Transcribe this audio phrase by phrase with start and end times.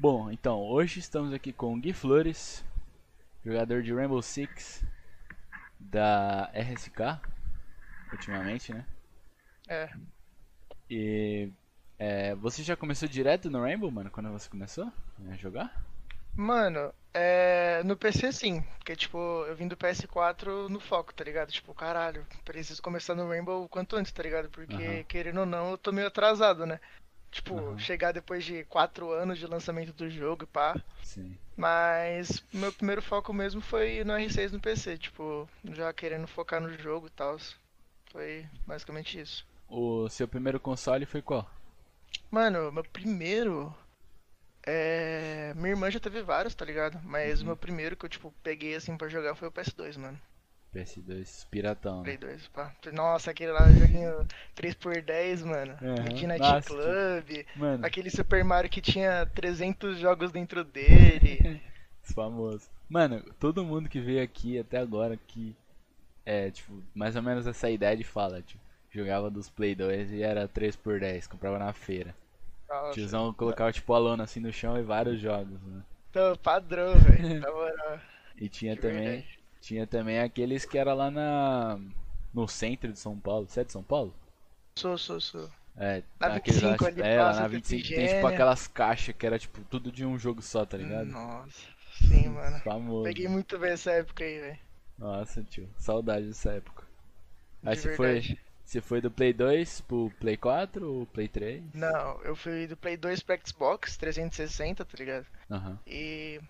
[0.00, 2.64] Bom, então, hoje estamos aqui com o Gui Flores,
[3.44, 4.82] jogador de Rainbow Six
[5.78, 7.20] da RSK,
[8.10, 8.86] ultimamente, né?
[9.68, 9.90] É.
[10.88, 11.50] E
[11.98, 14.90] é, você já começou direto no Rainbow, mano, quando você começou
[15.30, 15.84] a jogar?
[16.34, 17.82] Mano, é.
[17.84, 21.52] No PC sim, porque tipo, eu vim do PS4 no foco, tá ligado?
[21.52, 24.48] Tipo, caralho, preciso começar no Rainbow o quanto antes, tá ligado?
[24.50, 25.04] Porque, Aham.
[25.04, 26.80] querendo ou não, eu tô meio atrasado, né?
[27.30, 27.78] Tipo, Aham.
[27.78, 30.74] chegar depois de 4 anos de lançamento do jogo e pá.
[31.02, 31.36] Sim.
[31.56, 36.72] Mas meu primeiro foco mesmo foi no R6 no PC, tipo, já querendo focar no
[36.78, 37.38] jogo e tal.
[38.10, 39.46] Foi basicamente isso.
[39.68, 41.48] O seu primeiro console foi qual?
[42.30, 43.72] Mano, meu primeiro.
[44.66, 45.52] É.
[45.56, 46.98] Minha irmã já teve vários, tá ligado?
[47.04, 47.46] Mas o Uhum.
[47.48, 50.20] meu primeiro que eu, tipo, peguei assim pra jogar foi o PS2, mano.
[50.74, 52.20] PS2 Piratão, Play né?
[52.20, 52.72] 2, pá.
[52.92, 55.72] Nossa, aquele lá, joguinho 3x10, mano.
[55.82, 56.02] Aham.
[56.04, 57.46] Midnight Nossa, Club.
[57.56, 61.60] Mano, Aquele Super Mario que tinha 300 jogos dentro dele.
[62.02, 62.68] famoso.
[62.88, 65.54] Mano, todo mundo que veio aqui até agora que
[66.24, 70.48] é, tipo, mais ou menos essa idade fala, tipo, jogava dos Play 2 e era
[70.48, 72.14] 3x10, comprava na feira.
[72.68, 72.92] Nossa.
[72.92, 75.82] Tiozão colocava tipo a lona assim no chão e vários jogos, né?
[76.10, 77.40] Então, padrão, velho.
[77.40, 78.00] Na moral.
[78.40, 79.39] E tinha De também, verdade.
[79.60, 81.78] Tinha também aqueles que era lá na
[82.32, 83.46] no centro de São Paulo.
[83.48, 84.14] Você é de São Paulo?
[84.78, 85.50] Sou, sou, sou.
[85.76, 89.26] É, Na aqueles 25 lá- ali, é, lá na 25 tem tipo aquelas caixas que
[89.26, 91.06] era tipo tudo de um jogo só, tá ligado?
[91.06, 91.66] Nossa,
[91.96, 92.58] sim, mano.
[92.60, 93.04] Famoso.
[93.04, 94.58] Peguei muito bem essa época aí, velho.
[94.98, 96.84] Nossa, tio, saudade dessa época.
[97.64, 101.62] Aí De você foi, você foi do Play 2 pro Play 4 ou Play 3?
[101.72, 105.26] Não, eu fui do Play 2 pro Xbox 360, tá ligado?
[105.50, 105.78] Aham.
[105.86, 106.40] E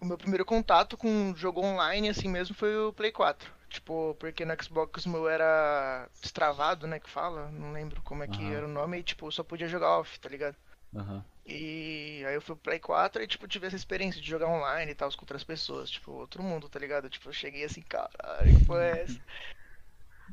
[0.00, 3.50] o meu primeiro contato com um jogo online, assim mesmo, foi o Play 4.
[3.68, 8.26] Tipo, porque no Xbox o meu era destravado, né, que fala, não lembro como é
[8.28, 8.52] que Aham.
[8.52, 10.56] era o nome, e tipo, eu só podia jogar off, tá ligado?
[10.96, 11.24] Aham.
[11.44, 14.90] E aí eu fui pro Play 4 e, tipo, tive essa experiência de jogar online
[14.90, 17.08] e tal, com outras pessoas, tipo, outro mundo, tá ligado?
[17.08, 19.20] Tipo, eu cheguei assim, caralho, que porra é essa?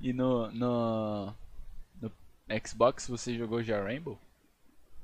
[0.02, 1.34] E no, no
[2.02, 2.12] no
[2.66, 4.18] Xbox você jogou já Rainbow?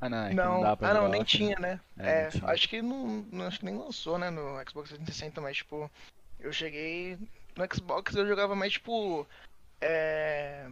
[0.01, 1.79] Ah, não, é não, Não, dá pra ah não, nem tinha, né?
[1.97, 2.45] É, É, tinha.
[2.51, 5.91] acho que não, acho que nem lançou, né, no Xbox 360, mas tipo,
[6.39, 7.17] eu cheguei
[7.57, 9.27] no Xbox eu jogava mais tipo
[9.81, 10.69] é,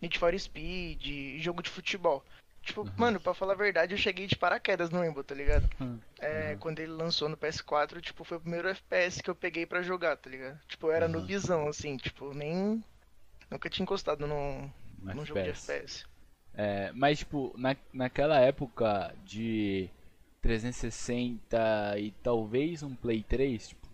[0.00, 2.24] Need for Speed, jogo de futebol.
[2.62, 2.92] Tipo, Uhum.
[2.96, 5.68] mano, pra falar a verdade, eu cheguei de paraquedas no Rainbow, tá ligado?
[5.80, 6.58] Hum, É, uhum.
[6.58, 10.16] quando ele lançou no PS4, tipo, foi o primeiro FPS que eu peguei pra jogar,
[10.16, 10.60] tá ligado?
[10.68, 11.12] Tipo, eu era Uhum.
[11.12, 12.84] noobzão, assim, tipo, nem
[13.50, 14.70] nunca tinha encostado num,
[15.02, 16.04] Um num jogo de FPS.
[16.54, 19.88] É, mas tipo, na, naquela época de
[20.42, 23.88] 360 e talvez um Play 3, tipo,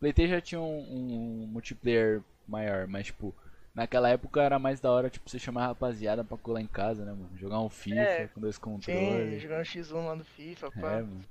[0.00, 3.34] Play 3 já tinha um, um multiplayer maior, mas tipo,
[3.74, 7.04] naquela época era mais da hora, tipo, você chamar a rapaziada pra colar em casa,
[7.04, 7.30] né, mano?
[7.36, 9.42] Jogar um FIFA É, com dois Sim, controles.
[9.42, 10.90] jogando X1 lá no FIFA, É, pá.
[10.90, 11.24] mano.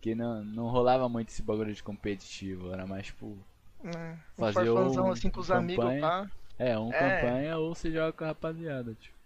[0.00, 3.36] Que não, não rolava muito esse bagulho de competitivo, era mais tipo,
[3.82, 4.18] né?
[4.38, 6.00] Um Fazer o- assim com os campanha.
[6.00, 6.30] amigos, pá.
[6.58, 6.98] é, um É.
[6.98, 9.21] campanha ou você joga com a rapaziada, tipo.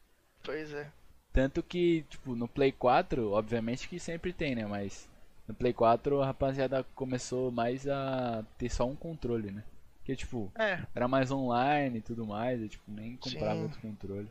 [0.46, 0.90] Pois é.
[1.32, 4.64] Tanto que, tipo, no Play 4, obviamente que sempre tem, né?
[4.64, 5.08] Mas
[5.46, 9.64] no Play 4 a rapaziada começou mais a ter só um controle, né?
[9.98, 13.62] Porque, tipo, É, era mais online e tudo mais, e, tipo, nem comprava Sim.
[13.64, 14.30] outro controle.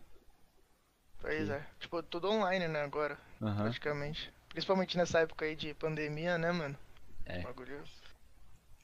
[1.19, 1.67] pois é.
[1.79, 3.63] Tipo, tudo online, né, agora, Aham.
[3.63, 4.31] praticamente.
[4.47, 6.77] Principalmente nessa época aí de pandemia, né, mano?
[7.25, 7.41] É.
[7.41, 7.83] Bagulho.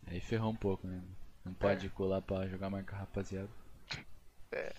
[0.07, 1.01] Aí ferrou um pouco, né?
[1.45, 3.49] Não pode colar pra jogar mais com a rapaziada.
[4.51, 4.73] É.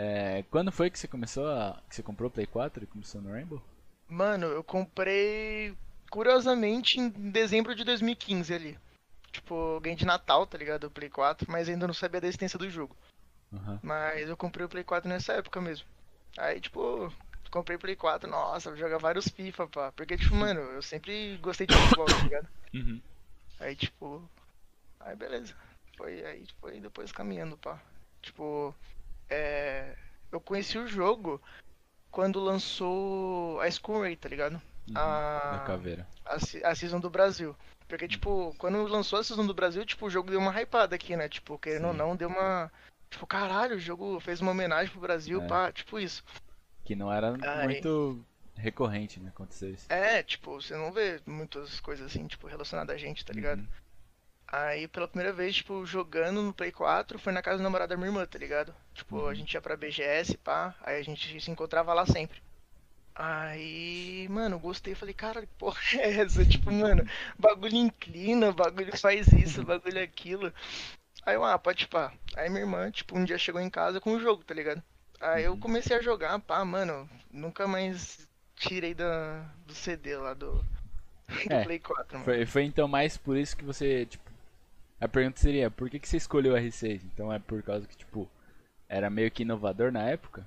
[0.00, 1.82] É, quando foi que você começou a.
[1.88, 3.60] que você comprou o Play 4 e começou no Rainbow?
[4.08, 5.76] Mano, eu comprei
[6.08, 8.78] curiosamente em dezembro de 2015 ali.
[9.32, 10.84] Tipo, ganhei de Natal, tá ligado?
[10.84, 12.96] O Play 4, mas ainda não sabia da existência do jogo.
[13.52, 13.80] Aham.
[13.82, 15.84] Mas eu comprei o Play 4 nessa época mesmo.
[16.38, 17.12] Aí, tipo,
[17.50, 19.92] comprei o Play 4, nossa, vou jogar vários FIFA, pá.
[19.92, 22.48] Porque, tipo, mano, eu sempre gostei de futebol, tá ligado?
[22.72, 23.02] Uhum.
[23.58, 24.30] Aí, tipo.
[25.00, 25.56] Aí, beleza.
[25.96, 27.82] Foi aí, foi depois caminhando, pá.
[28.22, 28.72] Tipo,
[29.30, 29.94] é.
[30.30, 31.40] Eu conheci o jogo
[32.10, 34.54] quando lançou a School Ray, tá ligado?
[34.88, 34.94] Uhum.
[34.96, 36.06] A- caveira.
[36.24, 36.34] A,
[36.70, 37.56] a Season do Brasil.
[37.86, 41.16] Porque, tipo, quando lançou a Season do Brasil, tipo, o jogo deu uma hypada aqui,
[41.16, 41.28] né?
[41.28, 41.98] Tipo, querendo ou Sim.
[41.98, 42.70] não, deu uma.
[43.10, 45.46] Tipo, caralho, o jogo fez uma homenagem pro Brasil, É.
[45.46, 46.22] pá, tipo isso.
[46.84, 47.64] Que não era Ai.
[47.64, 48.22] muito
[48.54, 49.30] recorrente, né?
[49.30, 49.86] Acontecer isso.
[49.90, 53.60] É, tipo, você não vê muitas coisas assim, tipo, relacionadas a gente, tá ligado?
[53.60, 53.68] Uhum.
[54.50, 57.96] Aí, pela primeira vez, tipo, jogando no Play 4, foi na casa do namorado da
[57.96, 58.74] minha irmã, tá ligado?
[58.94, 59.28] Tipo, Uhum.
[59.28, 62.40] a gente ia pra BGS, pá, aí a gente se encontrava lá sempre.
[63.14, 66.44] Aí, mano, gostei, falei, cara, que porra é essa?
[66.46, 67.04] Tipo, mano,
[67.38, 70.52] bagulho inclina, bagulho faz isso, bagulho aquilo.
[71.24, 72.12] Aí eu, ah, pode pá.
[72.36, 74.82] Aí minha irmã, tipo, um dia chegou em casa com o jogo, tá ligado?
[75.20, 75.60] Aí eu Uhum.
[75.60, 80.64] comecei a jogar, pá, mano, nunca mais tirei da, do CD lá do,
[81.50, 82.24] do É, Play 4, mano.
[82.24, 84.27] Foi, foi então mais por isso que você, tipo.
[85.00, 87.02] A pergunta seria, por que, que você escolheu o R6?
[87.04, 88.28] Então é por causa que, tipo,
[88.88, 90.46] era meio que inovador na época?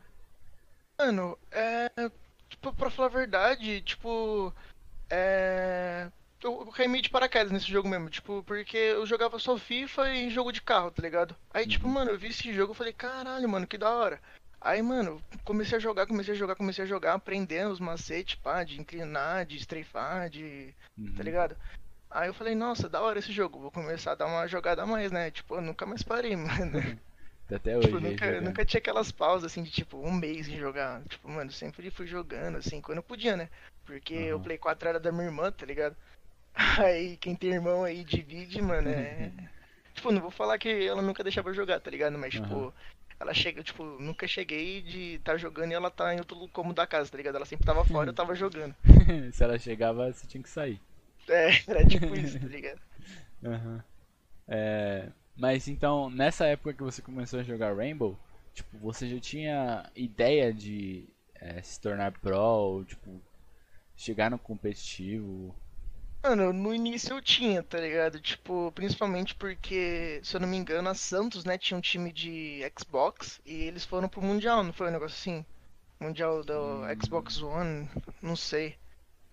[0.98, 1.89] Mano, é.
[2.50, 4.53] Tipo, pra falar a verdade, tipo.
[5.09, 6.09] É.
[6.44, 10.51] Eu caí de paraquedas nesse jogo mesmo, tipo, porque eu jogava só FIFA e jogo
[10.51, 11.36] de carro, tá ligado?
[11.53, 11.94] Aí, tipo, Uhum.
[11.94, 14.19] mano, eu vi esse jogo e falei, caralho, mano, que da hora.
[14.59, 18.63] Aí, mano, comecei a jogar, comecei a jogar, comecei a jogar, aprendendo os macetes, pá,
[18.63, 20.74] de inclinar, de strafar, de.
[20.98, 21.13] Uhum.
[21.15, 21.56] tá ligado?
[22.12, 24.86] Aí eu falei, nossa, da hora esse jogo, vou começar a dar uma jogada a
[24.86, 25.31] mais, né?
[25.31, 26.81] Tipo, eu nunca mais parei, mano.
[27.48, 27.88] Tá Até hoje.
[27.88, 31.02] Tipo, aí nunca, nunca tinha aquelas pausas assim de tipo um mês em jogar.
[31.08, 33.50] Tipo, mano, sempre fui jogando assim, quando eu podia, né?
[33.86, 34.44] Porque o Aham.
[34.44, 35.96] Play 4 era da minha irmã, tá ligado?
[36.86, 39.31] Aí quem tem irmão aí divide, mano, é.
[39.96, 42.18] Tipo, não vou falar que ela nunca deixava eu jogar, tá ligado?
[42.18, 42.74] Mas, tipo, Aham.
[43.19, 46.88] ela chega, tipo, nunca cheguei de estar jogando e ela tá em outro cômodo da
[46.88, 47.36] casa, tá ligado?
[47.36, 48.74] Ela sempre tava fora, eu tava jogando.
[49.34, 50.80] Se ela chegava, você tinha que sair.
[51.30, 52.82] É, era tipo isso, tá ligado?
[53.44, 53.84] Aham.
[54.48, 58.18] É, mas então, nessa época que você começou a jogar Rainbow,
[58.54, 63.22] tipo, você já tinha ideia de é, se tornar pro, ou, tipo,
[63.98, 65.56] chegar no competitivo?
[66.24, 68.20] Mano, no início eu tinha, tá ligado?
[68.20, 72.62] Tipo, principalmente porque, se eu não me engano, a Santos, né, tinha um time de
[72.80, 75.46] Xbox e eles foram pro Mundial, não foi um negócio assim?
[76.00, 76.96] Mundial do Hum.
[77.02, 77.90] Xbox One,
[78.22, 78.78] não sei.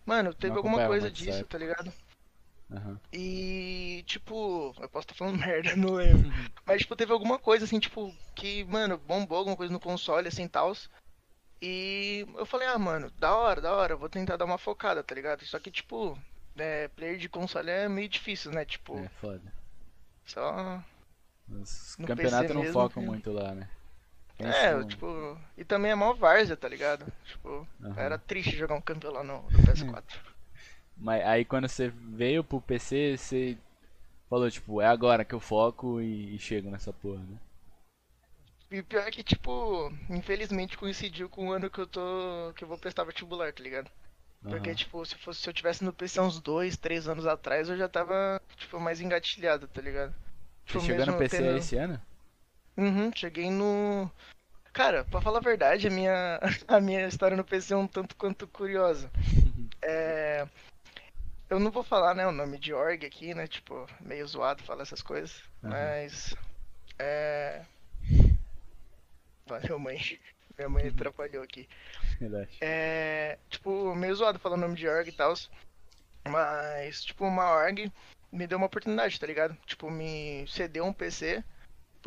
[0.08, 1.50] Mano, teve Não alguma coisa disso, época.
[1.50, 1.93] tá ligado?
[2.72, 2.99] Aham.
[3.12, 6.31] E, tipo, eu posso estar falando merda, não lembro.
[6.64, 10.49] Mas, tipo, teve alguma coisa, assim, tipo, que, mano, bombou alguma coisa no console, assim,
[10.49, 10.88] tals.
[11.60, 15.14] E eu falei, ah, mano, da hora, da hora, vou tentar dar uma focada, tá
[15.14, 15.44] ligado?
[15.44, 16.19] Só que, tipo,
[16.56, 18.64] é, player de console é meio difícil, né?
[18.64, 19.52] Tipo, É foda.
[20.25, 20.82] só.
[21.50, 23.69] Os campeonatos não mesmo, focam muito lá, né?
[24.38, 25.38] É, são- tipo.
[25.56, 27.06] E também é mó várzea, tá ligado?
[27.25, 27.94] Tipo, Aham.
[27.96, 30.20] era triste jogar um campeão lá no, no PS4.
[30.96, 33.56] Mas aí quando você veio pro PC, você
[34.29, 37.38] falou, tipo, é agora que eu foco e, e chego nessa porra, né?
[38.70, 42.52] E pior é que, tipo, infelizmente coincidiu com o ano que eu tô.
[42.55, 43.90] que eu vou prestar vestibular, tá ligado?
[44.49, 44.75] Porque, Aham.
[44.75, 47.88] tipo, se fosse, se eu tivesse no PC uns dois, três anos atrás, eu já
[47.88, 50.14] tava, tipo, mais engatilhado, tá ligado?
[50.67, 52.00] Você Tipo, chegou no PC tendo- esse ano?
[52.78, 54.08] Uhum, cheguei no.
[54.72, 56.38] Cara, pra falar a verdade, a minha,
[56.69, 59.10] a minha história no PC é um tanto quanto curiosa.
[59.80, 60.46] É.
[61.48, 63.46] Eu não vou falar, né, o nome de org aqui, né?
[63.46, 65.40] Tipo, meio zoado falar essas coisas.
[65.62, 65.70] Aham.
[65.70, 66.34] Mas.
[66.98, 67.62] É.
[69.46, 70.19] Valeu, mãe.
[70.58, 71.69] Minha mãe atrapalhou aqui.
[72.60, 73.38] É.
[73.48, 75.32] Tipo, meio zoado falar o nome de org e tal.
[76.28, 77.90] Mas, tipo, uma org
[78.32, 79.56] me deu uma oportunidade, tá ligado?
[79.64, 81.42] Tipo, me cedeu um PC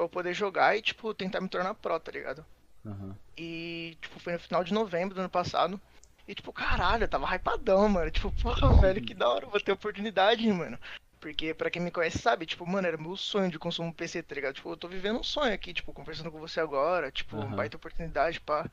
[0.01, 2.45] pra eu poder jogar e, tipo, tentar me tornar pro, tá ligado?
[2.85, 3.15] Aham.
[3.37, 5.79] E, tipo, foi no final de novembro do ano passado.
[6.27, 8.09] E, tipo, caralho, eu tava hypadão, mano.
[8.09, 10.79] Tipo, porra, velho, que da hora, eu vou ter oportunidade, mano.
[11.19, 14.23] Porque, pra quem me conhece, sabe, tipo, mano, era meu sonho de consumir um PC,
[14.23, 14.55] tá ligado?
[14.55, 17.55] Tipo, eu tô vivendo um sonho aqui, tipo, conversando com você agora, tipo, Aham.
[17.55, 18.67] baita oportunidade, pá,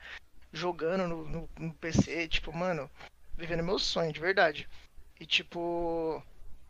[0.51, 2.91] jogando no, no, no PC, tipo, mano,
[3.37, 4.67] vivendo meu sonho, de verdade.
[5.21, 6.23] E, tipo,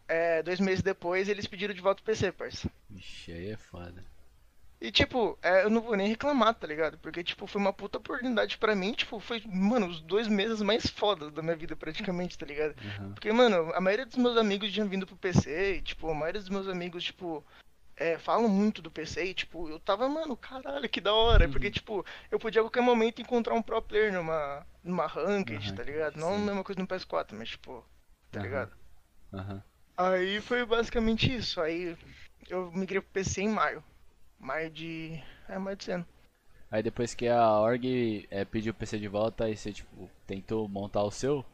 [0.08, 2.68] é, dois meses depois eles pediram de volta o PC, parça.
[2.90, 4.04] Vixe, aí é foda.
[4.80, 6.98] E, tipo, é, eu não vou nem reclamar, tá ligado?
[6.98, 8.92] Porque, tipo, foi uma puta oportunidade pra mim.
[8.92, 12.76] Tipo, foi, mano, os dois meses mais fodas da minha vida, praticamente, tá ligado?
[12.84, 13.12] Aham.
[13.12, 16.40] Porque, mano, a maioria dos meus amigos tinham vindo pro PC e, tipo, a maioria
[16.40, 17.44] dos meus amigos, tipo,
[17.96, 21.48] é, falam muito do PC e, tipo, eu tava, mano, caralho, que da hora.
[21.48, 21.72] Porque, Uhum.
[21.72, 25.82] tipo, eu podia a qualquer momento encontrar um pro player numa, numa ranked, Uma tá
[25.82, 26.16] ligado?
[26.16, 26.44] Não a sim.
[26.44, 27.84] mesma coisa no PS4, mas, tipo,
[28.30, 28.46] tá Aham.
[28.48, 28.72] ligado?
[29.96, 31.60] Aí foi basicamente isso.
[31.60, 31.96] Aí
[32.48, 33.82] eu migrei pro PC em maio.
[34.38, 35.22] Maio de.
[35.48, 36.06] É, maio de ano.
[36.70, 40.68] Aí depois que a org é, pediu o PC de volta, aí você, tipo, tentou
[40.68, 41.44] montar o seu?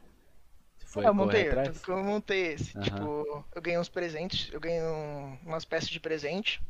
[0.79, 1.87] Você foi Ah, eu montei, atrás?
[1.87, 2.75] eu montei esse.
[2.75, 3.09] Aham.
[3.19, 6.61] Tipo, eu ganhei uns presentes, eu ganhei um- umas peças de presente.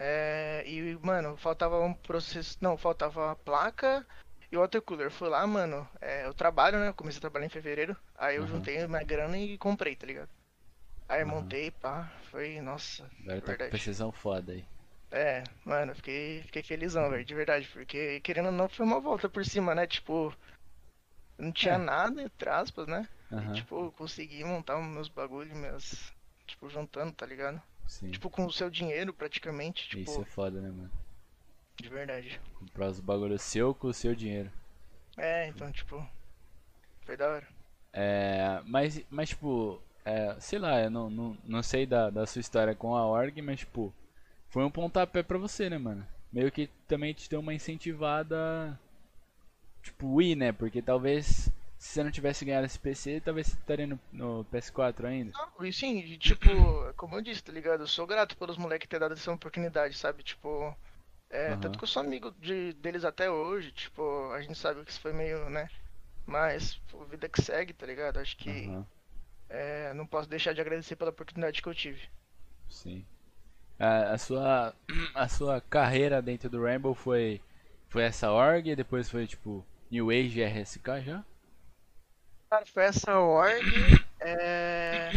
[0.00, 2.58] É, e, mano, faltava um processo.
[2.60, 4.06] Não, faltava a placa
[4.52, 5.10] e o watercooler.
[5.10, 5.88] Fui lá, mano.
[6.00, 6.88] é, eu trabalho, né?
[6.90, 7.96] Eu comecei a trabalhar em fevereiro.
[8.16, 8.48] Aí eu Aham.
[8.48, 10.30] juntei minha grana e comprei, tá ligado?
[11.08, 11.26] Aí Aham.
[11.26, 12.12] montei, pá.
[12.30, 14.64] Foi, nossa, Agora tá com precisão foda aí.
[15.10, 19.00] É, mano, eu fiquei, fiquei felizão, velho, de verdade, porque querendo ou não foi uma
[19.00, 19.86] volta por cima, né?
[19.86, 20.34] Tipo,
[21.38, 21.78] não tinha É.
[21.78, 23.08] nada, entre aspas, né?
[23.32, 26.12] Aham, E, tipo, eu consegui montar meus bagulhos, meus.
[26.46, 27.60] Tipo, juntando, tá ligado?
[27.86, 28.10] sim.
[28.10, 30.90] Tipo, com o seu dinheiro, praticamente, tipo, Isso é foda, né, mano?
[31.80, 32.40] de verdade.
[32.58, 34.50] Comprar os bagulhos seu com o seu dinheiro.
[35.18, 35.96] É, então, tipo,
[37.04, 37.48] foi da hora.
[37.92, 42.40] É, mas, mas tipo, é, sei lá, eu não, não, não sei da, da sua
[42.40, 43.92] história com a org, mas tipo,
[44.50, 46.06] foi um pontapé pra você, né, mano?
[46.32, 48.78] Meio que também te deu uma incentivada,
[49.82, 50.52] tipo, ir, né?
[50.52, 55.06] Porque talvez se você não tivesse ganhado esse PC, talvez você estaria no, no PS4
[55.06, 55.34] ainda.
[55.34, 56.48] Não, e sim, e, tipo,
[56.96, 57.82] como eu disse, tá ligado?
[57.82, 60.22] Eu sou grato pelos moleques ter dado essa oportunidade, sabe?
[60.22, 60.76] Tipo,
[61.30, 61.58] é, Aham.
[61.58, 65.00] tanto que eu sou amigo de, deles até hoje, tipo, a gente sabe que isso
[65.00, 65.70] foi meio, né?
[66.26, 68.18] Mas, pô, vida que segue, tá ligado?
[68.20, 68.86] Acho que Aham,
[69.48, 72.08] é, não posso deixar de agradecer pela oportunidade que eu tive.
[72.68, 73.04] sim.
[73.78, 74.74] A, a sua
[75.14, 77.40] a sua carreira dentro do Rainbow foi
[77.88, 81.24] foi essa org e depois foi tipo New Age RSK já?
[82.50, 83.62] Cara, foi essa org,
[84.20, 85.10] é...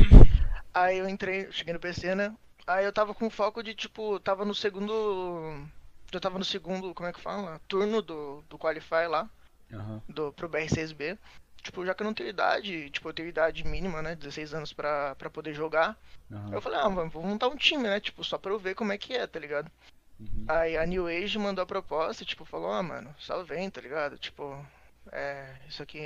[0.73, 2.33] Aí eu entrei, cheguei no PC, né?
[2.67, 5.65] Aí eu tava com foco de, tipo, tava no segundo...
[6.11, 7.59] Já tava no segundo, como é que fala?
[7.67, 9.29] Turno do, do Qualify lá.
[9.73, 10.01] Aham.
[10.09, 11.17] do, pro BR6B.
[11.61, 14.15] Tipo, já que eu não tenho idade, tipo, eu tenho idade mínima, né?
[14.15, 15.97] 16 anos pra, pra poder jogar.
[16.31, 17.99] aham, Eu falei, ah, vamos vamos montar um time, né?
[17.99, 19.71] Tipo, só pra eu ver como é que é, tá ligado?
[20.19, 23.81] uhum, Aí a New Age mandou a proposta, tipo, falou, ah, mano, só vem, tá
[23.81, 24.17] ligado?
[24.17, 24.65] Tipo,
[25.11, 25.99] é, isso aqui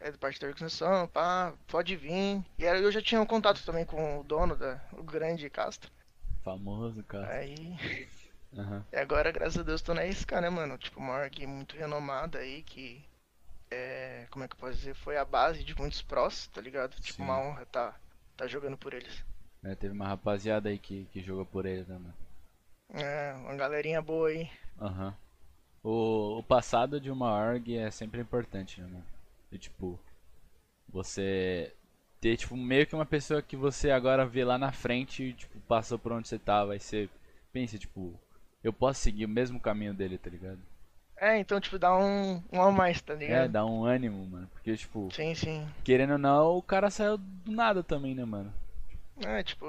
[0.00, 2.44] é de parte da organização, pá, pode vir.
[2.58, 5.90] E aí eu já tinha um contato também com o dono, da, o grande Castro.
[6.42, 7.30] Famoso, cara.
[7.30, 7.76] Aí,
[8.58, 10.76] Aham, e agora, graças a Deus, tô na SK, né, mano?
[10.76, 13.02] Tipo, uma org muito renomada aí, que,
[13.70, 16.94] é, como é que eu posso dizer, foi a base de muitos prós, tá ligado?
[17.00, 17.22] Tipo, Sim.
[17.22, 17.94] uma honra tá,
[18.36, 19.24] tá jogando por eles.
[19.62, 22.12] É, teve uma rapaziada aí que, que jogou por ele também.
[22.90, 24.50] É, uma galerinha boa aí.
[24.80, 25.14] Aham.
[25.82, 29.04] O, o passado de uma org é sempre importante, né, mano?
[29.50, 29.98] E, tipo,
[30.88, 31.72] você
[32.20, 35.60] ter, tipo, meio que uma pessoa que você agora vê lá na frente e, tipo,
[35.60, 36.72] passou por onde você tava.
[36.72, 37.08] Aí você
[37.52, 38.18] pensa, tipo,
[38.62, 40.58] eu posso seguir o mesmo caminho dele, tá ligado?
[41.20, 43.52] É, então, tipo, dá um, um a mais, tá É, ligado?
[43.52, 44.48] dá um ânimo, mano.
[44.54, 45.68] Porque, tipo, Sim, sim.
[45.84, 48.52] querendo ou não, o cara saiu do nada também, né, mano?
[49.24, 49.66] É, tipo,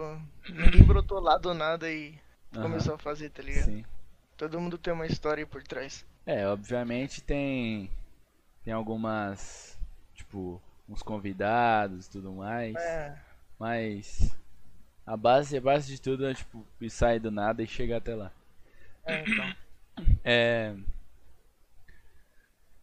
[0.48, 2.18] ninguém brotou lá do nada e
[2.60, 3.66] começou a fazer, tá ligado?
[3.66, 3.86] Sim.
[4.38, 6.06] Todo mundo tem uma história aí por trás.
[6.26, 7.90] É, obviamente tem
[8.64, 9.78] tem algumas,
[10.16, 13.18] tipo, uns convidados e tudo mais, É,
[13.60, 14.36] mas
[15.06, 18.16] a base, a base de tudo é tipo ir sair do nada e chegar até
[18.16, 18.32] lá.
[19.06, 19.46] é, então.
[20.24, 20.76] É,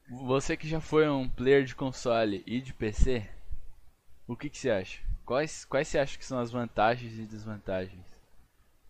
[0.08, 3.28] você que já foi um player de console e de PC,
[4.26, 5.00] o que que você acha?
[5.25, 8.04] Quais quais você acha que são as vantagens e desvantagens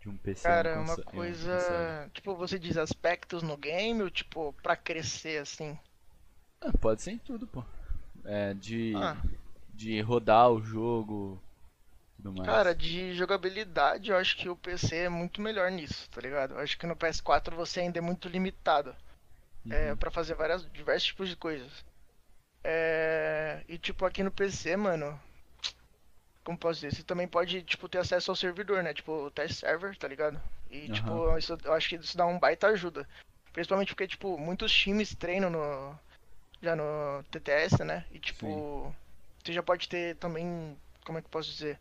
[0.01, 1.17] de um PC Cara, uma conso- e um console?
[1.17, 2.11] coisa.
[2.13, 5.79] Tipo, você diz aspectos no game ou, tipo, pra crescer assim?
[6.61, 7.65] Ah, pode ser em tudo, pô.
[8.25, 9.17] É, de Ah.
[9.73, 11.41] de rodar o jogo,
[12.17, 12.47] tudo mais.
[12.49, 16.55] Cara, de jogabilidade, eu acho que o PC é muito melhor nisso, tá ligado?
[16.55, 18.95] Eu acho que no PS4 você ainda é muito limitado
[19.71, 19.97] é, Uhum.
[19.97, 21.85] para fazer várias, diversos tipos de coisas.
[22.65, 25.21] É, e tipo, aqui no PC, mano,
[26.45, 26.95] como posso dizer?
[26.97, 28.95] Você também pode, tipo, ter acesso ao servidor, né?
[28.95, 30.41] Tipo, o test server, tá ligado?
[30.71, 31.39] E, tipo, Aham.
[31.39, 33.09] isso, eu acho que isso dá um baita ajuda.
[33.53, 35.99] Principalmente porque, tipo, muitos times treinam no,
[36.61, 38.05] já no TTS, né?
[38.11, 38.95] E, tipo,
[39.43, 41.81] você já pode ter também, como é que eu posso dizer?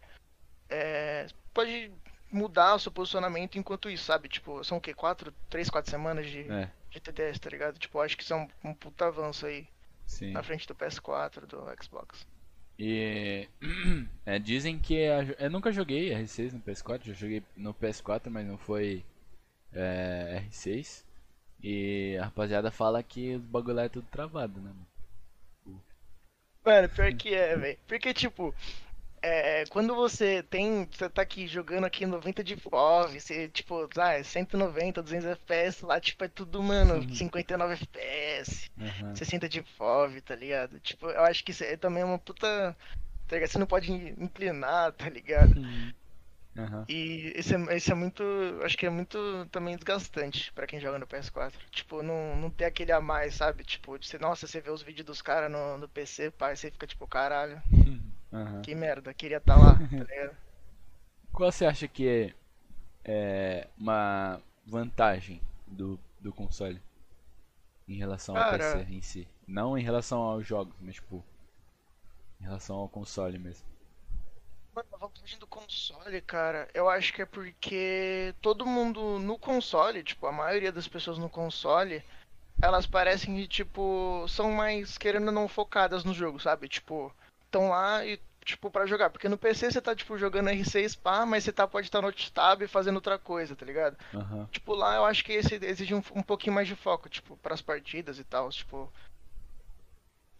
[0.69, 1.91] É, pode
[2.31, 4.27] mudar o seu posicionamento enquanto isso, sabe?
[4.27, 4.93] Tipo, são o quê?
[4.93, 7.77] Quatro, três, quatro semanas de, É, de TTS, tá ligado?
[7.77, 9.67] Tipo, acho que isso é um, um puta avanço aí
[10.05, 10.31] sim.
[10.31, 12.25] na frente do PS4, do Xbox.
[12.77, 13.47] E
[14.25, 18.29] é, dizem que a jo- eu nunca joguei R6 no PS4, já joguei no PS4,
[18.29, 19.03] mas não foi
[19.73, 21.03] é, R6.
[21.63, 24.69] E a rapaziada fala que o bagulho é tudo travado, né?
[24.69, 24.87] mano?
[26.65, 27.77] Mano, pior que é, velho.
[27.87, 28.53] Porque, tipo,
[29.25, 30.87] é, quando você tem.
[30.91, 35.83] Você tá aqui jogando aqui 90 de FOV, você, tipo, ah, é 190, 200 FPS,
[35.85, 39.15] lá, tipo, é tudo, mano, 59 FPS, Aham.
[39.15, 40.79] 60 de FOV, tá ligado?
[40.79, 42.75] Tipo, eu acho que isso é também uma puta.
[43.27, 43.49] Tá ligado?
[43.49, 45.59] Você não pode inclinar, tá ligado?
[46.57, 46.85] Aham.
[46.87, 48.23] E isso é, isso é muito.
[48.63, 51.53] Acho que é muito também desgastante pra quem joga no PS4.
[51.71, 53.63] Tipo, não, não ter aquele a mais, sabe?
[53.63, 56.69] Tipo, de você, nossa, você vê os vídeos dos caras no, no PC, pá, você
[56.69, 57.61] fica tipo, caralho,
[58.35, 58.61] Aham.
[58.61, 60.37] que merda, queria estar lá, tá ligado?
[61.31, 62.33] Qual você acha que é,
[63.03, 66.81] é uma vantagem do, do console
[67.87, 69.27] em relação ao Cara- PC em si?
[69.47, 71.23] Não em relação aos jogos, mas tipo,
[72.39, 73.65] em relação ao console mesmo.
[74.73, 80.03] Mano, a vantagem do console, cara, eu acho que é porque todo mundo no console,
[80.03, 82.03] tipo, a maioria das pessoas no console,
[82.61, 86.67] elas parecem que, tipo, são mais, querendo ou não, focadas no jogo, sabe?
[86.69, 87.13] Tipo,
[87.45, 89.09] estão lá e, tipo, pra jogar.
[89.09, 92.11] Porque no PC você tá, tipo, jogando R6 pá, mas você tá, pode estar no
[92.11, 93.97] tab fazendo outra coisa, tá ligado?
[94.13, 94.47] Aham.
[94.51, 97.61] Tipo, lá eu acho que esse exige um, um pouquinho mais de foco, tipo, pras
[97.61, 98.91] partidas e tal, tipo...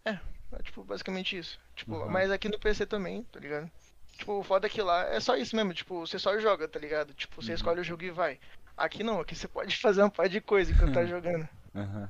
[0.06, 1.60] É, é, tipo, basicamente isso.
[1.76, 2.10] Tipo, Uhum.
[2.10, 3.70] mas aqui no PC também, tá ligado?
[4.18, 6.80] Tipo, o foda é que lá é só isso mesmo, tipo, você só joga, tá
[6.80, 7.14] ligado?
[7.14, 7.56] Tipo, você Uhum.
[7.56, 8.40] escolhe o jogo e vai.
[8.78, 11.48] Aqui não, aqui você pode fazer uma par de coisa enquanto tá jogando.
[11.76, 12.10] Aham.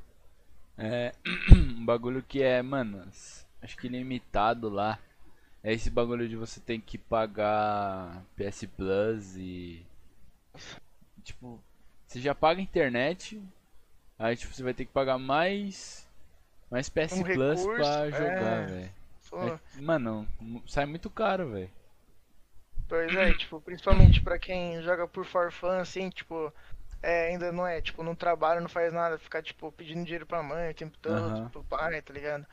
[0.77, 1.13] É
[1.49, 3.07] um bagulho que é, mano,
[3.65, 4.97] acho que limitado lá.
[5.63, 9.85] É esse bagulho de você tem que pagar PS Plus e.
[11.23, 11.59] Tipo,
[12.05, 13.41] você já paga internet,
[14.17, 16.07] aí tipo, você vai ter que pagar mais.
[16.69, 18.65] Mais PS Um Plus recurso, pra jogar, é.
[18.65, 18.91] velho.
[19.75, 20.27] É, mano,
[20.67, 21.69] sai muito caro, velho.
[22.87, 26.53] Pois é, tipo, principalmente pra quem joga por for fun, assim, tipo,
[27.01, 30.43] é, ainda não é, tipo, não trabalha, não faz nada, ficar, tipo, pedindo dinheiro pra
[30.43, 31.49] mãe o tempo todo, Aham.
[31.49, 32.45] pro pai, tá ligado?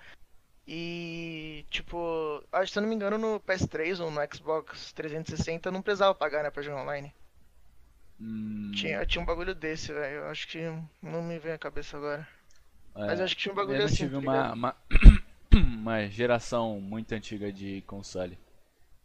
[0.66, 5.70] E, tipo, acho que se eu não me engano no PS3 ou no Xbox 360
[5.70, 7.12] não precisava pagar, né, pra jogar online.
[8.20, 10.58] Hum, Tinha, tinha um bagulho desse, velho, eu acho que
[11.02, 12.26] não me vem à cabeça agora.
[12.94, 14.76] é, Mas eu acho que tinha um bagulho eu assim, tive tá uma, uma,
[15.52, 18.38] uma geração muito antiga de console.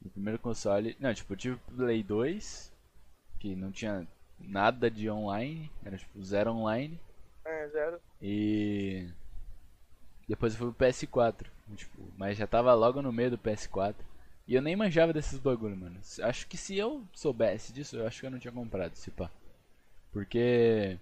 [0.06, 0.96] O primeiro console.
[1.00, 2.72] Não, tipo, eu tive Play 2,
[3.40, 4.08] que não tinha
[4.40, 7.00] nada de online, era tipo zero online.
[7.46, 8.00] É, zero.
[8.22, 9.08] E
[10.28, 13.96] depois eu fui pro PS4, tipo, mas já tava logo no meio do PS4.
[14.48, 16.00] E eu nem manjava desses bagulho, mano.
[16.24, 19.30] Acho que se eu soubesse disso, eu acho que eu não tinha comprado esse pá.
[20.12, 20.98] Porque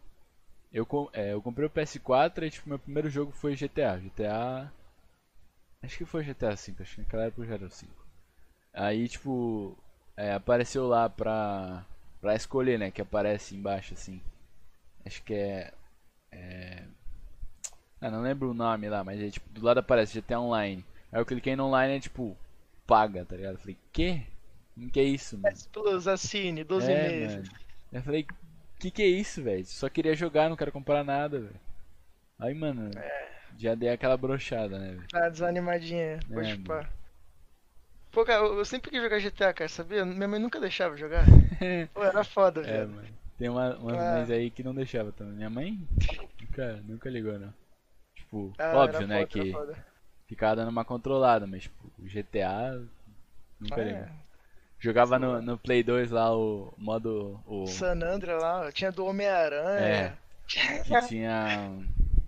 [0.71, 3.97] eu, é, eu comprei o PS4 e tipo, meu primeiro jogo foi GTA.
[3.97, 4.71] GTA.
[5.83, 8.05] Acho que foi GTA V, acho que naquela época já era o 5.
[8.73, 9.77] Aí, tipo,
[10.17, 11.85] é, apareceu lá pra,
[12.19, 12.91] pra escolher, né?
[12.91, 14.21] Que aparece embaixo assim.
[15.05, 15.73] Acho que é.
[16.31, 16.83] é...
[18.05, 20.85] Ah, não lembro o nome lá, mas é tipo, do lado aparece GTA Online.
[21.11, 22.37] Aí eu cliquei no online e é tipo,
[22.85, 23.53] paga, tá ligado?
[23.53, 24.21] Eu falei, quê?
[24.77, 25.55] O que é isso, mano?
[25.55, 27.35] PS Plus, assine, 12 é, meses.
[27.37, 27.49] mano.
[27.91, 28.27] Eu falei,
[28.77, 29.65] que que é isso, velho?
[29.65, 31.59] Só queria jogar, não quero comprar nada, velho.
[32.37, 32.91] Aí, mano,
[33.57, 35.07] já dei aquela brochada, né, velho?
[35.07, 36.63] Tá desanimadinha, É, pode mano.
[36.65, 36.89] pá.
[38.11, 40.05] Pô, cara, eu eu sempre quis jogar GTA, cara, sabia?
[40.05, 41.25] Minha mãe nunca deixava eu jogar.
[41.91, 42.89] Pô, era foda, É, velho.
[42.89, 43.07] mano.
[43.37, 44.11] Tem uma, umas Ah.
[44.13, 45.33] mães aí que não deixava também.
[45.33, 45.79] Minha mãe
[46.39, 47.53] nunca, nunca ligou, não.
[48.35, 49.53] Tipo, Ah, óbvio, né, foda, que
[50.27, 52.81] ficava dando uma controlada, mas tipo, o GTA
[53.59, 54.09] nunca Ah, é.
[54.77, 57.39] Jogava no, no Play 2 lá o modo.
[57.45, 59.79] O, San Andreas lá, tinha do Homem-Aranha.
[59.79, 60.13] É.
[60.83, 61.71] que tinha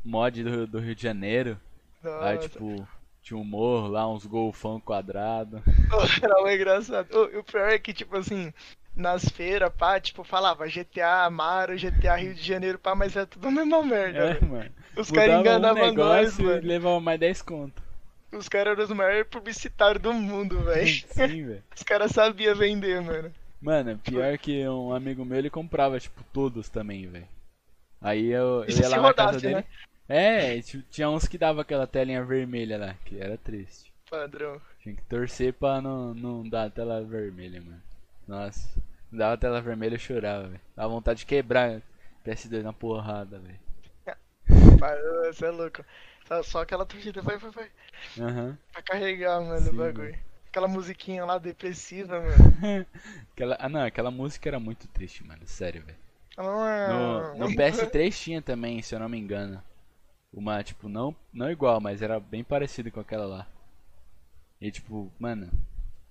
[0.04, 1.60] mod do, do Rio de Janeiro.
[2.02, 2.88] Nossa, tipo,
[3.22, 5.62] tinha um morro lá, uns golfão quadrado.
[6.24, 7.16] era muito engraçado.
[7.16, 8.52] Ô, E o pior é que, tipo assim,
[8.96, 13.50] nas feiras, pá, tipo, falava GTA Amaro, GTA Rio de Janeiro, pá, mas é tudo
[13.50, 14.72] a mesma merda, É, mano.
[14.98, 16.68] Os caras Mudava um enganavam nós, e mano.
[16.68, 17.82] levava mais 10 conto.
[18.32, 20.88] Os caras eram os maiores publicitários do mundo, velho.
[21.08, 21.64] Sim, velho.
[21.76, 23.32] Os caras sabiam vender, mano.
[23.62, 27.28] Mano, pior que um amigo meu, ele comprava, tipo, todos também, velho.
[28.02, 29.56] Aí eu, eu ia lá na casa dele.
[29.56, 29.64] né?
[30.10, 33.92] É, tinha uns que dava aquela telinha vermelha lá, que era triste.
[34.10, 34.62] Padrão.
[34.80, 37.82] Tinha que torcer pra não, não dar tela vermelha, mano.
[38.28, 38.70] Nossa,
[39.12, 40.62] dava tela vermelha eu chorava, velho.
[40.76, 41.82] Dava vontade de quebrar
[42.26, 43.60] PS2 na porrada, velho.
[44.80, 45.84] Você é louco.
[46.28, 47.72] Só, só aquela torcida vai, vai, vai.
[48.20, 48.58] Aham.
[48.72, 50.20] Pra carregar, mano, Sim, o bagulho.
[50.50, 52.38] Aquela musiquinha lá depressiva, mano.
[53.34, 55.46] Aquela, ah não, aquela música era muito triste, mano.
[55.46, 55.98] Sério, velho.
[56.86, 59.64] No, Ah, no PS3 tinha também, se eu não me engano.
[60.34, 63.48] Uma, tipo, não, não igual, mas era bem parecido com aquela lá.
[64.60, 65.52] E tipo, mano,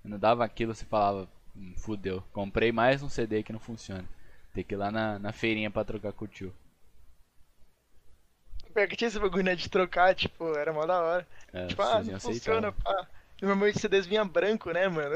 [0.02, 4.04] quando dava aquilo você falava, "Hum, fudeu, comprei mais um CD que não funciona.
[4.54, 6.52] Tem que ir lá na, na feirinha pra trocar com o tio.
[8.76, 11.26] Pior que tinha esse bagulho, né, de trocar, tipo, era mó da hora.
[11.50, 13.06] É, Tipo, ah, não funciona, pá.
[13.40, 15.14] Normalmente CDs vinha branco, né, mano?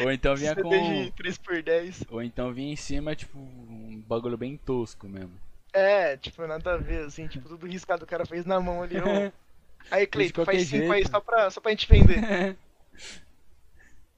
[0.00, 0.70] Ou então vinha CD com.
[0.70, 2.06] de 3x10.
[2.08, 5.32] Ou então vinha em cima, tipo, um bagulho bem tosco mesmo.
[5.72, 8.96] É, tipo, nada a ver, assim, tipo, tudo riscado o cara fez na mão ali.
[9.00, 9.32] Ó.
[9.90, 11.10] Aí, Cleiton, faz cinco aí jeito.
[11.10, 12.56] só pra, só pra gente vender.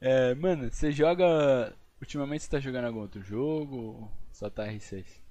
[0.01, 1.73] É, mano, você joga.
[1.99, 3.77] Ultimamente você tá jogando algum outro jogo?
[3.77, 5.24] Ou só tá R6?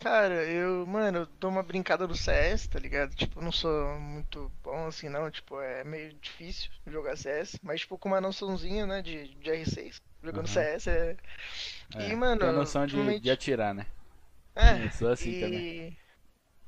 [0.00, 3.14] Cara, eu, mano, eu dou uma brincada no CS, tá ligado?
[3.16, 5.28] Tipo, eu não sou muito bom assim, não.
[5.30, 7.58] Tipo, é meio difícil jogar CS.
[7.62, 10.54] Mas, tipo, com uma noçãozinha, né, de, de R6, jogando Aham.
[10.54, 11.16] CS é.
[11.94, 13.86] É, E, mano, tem a noção de, ultimamente- de atirar, né?
[14.54, 15.40] É, Eu sou assim e...
[15.40, 15.98] também.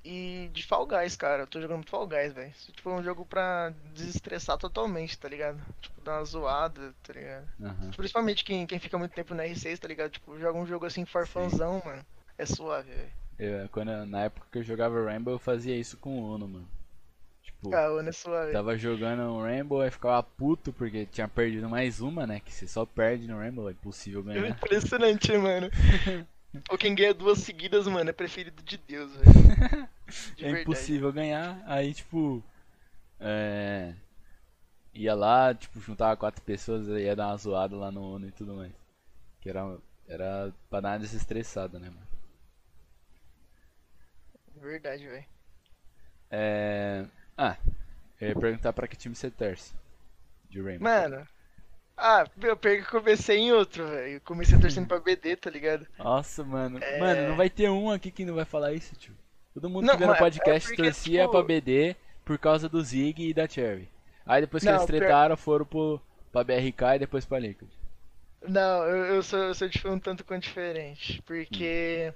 [0.04, 1.42] E de Fall Guys, cara.
[1.42, 2.52] Eu tô jogando muito Fall Guys, velho.
[2.72, 5.60] Tipo, é um jogo pra desestressar totalmente, tá ligado?
[5.80, 7.48] Tipo, dar uma zoada, tá ligado?
[7.96, 10.10] Principalmente quem, quem fica muito tempo na R6, tá ligado?
[10.12, 12.04] Tipo, joga um jogo assim, farfanzão, mano.
[12.38, 13.19] É suave, velho.
[13.40, 16.68] Eu, quando, na época que eu jogava Rainbow, eu fazia isso com o Uno, mano.
[17.42, 18.52] Tipo, Ah, mano, é suave.
[18.52, 22.40] tava jogando um Rainbow, aí ficava puto porque tinha perdido mais uma, né?
[22.40, 24.48] Que você só perde no Rainbow, é impossível É ganhar.
[24.50, 25.68] impressionante, mano.
[26.70, 29.32] Ou quem ganha duas seguidas, mano, é preferido de Deus, velho.
[30.36, 30.62] De é verdade.
[30.62, 32.42] impossível ganhar, aí tipo.
[33.20, 33.94] É.
[34.94, 38.54] Ia lá, tipo, juntava quatro pessoas, ia dar uma zoada lá no Uno e tudo
[38.54, 38.72] mais.
[39.40, 42.06] Que era, era pra uma desestressada, né, mano?
[44.60, 45.24] Verdade, velho.
[46.30, 47.04] É.
[47.36, 47.56] Ah,
[48.20, 49.72] Eu ia perguntar pra que time você torce.
[50.48, 50.82] De Rainbow.
[50.84, 51.26] Mano.
[51.96, 54.20] Ah, eu peguei que comecei em outro, velho.
[54.22, 55.86] Comecei torcendo pra BD, tá ligado?
[55.98, 56.78] Nossa, mano.
[56.82, 56.98] É.
[56.98, 59.14] Mano, não vai ter um aqui que não vai falar isso, tio.
[59.52, 62.68] Todo mundo Não, que vê no é podcast porque, torcia tipo- pra BD por causa
[62.68, 63.88] do Zig e da Cherry.
[64.24, 66.00] Aí depois que Não, eles tretaram, foram pro,
[66.32, 67.68] pra BRK e depois pra Liquid.
[68.48, 71.20] Não, eu, eu sou, eu sou um tanto quanto diferente.
[71.26, 72.12] Porque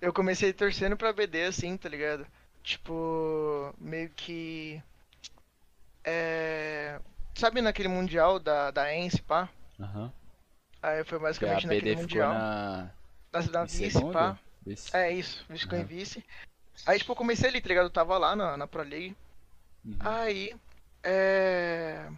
[0.00, 2.26] eu comecei torcendo pra BD assim, tá ligado?
[2.62, 4.82] Tipo, meio que.
[6.04, 7.00] É.
[7.34, 9.48] Sabe naquele mundial da, da ENSE, pá?
[9.80, 10.12] Aham.
[10.82, 12.34] Aí foi basicamente naquele BD mundial.
[12.34, 12.90] na.
[13.30, 14.12] Da em vice, segundo?
[14.12, 14.38] pá.
[14.66, 14.96] Vice.
[14.96, 15.84] É isso, vice em Aham.
[15.84, 16.24] vice.
[16.86, 17.86] Aí, tipo, eu comecei ali, tá ligado?
[17.86, 19.16] Eu tava lá na, na Pro League.
[19.84, 19.96] Uhum.
[20.00, 20.54] Aí,
[21.02, 22.10] é.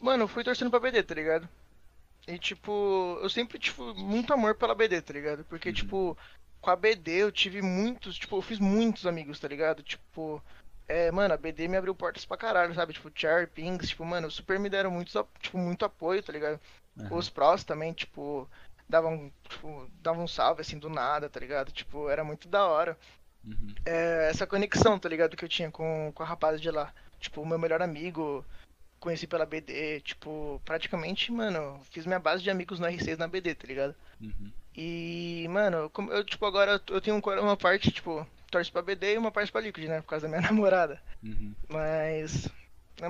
[0.00, 1.48] Mano, eu fui torcendo pra BD, tá ligado?
[2.26, 5.44] E, tipo, eu sempre tive muito amor pela BD, tá ligado?
[5.44, 5.74] Porque, Uhum.
[5.74, 6.18] tipo,
[6.60, 9.82] com a BD eu tive muitos, tipo, eu fiz muitos amigos, tá ligado?
[9.82, 10.42] Tipo,
[10.88, 12.94] é, mano, a BD me abriu portas pra caralho, sabe?
[12.94, 16.58] Tipo, Cher, Pings, tipo, mano, super me deram muito, tipo, muito apoio, tá ligado?
[16.98, 17.16] Aham.
[17.18, 18.48] Os prós também, tipo,
[18.88, 21.72] davam, tipo, davam um salve assim do nada, tá ligado?
[21.72, 22.98] Tipo, era muito da hora.
[23.44, 23.74] Uhum.
[23.84, 25.36] É, essa conexão, tá ligado?
[25.36, 26.94] Que eu tinha com, com a rapaziada de lá.
[27.20, 28.44] Tipo, o meu melhor amigo,
[29.04, 33.54] conheci pela BD, tipo, praticamente, mano, fiz minha base de amigos no R6 na BD,
[33.54, 33.94] tá ligado?
[34.18, 34.50] Uhum.
[34.74, 39.14] E, mano, como eu, tipo, agora eu tenho um uma parte, tipo, torço pra BD
[39.14, 40.00] e uma parte pra Liquid, né?
[40.00, 41.00] Por causa da minha namorada.
[41.22, 41.54] Uhum.
[41.68, 42.48] Mas.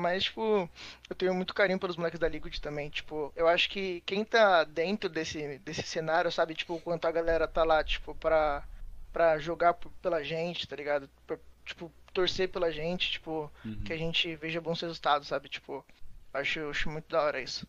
[0.01, 0.69] Mas, tipo,
[1.09, 2.89] eu tenho muito carinho pelos moleques da Liquid também.
[2.89, 7.13] Tipo, eu acho que quem tá dentro desse, desse cenário, sabe, tipo, o quanto a
[7.13, 8.65] galera tá lá, tipo, pra,
[9.13, 11.09] pra jogar pela gente, tá ligado?
[11.27, 13.83] Pra, tipo, torcer pela gente, tipo, Uhum.
[13.85, 15.49] que a gente veja bons resultados, sabe?
[15.49, 15.85] Tipo,
[16.33, 17.67] acho, acho muito da hora isso.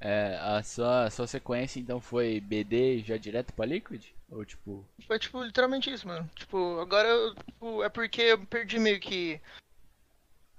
[0.00, 4.04] É, a sua, a sua sequência então foi BD já direto pra Liquid?
[4.30, 4.84] Ou tipo.
[5.06, 6.28] Foi, tipo, literalmente isso, mano.
[6.34, 9.40] Tipo, agora eu, tipo, é porque eu perdi meio que.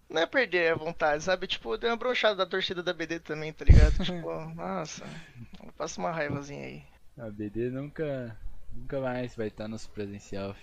[0.09, 1.47] Não é perder a vontade, sabe?
[1.47, 3.93] Tipo, deu uma brochada da torcida da BD também, tá ligado?
[4.05, 5.03] tipo, nossa,
[5.77, 6.83] passa uma raivazinha aí.
[7.17, 8.37] A BD nunca.
[8.71, 10.53] Nunca mais vai estar nos presencial.
[10.53, 10.61] fi.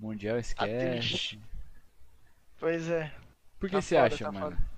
[0.00, 0.90] Mundial esquece.
[0.98, 1.40] triste.
[2.58, 3.12] Pois é.
[3.58, 4.46] Por que Tá você foda, acha, tá mano?
[4.56, 4.70] foda.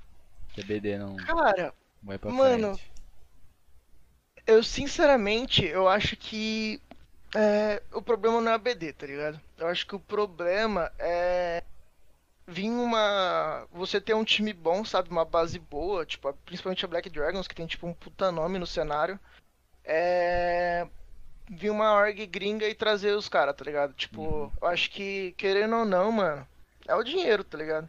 [0.52, 2.92] Que a BD não Cara, vai pra Mano, frente?
[4.46, 6.80] eu sinceramente, eu acho que
[7.34, 9.40] é, o problema não é a BD, tá ligado?
[9.56, 11.62] Eu acho que o problema é
[12.46, 13.66] vir uma.
[13.72, 15.08] Você ter um time bom, sabe?
[15.08, 18.66] Uma base boa, tipo, principalmente a Black Dragons, que tem tipo um puta nome no
[18.66, 19.18] cenário.
[19.84, 20.86] É.
[21.54, 23.92] Vir uma org gringa e trazer os caras, tá ligado?
[23.92, 24.52] Tipo, Uhum.
[24.62, 26.48] eu acho que, querendo ou não, mano,
[26.88, 27.88] é o dinheiro, tá ligado?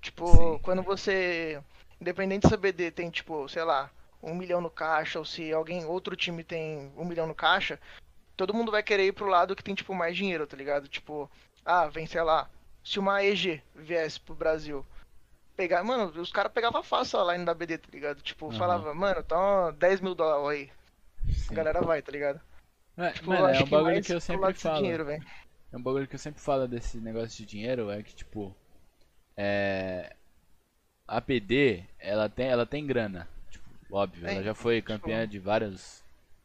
[0.00, 0.60] Tipo, Sim.
[0.62, 1.60] quando você.
[2.00, 3.90] Independente se a BD tem, tipo, sei lá,
[4.22, 7.80] um milhão no caixa, ou se alguém, outro time tem um milhão no caixa,
[8.36, 10.86] todo mundo vai querer ir pro lado que tem, tipo, mais dinheiro, tá ligado?
[10.88, 11.28] Tipo,
[11.64, 12.48] ah, vem, sei lá,
[12.84, 14.86] se uma EG viesse pro Brasil,
[15.56, 18.22] pegar, mano, os caras pegavam fácil a line da BD, tá ligado?
[18.22, 18.56] Tipo, Aham.
[18.56, 20.72] falava, mano, tá 10 mil dólares aí,
[21.26, 21.54] a Sim.
[21.56, 22.40] galera vai, tá ligado?
[23.02, 24.78] É, Tipo, mano, é um bagulho mais que eu sempre falo.
[24.78, 25.10] dinheiro.
[25.10, 28.54] É um bagulho que eu sempre falo desse negócio de dinheiro, é que tipo.
[29.36, 30.14] É.
[31.06, 33.28] A BD, ela tem, ela tem grana.
[33.50, 36.04] Tipo, óbvio, ela Tem, já foi tipo, campeã de vários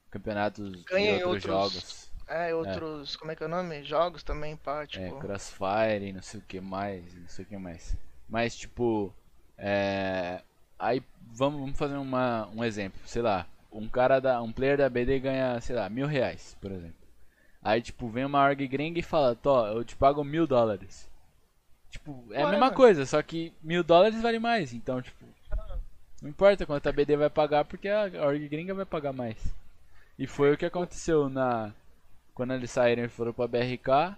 [0.09, 2.11] campeonatos Ganha de outros, outros- jogos.
[2.27, 3.83] É, outros, como é que é o nome?
[3.83, 5.19] Jogos também, pá, É, tipo.
[5.19, 7.95] Crossfire, e não sei o que mais, não sei o que mais.
[8.27, 9.13] Mas tipo,
[9.57, 10.41] é,
[10.79, 13.45] aí vamos, vamos fazer uma, um exemplo, sei lá,
[13.77, 16.95] um cara da, um player da BD ganha, sei lá, mil reais, por exemplo.
[17.61, 21.09] Aí tipo, vem uma org gringa e fala, Tó, eu te pago mil dólares.
[21.89, 22.77] Tipo, é a Ué, mesma mano.
[22.77, 25.25] coisa, só que mil dólares vale mais, então tipo,
[26.21, 29.37] não importa quanto a BD vai pagar, porque a org gringa vai pagar mais.
[30.17, 31.73] E foi o que aconteceu na
[32.33, 34.17] quando eles saíram e foram pra BRK,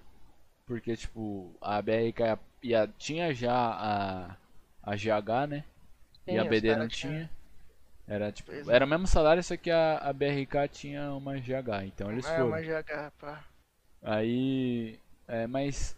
[0.66, 4.36] porque tipo, a BRK ia, ia- tinha já a
[4.84, 5.64] a GH, né?
[6.30, 7.30] e Sim, a os BD não tinha- tinha.
[8.08, 8.76] Era tipo, Pois é.
[8.76, 12.32] era o mesmo salário, só que a, a BRK tinha uma GH, então eles É,
[12.32, 12.48] foram.
[12.48, 13.44] uma GH, pá.
[14.02, 15.96] Aí, é, mas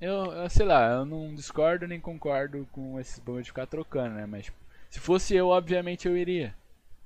[0.00, 4.16] eu, eu sei lá, eu não discordo nem concordo com esses bagulho de ficar trocando,
[4.16, 4.26] né?
[4.26, 4.58] Mas tipo,
[4.90, 6.54] se fosse eu, obviamente eu iria.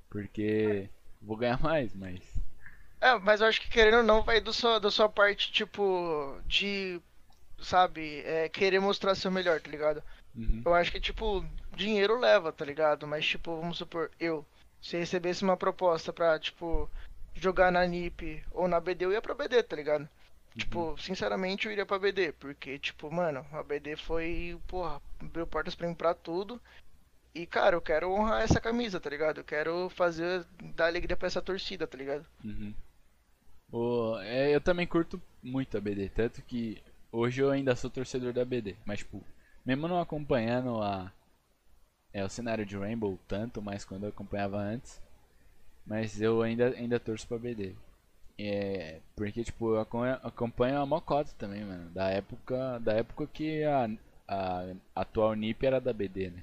[0.09, 0.89] Porque
[1.21, 2.21] vou ganhar mais, mas
[3.01, 6.41] É, mas eu acho que querendo ou não vai do sua, da sua parte, tipo,
[6.45, 7.01] de,
[7.59, 10.03] sabe, é, querer mostrar seu melhor, tá ligado?
[10.35, 10.65] Uhum.
[10.65, 13.07] Eu acho que, tipo, dinheiro leva, tá ligado?
[13.07, 14.45] Mas, tipo, vamos supor, eu,
[14.81, 16.89] se recebesse uma proposta pra, tipo,
[17.33, 20.07] jogar na NiP ou na BD, eu ia pra BD, tá ligado?
[20.57, 25.75] Tipo, sinceramente, eu iria pra BD, porque, tipo, mano, a BD foi, porra, abriu portas
[25.75, 26.61] pra mim pra tudo.
[27.33, 29.39] E, cara, eu quero honrar essa camisa, tá ligado?
[29.39, 32.25] Eu quero fazer, dar alegria pra essa torcida, tá ligado?
[32.41, 32.73] Uhum.
[33.69, 38.31] O, é, eu também curto muito a BD, tanto que hoje eu ainda sou torcedor
[38.31, 39.21] da BD, mas tipo,
[39.65, 41.11] Mesmo não acompanhando a,
[42.15, 45.01] é, o cenário de Rainbow tanto, mais quando eu acompanhava antes.
[45.85, 47.75] Mas eu ainda, ainda torço pra BD.
[48.39, 49.81] É, porque, tipo, eu
[50.23, 51.89] acompanho, a Mocota também, mano.
[51.89, 53.89] Da época, da época que a,
[54.29, 56.41] a atual NIP era da BD, né?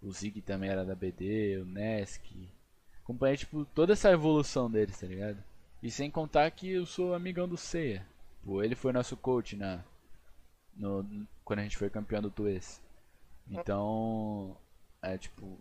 [0.00, 2.22] O Zig também era da BD, o Nesk.
[3.02, 5.42] Acompanhei, tipo, toda essa evolução deles, tá ligado?
[5.82, 8.06] E sem contar que eu sou amigão do Seiya.
[8.44, 9.84] Pô, ele foi nosso coach na,
[10.76, 12.80] no, quando a gente foi campeão do Tuês.
[13.50, 14.56] Então,
[15.02, 15.58] é tipo,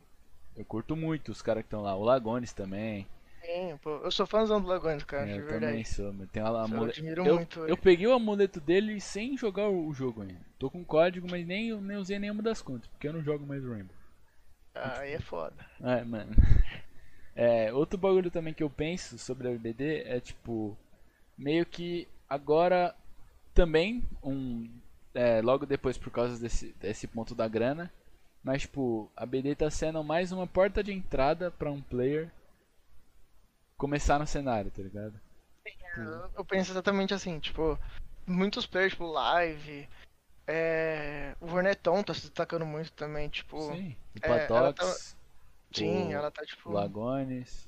[0.55, 1.95] eu curto muito os caras que estão lá.
[1.95, 3.07] O Lagones também.
[3.41, 5.65] Sim, pô, eu sou fãzão do Lagones, cara, É, de eu verdade.
[5.65, 6.91] também sou, mas tem uma Eu amule...
[6.91, 10.41] admiro eu, muito eu peguei o amuleto dele sem jogar o jogo ainda.
[10.59, 13.63] Tô com código, mas nem, nem usei nenhuma das contas, porque eu não jogo mais
[13.63, 13.95] Rainbow.
[14.75, 15.55] Ah, Aí é foda.
[15.81, 16.31] É, mano.
[17.35, 20.77] É, outro bagulho também que eu penso sobre a BD é tipo.
[21.37, 22.93] Meio que agora
[23.53, 24.69] também um.
[25.13, 27.89] é, logo depois por causa desse, desse ponto da grana.
[28.43, 32.31] Mas tipo, a BD tá sendo mais uma porta de entrada pra um player
[33.77, 35.19] começar no cenário, tá ligado?
[35.97, 37.77] Eu, eu penso exatamente assim, tipo,
[38.25, 39.87] muitos players, tipo, live.
[40.47, 43.59] É, o Vorneton tá se destacando muito também, tipo.
[43.73, 43.95] Sim.
[44.15, 45.15] O é, ela Patox,
[45.71, 46.69] Sim, o- ela tá tipo.
[46.69, 47.67] o Lagones.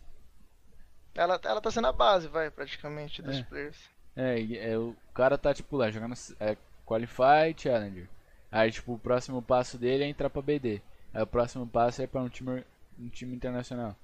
[1.13, 3.43] Ela, ela tá sendo a base, vai, praticamente, dos É.
[3.43, 3.77] players.
[4.15, 8.09] É, é, o cara tá tipo lá jogando é, Qualify Challenger.
[8.51, 10.81] Aí tipo o próximo passo dele é entrar pra BD.
[11.13, 12.63] Aí o próximo passo é pra um time,
[12.99, 13.95] um time internacional.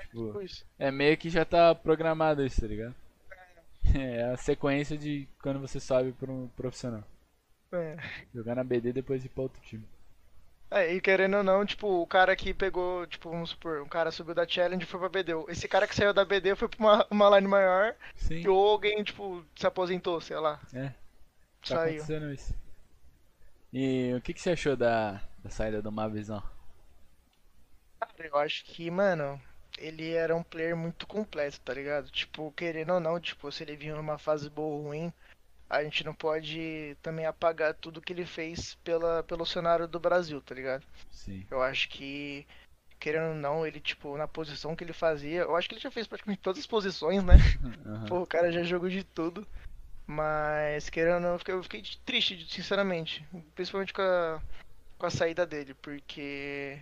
[0.00, 2.94] Tipo, Tipo é meio que já tá programado isso, tá ligado?
[3.94, 7.04] É a sequência de quando você sobe pra um profissional.
[7.72, 7.96] É.
[8.34, 9.84] Jogar na BD depois ir pra outro time.
[10.70, 14.10] É, e querendo ou não, tipo, o cara que pegou, tipo, vamos supor, um cara
[14.10, 15.32] subiu da Challenge e foi pra BD.
[15.48, 18.68] Esse cara que saiu da BD foi pra uma, uma line maior Sim, e ou
[18.70, 20.60] alguém, tipo, se aposentou, sei lá.
[20.72, 20.94] é, tá
[21.62, 22.02] Saiu.
[22.02, 22.52] acontecendo isso.
[23.78, 26.42] E o que, que você achou da, da saída do Mavizão?
[28.00, 29.38] Cara, eu acho que, mano,
[29.76, 32.10] ele era um player muito completo, tá ligado?
[32.10, 35.12] Tipo, querendo ou não, tipo, se ele vinha numa fase boa ou ruim,
[35.68, 40.40] a gente não pode também apagar tudo que ele fez pela, pelo cenário do Brasil,
[40.40, 40.86] tá ligado?
[41.10, 41.44] Sim.
[41.50, 42.46] Eu acho que,
[42.98, 45.90] querendo ou não, ele, tipo, na posição que ele fazia, eu acho que ele já
[45.90, 47.34] fez praticamente todas as posições, né?
[47.84, 48.06] Aham.
[48.08, 49.46] Pô, o cara já jogou de tudo.
[50.06, 53.26] Mas, querendo ou não, eu fiquei, eu fiquei triste, sinceramente.
[53.54, 54.40] Principalmente com a,
[54.98, 56.78] com a saída dele, porque.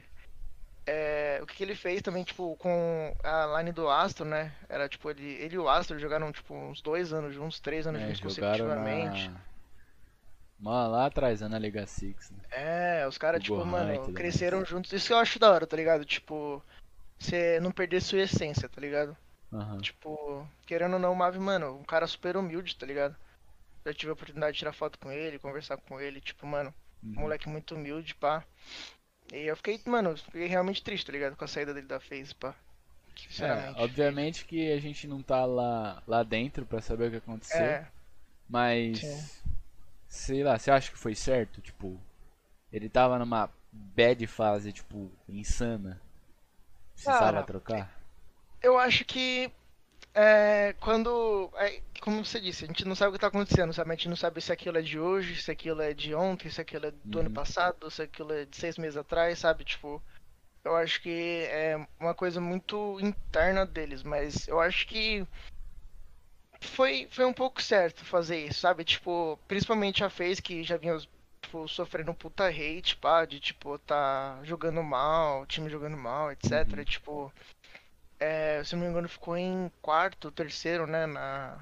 [0.87, 4.53] é, o que, que ele fez também, tipo, com a line do Astro, né?
[4.69, 8.03] Era tipo, ele, ele e o Astro jogaram, tipo, uns dois anos juntos, três anos
[8.03, 9.31] É, juntos consecutivamente.
[9.31, 9.41] na...
[10.59, 12.39] Mó lá atrás, na Liga Six, né?
[12.51, 14.93] É, os caras, tipo, Gohan mano, cresceram juntos.
[14.93, 16.05] Isso que eu acho da hora, tá ligado?
[16.05, 16.63] Tipo,
[17.19, 19.17] você não perder sua essência, tá ligado?
[19.55, 19.87] Aham.
[19.87, 23.17] Tipo, querendo ou não, o Mavi, mano, um cara super humilde, tá ligado?
[23.87, 27.17] Já tive a oportunidade de tirar foto com ele, conversar com ele, tipo, mano, Uhum.
[27.17, 28.45] moleque muito humilde, pá.
[29.33, 31.37] E eu fiquei, mano, fiquei realmente triste, tá ligado?
[31.37, 32.55] Com a saída dele da FaZe, pá.
[33.39, 37.77] É, obviamente que a gente não tá lá, lá dentro pra saber o que aconteceu,
[37.77, 37.87] É,
[38.49, 39.31] mas Sim.
[40.09, 41.61] sei lá, você acha que foi certo?
[41.63, 42.01] Tipo,
[42.73, 46.01] ele tava numa bad fase, tipo, insana.
[46.95, 47.93] Precisava Cara, trocar?
[48.65, 49.53] Eu acho que
[50.15, 51.51] é, quando.
[51.57, 53.91] é, como você disse, a gente não sabe o que tá acontecendo, sabe?
[53.91, 56.61] A gente não sabe se aquilo é de hoje, se aquilo é de ontem, se
[56.61, 57.35] aquilo é do ano Uhum.
[57.35, 59.65] passado, se aquilo é de seis meses atrás, sabe?
[59.65, 60.03] Tipo,
[60.65, 65.27] eu acho que é uma coisa muito interna deles, mas eu acho que
[66.63, 68.85] foi, foi um pouco certo fazer isso, sabe?
[68.85, 70.97] Tipo, principalmente a FaZe que já vinha
[71.45, 76.33] tipo, sofrendo um puta hate, pá, de tipo, tá jogando mal, o time jogando mal,
[76.33, 76.79] etc.
[76.79, 76.85] Uhum.
[76.85, 77.33] Tipo,
[78.25, 81.07] é, se não me engano, ficou em quarto, terceiro, né?
[81.07, 81.59] Na.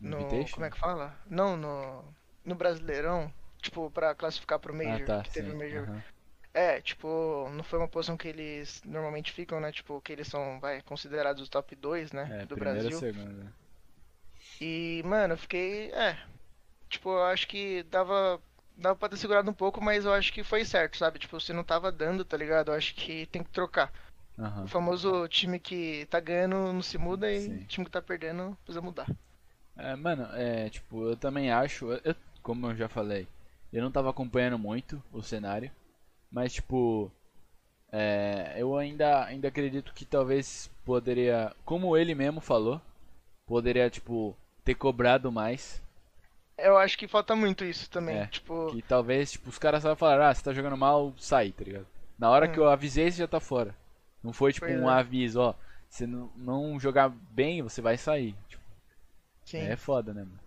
[0.00, 0.20] No.
[0.20, 0.54] Invitation?
[0.54, 1.16] Como é que fala?
[1.28, 2.04] Não, no.
[2.44, 3.32] No Brasileirão.
[3.60, 5.02] Tipo, pra classificar pro Major.
[5.02, 5.88] ah, tá, que teve o Major.
[6.52, 9.72] É, tipo, não foi uma posição que eles normalmente ficam, né?
[9.72, 12.42] Tipo, que eles são, vai, considerados os top 2, né?
[12.42, 12.98] É, do primeira Brasil.
[12.98, 13.52] segunda.
[14.60, 15.90] E, mano, eu fiquei.
[15.92, 16.16] É.
[16.88, 18.40] Tipo, eu acho que dava.
[18.76, 21.18] Dava pra ter segurado um pouco, mas eu acho que foi certo, sabe?
[21.18, 22.70] Tipo, se não tava dando, tá ligado?
[22.70, 23.92] Eu acho que tem que trocar.
[24.38, 24.66] Aham.
[24.66, 27.56] O famoso time que tá ganhando não se muda e Sim.
[27.62, 29.06] o time que tá perdendo precisa mudar.
[29.76, 33.26] É, mano, é, tipo, eu também acho, eu- como eu já falei,
[33.72, 35.70] eu não tava acompanhando muito o cenário,
[36.30, 37.10] mas tipo,
[37.92, 42.80] é, eu ainda, ainda acredito que talvez poderia, como ele mesmo falou,
[43.46, 45.82] poderia, tipo, ter cobrado mais,
[46.58, 48.20] Eu acho que falta muito isso também.
[48.20, 51.52] É, tipo, que talvez, tipo, os caras só falaram, ah, você tá jogando mal, sai,
[51.52, 51.86] tá ligado?
[52.18, 52.52] Na hora Hum.
[52.52, 53.74] que eu avisei, você já tá fora.
[54.24, 54.94] Não foi, tipo, Pois um é.
[54.94, 55.54] aviso, ó,
[55.88, 58.34] se não, não jogar bem, você vai sair.
[58.48, 58.64] Tipo.
[59.52, 60.40] É foda, né, mano?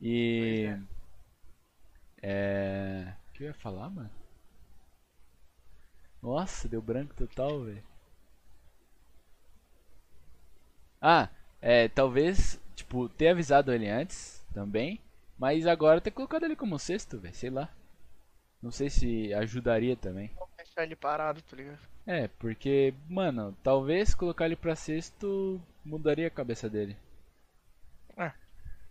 [0.00, 0.66] E.
[0.68, 0.88] Pois
[2.22, 3.14] É.
[3.30, 4.10] O que eu ia falar, mano?
[6.22, 7.82] Nossa, deu branco total, velho.
[11.00, 11.28] Ah,
[11.60, 15.00] é, talvez, tipo, ter avisado ele antes também,
[15.38, 17.68] mas agora ter colocado ele como sexto, velho, sei lá.
[18.62, 20.30] Não sei se ajudaria também.
[20.76, 21.78] Deixar ele parado, tá ligado?
[22.06, 26.96] É, porque, mano, talvez colocar ele pra sexto mudaria a cabeça dele.
[28.16, 28.32] É.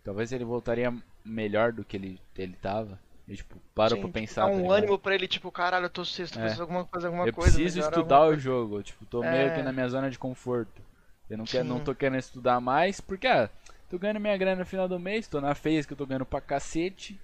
[0.02, 0.92] Talvez ele voltaria
[1.24, 2.98] melhor do que ele, ele tava.
[3.28, 4.42] E, tipo, parou Sim, pra tipo, pensar.
[4.42, 4.72] Dá tá um ligado?
[4.72, 6.42] ânimo pra ele, tipo, caralho, eu tô sexto, É.
[6.42, 7.50] preciso alguma coisa, alguma Eu coisa.
[7.52, 8.82] preciso melhorar estudar alguma o jogo.
[8.82, 9.30] Tipo, tô É.
[9.30, 10.82] meio que na minha zona de conforto.
[11.28, 13.48] Eu não, quero, não tô querendo estudar mais, porque, ah,
[13.90, 16.26] tô ganhando minha grana no final do mês, tô na phase que eu tô ganhando
[16.26, 17.20] pra cacete.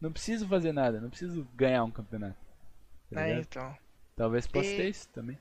[0.00, 2.36] Não preciso fazer nada, não preciso ganhar um campeonato.
[3.12, 3.76] Tá É, então.
[4.16, 5.38] Talvez possa E- ter isso também.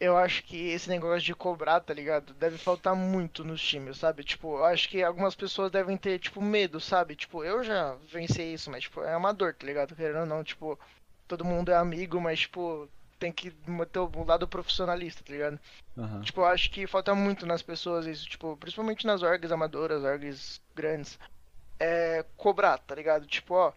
[0.00, 2.32] Eu acho que esse negócio de cobrar, tá ligado?
[2.32, 4.24] Deve faltar muito nos times, sabe?
[4.24, 7.14] Tipo, eu acho que algumas pessoas devem ter, tipo, medo, sabe?
[7.14, 9.94] Tipo, eu já venci isso, mas, tipo, é amador, tá ligado?
[9.94, 10.78] Querendo ou não, tipo,
[11.28, 15.60] todo mundo é amigo, mas, tipo, tem que manter o lado profissionalista, tá ligado?
[15.98, 16.22] Aham.
[16.22, 20.62] Tipo, eu acho que falta muito nas pessoas isso, tipo, principalmente nas orgs amadoras, orgs
[20.74, 21.18] grandes,
[21.78, 23.26] é cobrar, tá ligado?
[23.26, 23.72] Tipo, ó,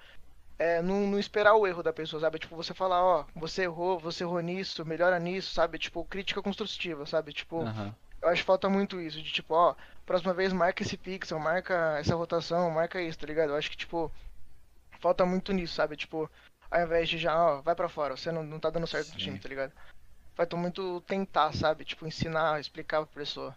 [0.58, 2.40] é não, não esperar o erro da pessoa, sabe?
[2.40, 5.78] Tipo, você falar, ó, você errou, você errou nisso, melhora nisso, sabe?
[5.80, 7.34] Tipo, crítica construtiva, sabe?
[7.34, 7.96] Tipo, Aham.
[8.22, 11.98] eu acho que falta muito isso, de tipo, ó, próxima vez marca esse pixel, marca
[12.00, 13.50] essa rotação, marca isso, tá ligado?
[13.50, 14.12] Eu acho que, tipo,
[15.00, 15.96] falta muito nisso, sabe?
[15.98, 16.30] Tipo,
[16.72, 19.18] ao invés de já, ó, vai pra fora, você não, não tá dando certo no
[19.18, 19.74] time, tá ligado?
[20.36, 21.86] Falta muito tentar, sabe?
[21.86, 23.56] Tipo, ensinar, explicar pra pessoa.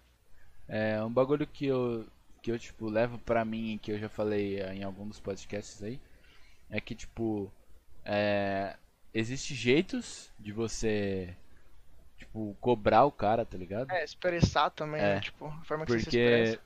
[0.68, 2.06] É um bagulho que eu,
[2.42, 5.82] que eu tipo, levo pra mim, que eu já falei eh, em algum dos podcasts
[5.82, 6.00] aí,
[6.70, 7.52] é que, tipo,
[8.04, 8.76] é,
[9.14, 11.36] existe jeitos de você,
[12.18, 13.90] tipo, cobrar o cara, tá ligado?
[13.90, 15.20] É, expressar também, É, né?
[15.20, 16.60] Tipo, a forma que você se expressa.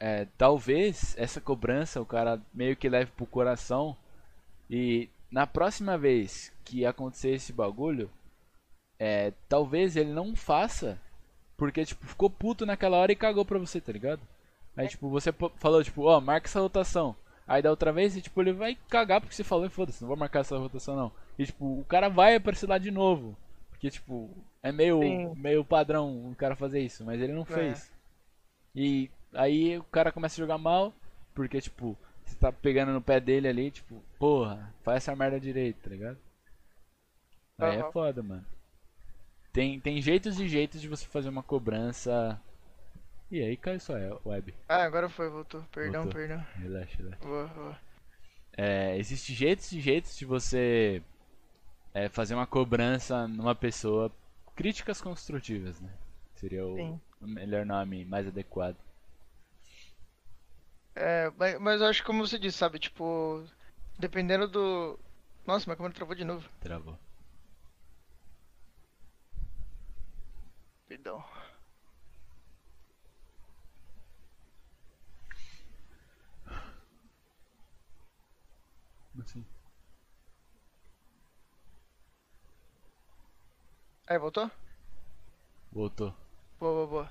[0.00, 3.96] é, talvez essa cobrança o cara meio que leve pro coração
[4.70, 8.10] e na próxima vez que acontecer esse bagulho,
[8.98, 10.98] é, talvez ele não faça
[11.56, 14.20] porque tipo ficou puto naquela hora e cagou pra você, tá ligado?
[14.76, 17.16] Aí tipo você falou tipo, ó, marca essa rotação.
[17.46, 20.08] Aí da outra vez, e, tipo, ele vai cagar porque você falou e foda-se, não
[20.08, 21.12] vou marcar essa rotação não.
[21.38, 23.36] E tipo, o cara vai aparecer lá de novo.
[23.70, 24.30] Porque tipo,
[24.62, 25.34] é meio, Sim.
[25.36, 27.46] meio padrão o cara fazer isso, mas ele não É.
[27.46, 27.90] fez.
[28.74, 30.92] E aí o cara começa a jogar mal,
[31.34, 35.82] porque, tipo, você tá pegando no pé dele ali, tipo, porra, faz essa merda direito,
[35.82, 36.18] tá ligado?
[37.58, 37.92] Aí é Aham.
[37.92, 38.46] foda, mano.
[39.52, 42.40] Tem, tem jeitos e jeitos de você fazer uma cobrança.
[43.32, 44.54] E aí caiu só é web.
[44.68, 45.62] Ah, agora foi, voltou.
[45.72, 46.20] Perdão, Voltou.
[46.20, 46.46] perdão.
[46.56, 47.24] Relaxa, relaxa.
[47.24, 47.78] Boa, boa.
[48.54, 51.02] É, existe jeitos e jeitos de você
[51.94, 54.12] é, fazer uma cobrança numa pessoa.
[54.54, 55.88] Críticas construtivas, né?
[56.34, 57.00] Seria o Sim.
[57.22, 58.76] melhor nome mais adequado.
[60.94, 62.78] É, mas, mas eu acho que como você disse, sabe?
[62.78, 63.44] Tipo,
[63.98, 64.98] dependendo do.
[65.46, 66.48] Nossa, minha câmera travou de novo.
[66.60, 66.98] Travou.
[70.88, 71.24] Perdão.
[79.20, 79.44] Assim?
[84.06, 84.50] Aí, voltou?
[85.70, 86.14] Voltou.
[86.58, 87.10] Boa, boa, boa.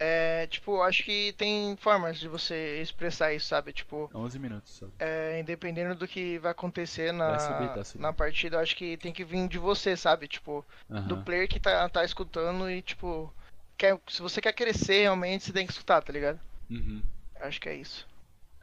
[0.00, 3.72] É, tipo, acho que tem formas de você expressar isso, sabe?
[3.72, 4.86] Tipo, 11 minutos só.
[5.00, 8.02] é, independendo do que vai acontecer na, Vai subir, tá subindo.
[8.02, 10.28] na partida, eu acho que tem que vir de você, sabe?
[10.28, 10.64] Tipo,
[11.08, 13.34] do player que tá, tá escutando e, tipo,
[13.76, 16.38] quer, se você quer crescer realmente, você tem que escutar, tá ligado?
[16.70, 17.02] Uhum.
[17.40, 18.06] Acho que é isso.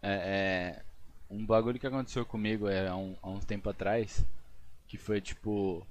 [0.02, 0.86] É, é,
[1.30, 4.26] um bagulho que aconteceu comigo é, há, um, há uns tempo atrás,
[4.88, 5.86] que foi tipo,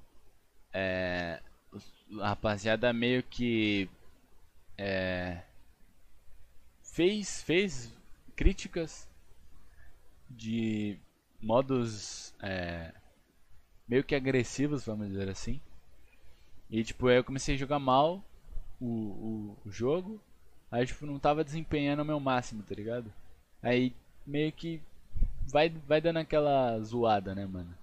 [0.73, 1.41] é,
[2.21, 3.89] a rapaziada meio que
[4.77, 5.41] é,
[6.81, 7.93] fez, fez
[8.35, 9.07] críticas
[10.29, 10.97] de
[11.41, 12.93] modos é,
[13.87, 15.59] meio que agressivos, vamos dizer assim.
[16.69, 18.23] E tipo, eu comecei a jogar mal
[18.79, 20.19] o, o, o jogo.
[20.71, 23.11] Aí tipo, não tava desempenhando o meu máximo, tá ligado?
[23.61, 23.93] Aí
[24.25, 24.81] meio que
[25.51, 27.73] vai, vai dando aquela zoada, né, mano?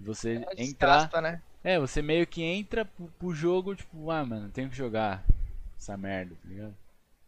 [0.00, 1.14] Você É entrar.
[1.20, 1.42] né?
[1.64, 5.24] É, você meio que entra pro, pro jogo, tipo, ah, mano, tenho que jogar
[5.78, 6.74] essa merda, tá ligado?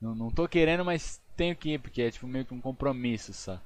[0.00, 3.32] Não, não tô querendo, mas tenho que ir, porque é tipo meio que um compromisso
[3.32, 3.60] só.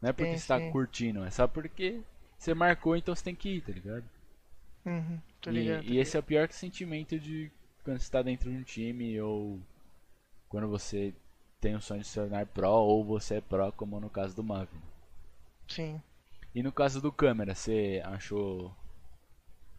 [0.00, 0.60] Não é porque Sim, você tá sim.
[0.60, 2.00] curtindo, é só porque
[2.38, 4.04] você marcou, então você tem que ir, tá ligado?
[4.86, 5.94] Uhum, tô E, ligado.
[5.94, 7.50] e esse é o pior sentimento de
[7.84, 9.60] quando você tá dentro de um time ou
[10.48, 11.14] quando você
[11.60, 14.44] tem o sonho de se tornar pro ou você é pro, como no caso do
[14.44, 14.80] Marvin.
[15.68, 16.02] Sim.
[16.54, 18.74] E no caso do câmera, você achou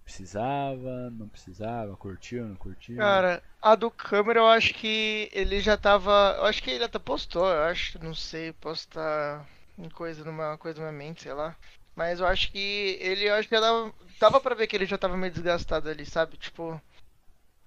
[0.06, 2.98] precisava, não precisava, curtiu, não curtiu?
[2.98, 6.36] Cara, a do câmera eu acho que ele já tava.
[6.38, 8.00] Eu acho que ele até postou, eu acho.
[8.04, 11.56] Não sei, posso estar em coisa numa coisa na minha mente, sei lá.
[11.96, 14.86] Mas eu acho que ele, eu acho que já dava, dava pra ver que ele
[14.86, 16.38] já tava meio desgastado ali, sabe?
[16.38, 16.80] Tipo,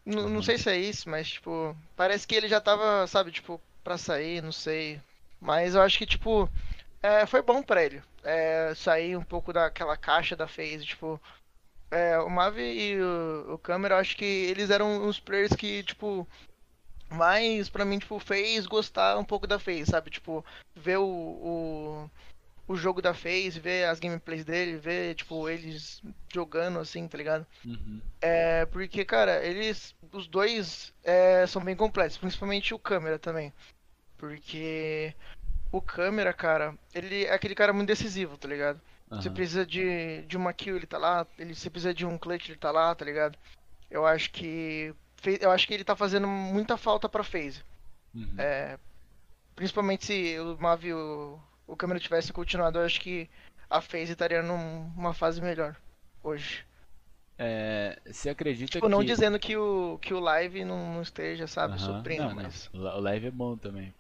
[0.07, 0.43] n- não Uhum.
[0.43, 4.43] sei se é isso, mas tipo, parece que ele já tava, sabe, tipo, pra sair,
[4.43, 5.01] não sei.
[5.41, 6.51] Mas eu acho que, tipo,
[7.03, 8.03] é, foi bom pra ele.
[8.22, 11.20] É, sair um pouco daquela caixa da FaZe, tipo,
[11.90, 16.26] é, o Mavi e o, o Câmera, acho que eles eram os players que, tipo,
[17.09, 20.11] mais pra mim, tipo, fez gostar um pouco da FaZe, sabe?
[20.11, 20.44] Tipo,
[20.74, 22.11] ver o, o,
[22.66, 27.47] o jogo da FaZe, ver as gameplays dele, ver, tipo, eles jogando assim, tá ligado?
[27.64, 28.01] Uhum.
[28.20, 33.53] É, porque, cara, eles, os dois é, são bem completos, principalmente o câmera também.
[34.18, 35.14] Porque
[35.73, 38.81] o câmera, cara, ele é aquele cara muito decisivo, tá ligado?
[39.09, 39.35] Você Aham.
[39.35, 42.59] precisa de, de uma kill, ele tá lá, ele, você precisa de um clutch, ele
[42.59, 43.39] tá lá, tá ligado?
[43.91, 44.95] Eu acho que
[45.41, 47.62] eu acho que ele tá fazendo muita falta pra FaZe.
[48.14, 48.35] Uhum.
[48.39, 48.79] É,
[49.55, 53.29] principalmente se o Mav e o, o câmera tivesse continuado, eu acho que
[53.69, 55.77] a FaZe estaria numa fase melhor
[56.23, 56.64] hoje.
[57.39, 59.07] É, você acredita Tipo, não que...
[59.07, 62.43] dizendo que o, que o live não, não esteja, sabe, suprindo, Não, não.
[62.43, 62.71] mas.
[62.73, 63.93] O live é bom também.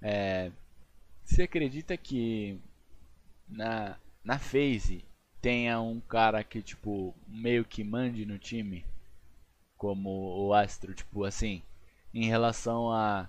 [0.00, 0.50] É,
[1.28, 2.58] você acredita que
[3.48, 5.04] na, na FaZe
[5.40, 8.84] tenha um cara que, tipo, meio que mande no time?
[9.76, 10.10] Como
[10.46, 11.62] o Astro, tipo, assim,
[12.12, 13.28] em relação a,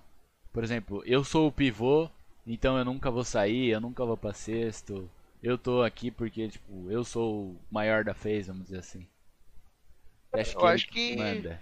[0.52, 2.10] por exemplo, eu sou o pivô,
[2.45, 5.10] então eu nunca vou sair, eu nunca vou pra sexto.
[5.43, 9.08] Eu tô aqui porque, tipo, eu sou o maior da FaZe, vamos dizer assim.
[10.34, 11.62] Eu que ele acho que- manda?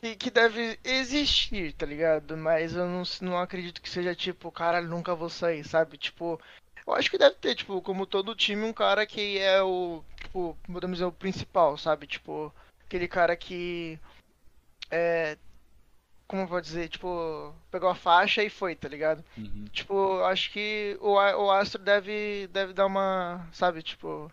[0.00, 2.36] Que, que deve existir, tá ligado?
[2.36, 5.98] Mas eu não, não acredito que seja tipo, caralho, nunca vou sair, sabe?
[5.98, 6.40] Tipo,
[6.86, 10.56] eu acho que deve ter, tipo, como todo time, um cara que é o, tipo,
[10.66, 12.06] podemos dizer, o principal, sabe?
[12.06, 12.54] Tipo,
[12.86, 13.98] aquele cara que
[14.90, 15.36] é,
[16.28, 19.24] como eu vou dizer, tipo, pegou a faixa e foi, tá ligado?
[19.36, 19.64] Uhum.
[19.72, 24.30] Tipo, acho que o, o Astro deve, deve dar uma, sabe, tipo,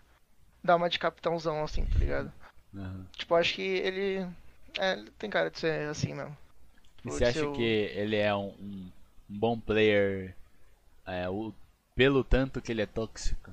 [0.61, 2.31] dar uma de capitãozão assim, tá ligado?
[2.75, 3.07] aham.
[3.13, 4.27] Tipo, acho que ele,
[4.79, 6.37] é, ele tem cara de ser assim mesmo.
[7.05, 8.91] E Tipo, você acha o- que ele é um, um-
[9.29, 10.35] um bom player
[11.07, 11.53] é, o-
[11.95, 13.51] pelo tanto que ele é tóxico?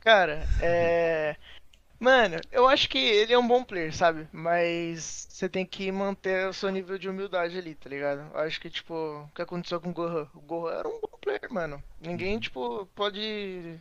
[0.00, 1.36] Cara, é.
[2.00, 4.28] Mano, eu acho que ele é um bom player, sabe?
[4.32, 8.20] Mas você tem que manter o seu nível de humildade ali, tá ligado?
[8.34, 10.28] Eu acho que, tipo, o que aconteceu com o Gohan?
[10.34, 11.82] O Gohan era um bom player, mano.
[12.00, 12.40] Ninguém, Uhum.
[12.40, 13.20] tipo, pode.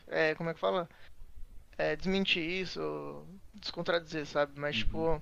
[0.08, 0.90] É, como é que fala?
[1.78, 4.60] É, desmentir isso, ou descontradizer, sabe?
[4.60, 4.78] Mas, Uhum.
[4.78, 5.22] tipo.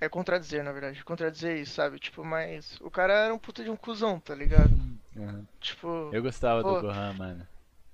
[0.00, 1.02] É contradizer, na verdade.
[1.04, 1.98] Contradizer isso, sabe?
[1.98, 2.78] Tipo, mas.
[2.80, 4.70] O cara era um puta de um cuzão, tá ligado?
[5.16, 5.46] Aham.
[5.60, 6.10] Tipo.
[6.12, 6.74] Eu gostava Pô.
[6.74, 7.46] do Gohan, mano.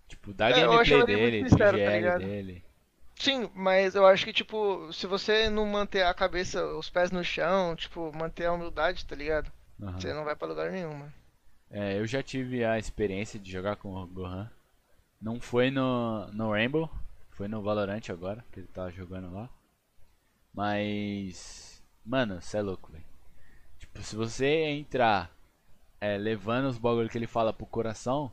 [0.09, 2.21] Tipo, da É, gameplay dele, do sincero, tá GL ligado?
[2.21, 2.65] dele.
[3.17, 7.25] Sim, mas eu acho que, tipo, se você não manter a cabeça, os pés no
[7.25, 9.51] chão, tipo, manter a humildade, tá ligado?
[9.81, 9.99] Aham.
[9.99, 11.13] Você não vai pra lugar nenhum, mano.
[11.71, 14.51] É, eu já tive a experiência de jogar com o Gohan.
[15.21, 16.91] Não foi no, no Rainbow,
[17.31, 19.49] foi no Valorant agora, que ele tava jogando lá.
[20.53, 21.74] Mas,
[22.05, 23.05] mano, cê é louco, velho.
[23.79, 25.31] Tipo, se você entrar
[26.01, 28.31] é, levando os bagulho que ele fala pro coração,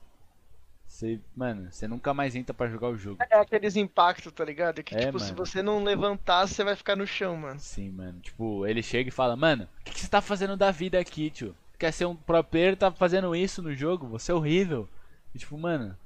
[0.88, 3.24] você, mano, você nunca mais entra pra jogar o jogo.
[3.30, 4.84] É aqueles impactos, tá ligado?
[4.84, 5.38] Que, É, tipo, se mano.
[5.46, 7.60] você não levantar, você vai ficar no chão, mano.
[7.60, 8.20] Sim, mano.
[8.20, 11.30] Tipo, ele chega e fala, mano, o que, que você tá fazendo da vida aqui,
[11.30, 11.56] tio?
[11.80, 14.06] Quer ser um pro player, tá fazendo isso no jogo?
[14.08, 14.88] Você é horrível.
[15.34, 15.98] E, tipo, mano,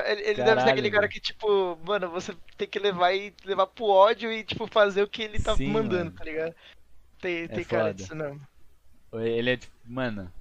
[0.00, 3.66] Ele, ele deve ser aquele cara que, tipo, mano, você tem que levar e levar
[3.66, 6.12] pro ódio e, tipo, fazer o que ele tá Sim, mandando, mano.
[6.12, 6.54] tá ligado?
[7.20, 8.40] Tem, É tem cara disso, não.
[9.12, 10.32] Ele é tipo, mano.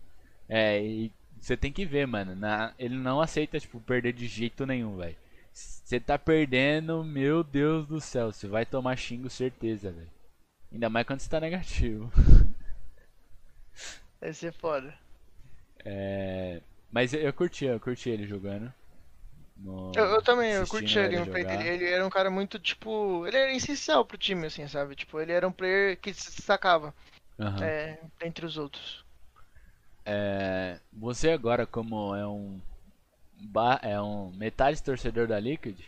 [0.50, 2.36] É, e você tem que ver, mano.
[2.36, 5.18] Na, ele não aceita, tipo, perder de jeito nenhum, velho.
[5.54, 8.32] Você tá perdendo, meu Deus do céu.
[8.32, 10.12] Você vai tomar xingo, certeza, velho.
[10.72, 12.12] Ainda mais quando você tá negativo.
[14.20, 14.98] Deve ser foda.
[15.86, 18.74] É, mas eu, eu curti, eu curti ele jogando.
[19.64, 21.64] No- Eu, eu também, eu curti a ele gameplay dele.
[21.68, 23.26] Ele era um cara muito, tipo.
[23.28, 24.96] Ele era essencial pro time, assim, sabe?
[24.96, 26.94] Tipo, ele era um player que se destacava
[27.40, 27.74] Aham.
[27.74, 29.06] é, entre os outros.
[30.06, 32.60] É, você agora, como é um,
[33.82, 35.80] é um metade torcedor da Liquid,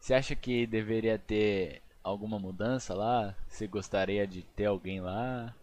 [0.00, 3.34] você acha que deveria ter alguma mudança lá?
[3.48, 5.54] Você gostaria de ter alguém lá?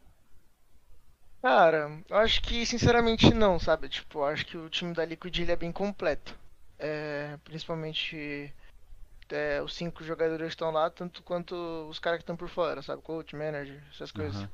[1.41, 3.89] Cara, eu acho que sinceramente não, sabe?
[3.89, 6.33] Tipo, eu acho que o time da Liquid ele é bem completo.
[6.79, 8.53] É, principalmente
[9.29, 11.53] é, os cinco jogadores estão lá, tanto quanto
[11.89, 13.01] os caras que estão por fora, sabe?
[13.01, 14.37] Coach, manager, essas coisas.
[14.37, 14.49] Aham.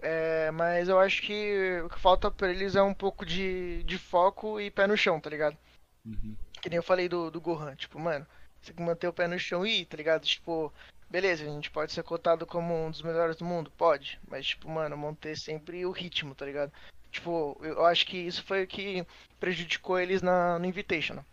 [0.00, 3.98] É, mas eu acho que o que falta pra eles é um pouco de, de
[3.98, 5.58] foco e pé no chão, tá ligado?
[6.04, 6.36] Uhum.
[6.62, 8.26] Que nem eu falei do, do Gohan, tipo, mano,
[8.60, 10.24] você tem que manter o pé no chão e ir, tá ligado?
[10.24, 10.72] Tipo,
[11.10, 14.68] beleza, a gente pode ser cotado como um dos melhores do mundo, pode, mas, tipo,
[14.68, 16.72] mano, manter sempre o ritmo, tá ligado?
[17.10, 19.04] Tipo, eu acho que isso foi o que
[19.40, 21.24] prejudicou eles na, no Invitational.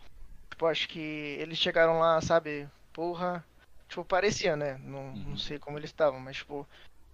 [0.56, 2.70] Tipo, acho que eles chegaram lá, sabe?
[2.94, 3.46] Porra.
[3.90, 4.78] Tipo, parecia, né?
[4.78, 5.24] Não, Uhum.
[5.32, 6.66] não sei como eles estavam, mas tipo,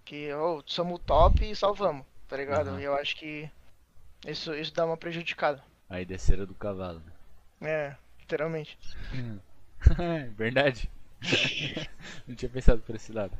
[0.04, 2.68] que, oh, somos o top e salvamos, tá ligado?
[2.68, 2.80] Aham.
[2.80, 3.50] E eu acho que
[4.26, 5.62] isso, isso dá uma prejudicada.
[5.90, 7.02] Aí desceram do cavalo.
[7.60, 7.68] né?
[7.68, 8.78] É, literalmente.
[10.36, 10.88] Verdade.
[12.26, 13.36] Não tinha pensado por esse lado.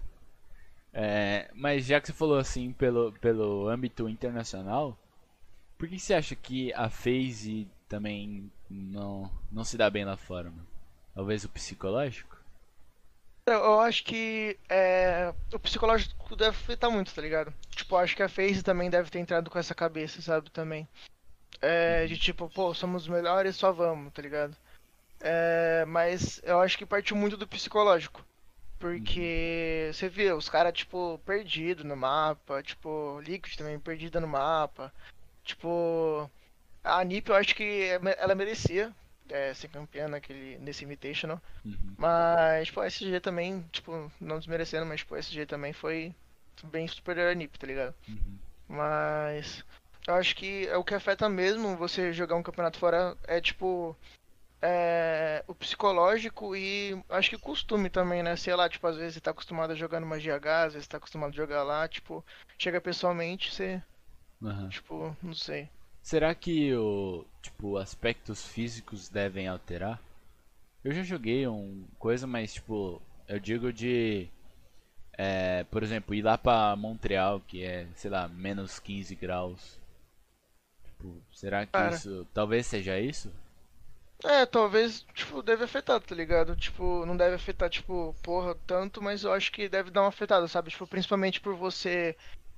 [0.92, 4.96] É, mas já que você falou assim pelo, pelo âmbito internacional,
[5.78, 10.50] por que você acha que a FaZe também não, não se dá bem lá fora,
[10.50, 10.66] mano?
[11.14, 12.38] Talvez o psicológico?
[13.44, 17.52] Eu, acho que é, o psicológico deve afetar muito, tá ligado?
[17.68, 20.48] Tipo, acho que a FaZe também deve ter entrado com essa cabeça, sabe?
[20.50, 20.88] Também.
[21.60, 24.56] É, de tipo, pô, somos os melhores, só vamos, tá ligado?
[25.20, 28.24] É, mas eu acho que partiu muito do psicológico.
[28.78, 34.90] Porque você vê os caras, tipo, perdido no mapa, tipo, Liquid também perdida no mapa.
[35.44, 36.30] Tipo,
[36.84, 38.92] a NiP eu acho que ela merecia
[39.28, 41.40] é, ser campeã naquele, nesse Invitational.
[41.64, 41.94] Uhum.
[41.96, 46.14] Mas, tipo, a SG também, tipo, não desmerecendo, mas, tipo, a SG também foi
[46.64, 47.94] bem superior a NiP, tá ligado?
[48.08, 48.38] Uhum.
[48.68, 49.64] Mas
[50.06, 53.96] eu acho que é o que afeta mesmo você jogar um campeonato fora é, tipo,
[54.60, 58.36] é, o psicológico e acho que costume também, né?
[58.36, 60.96] Sei lá, tipo, às vezes você tá acostumado a jogar numa GH, às vezes tá
[60.96, 62.24] acostumado a jogar lá, tipo,
[62.58, 63.82] chega pessoalmente, você,
[64.42, 64.68] Aham.
[64.68, 65.68] tipo, não sei.
[66.02, 70.00] Será que o tipo aspectos físicos devem alterar?
[70.84, 74.28] Eu já joguei um coisa, mas tipo, eu digo de
[75.16, 79.78] é, por exemplo, ir lá pra Montreal, que é, sei lá, menos 15 graus.
[80.84, 81.94] Tipo, será que Cara.
[81.94, 83.30] isso talvez seja isso?
[84.24, 86.54] É, talvez, tipo, deve afetar, tá ligado?
[86.54, 90.46] Tipo, não deve afetar, tipo, porra, tanto, mas eu acho que deve dar uma afetada,
[90.46, 90.70] sabe?
[90.70, 92.16] Tipo, principalmente por você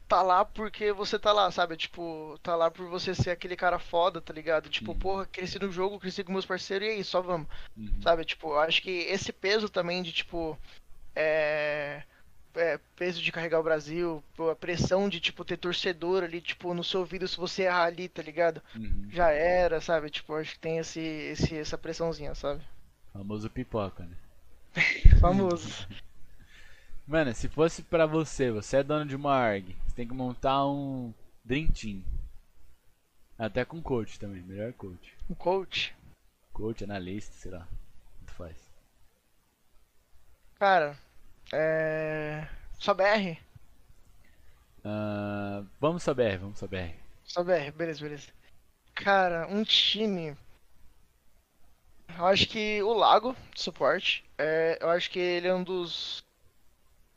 [0.09, 1.76] tá lá porque você tá lá, sabe?
[1.76, 4.68] Tipo, tá lá por você ser aquele cara foda, tá ligado?
[4.68, 4.98] Tipo, Uhum.
[4.98, 8.00] porra, cresci no jogo, cresci com meus parceiros e aí, só vamos, Uhum.
[8.02, 8.24] sabe?
[8.24, 10.59] Tipo, acho que esse peso também de, tipo,
[11.16, 12.02] é...
[12.55, 16.84] é, peso de carregar o Brasil, a pressão de, tipo, ter torcedor ali, tipo, no
[16.84, 18.62] seu ouvido se você errar ali, tá ligado?
[18.76, 19.09] Uhum.
[19.11, 20.11] Já era, sabe?
[20.11, 22.61] Tipo, acho que tem esse, esse, essa pressãozinha, sabe?
[23.12, 24.16] Famoso pipoca, né?
[25.20, 25.86] Famoso.
[27.07, 30.66] Mano, se fosse pra você, você é dono de uma ARG, você tem que montar
[30.66, 31.12] um
[31.44, 32.02] Dream Team.
[33.38, 35.14] Até com coach também, melhor coach.
[35.28, 35.94] Um coach.
[36.52, 37.68] Coach, analista, sei lá.
[38.20, 38.57] Tanto faz.
[40.59, 40.96] Cara,
[41.52, 42.48] é.
[42.78, 43.38] Só BR?
[44.84, 46.94] Ah, vamos saber, vamos saber.
[47.24, 48.28] Só BR, beleza, beleza.
[48.94, 50.36] Cara, um time.
[52.16, 54.24] Eu acho que o Lago, de suporte.
[54.38, 56.24] É, eu acho que ele é um dos.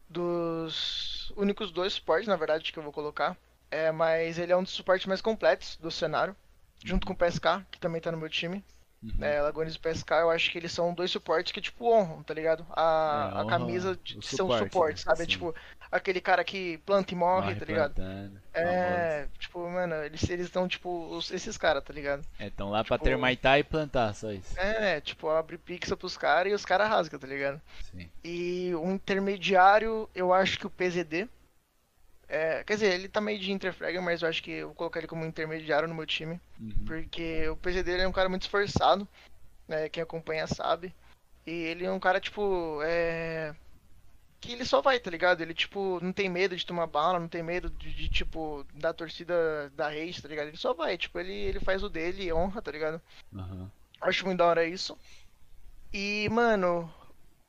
[0.09, 3.37] Dos únicos dois suportes, na verdade, que eu vou colocar.
[3.69, 6.35] É, mas ele é um dos suportes mais completos do cenário.
[6.83, 8.63] Junto com o PSK, que também tá no meu time.
[9.03, 9.23] Uhum.
[9.23, 12.33] É, Lagones e PSK, eu acho que eles são dois suportes que, tipo, honram, tá
[12.33, 12.65] ligado?
[12.71, 15.19] A, É, a honram camisa de o ser um suporte, sabe?
[15.19, 15.25] Sim.
[15.27, 15.53] Tipo,
[15.91, 17.93] aquele cara que planta e morre, tá ligado?
[17.93, 22.25] plantando, É, tipo, mano, eles eles estão, tipo, os- esses caras, tá ligado?
[22.39, 24.59] É, tão lá pra tipo- termaitar e plantar, só isso.
[24.59, 27.61] É, tipo, abre pixel pros caras e os caras rasgam, tá ligado?
[27.91, 28.09] Sim.
[28.23, 31.27] E o intermediário, eu acho que o PZD.
[32.29, 34.99] É, quer dizer, ele tá meio de interfragger, mas eu acho que eu vou colocar
[34.99, 36.39] ele como intermediário no meu time.
[36.59, 36.83] Uhum.
[36.85, 39.07] Porque o PZD ele é um cara muito esforçado,
[39.67, 39.87] né?
[39.89, 40.93] Quem acompanha sabe.
[41.45, 43.55] E ele é um cara, tipo, é.
[44.39, 45.41] Que ele só vai, tá ligado?
[45.41, 48.93] Ele, tipo, não tem medo de tomar bala, não tem medo de, de, tipo, da
[48.93, 50.49] torcida da rage, tá ligado?
[50.49, 53.01] Ele só vai, tipo, ele, ele faz o dele, honra, tá ligado?
[53.33, 53.71] Aham.
[54.01, 54.97] Acho muito da hora isso.
[55.91, 56.93] E, mano,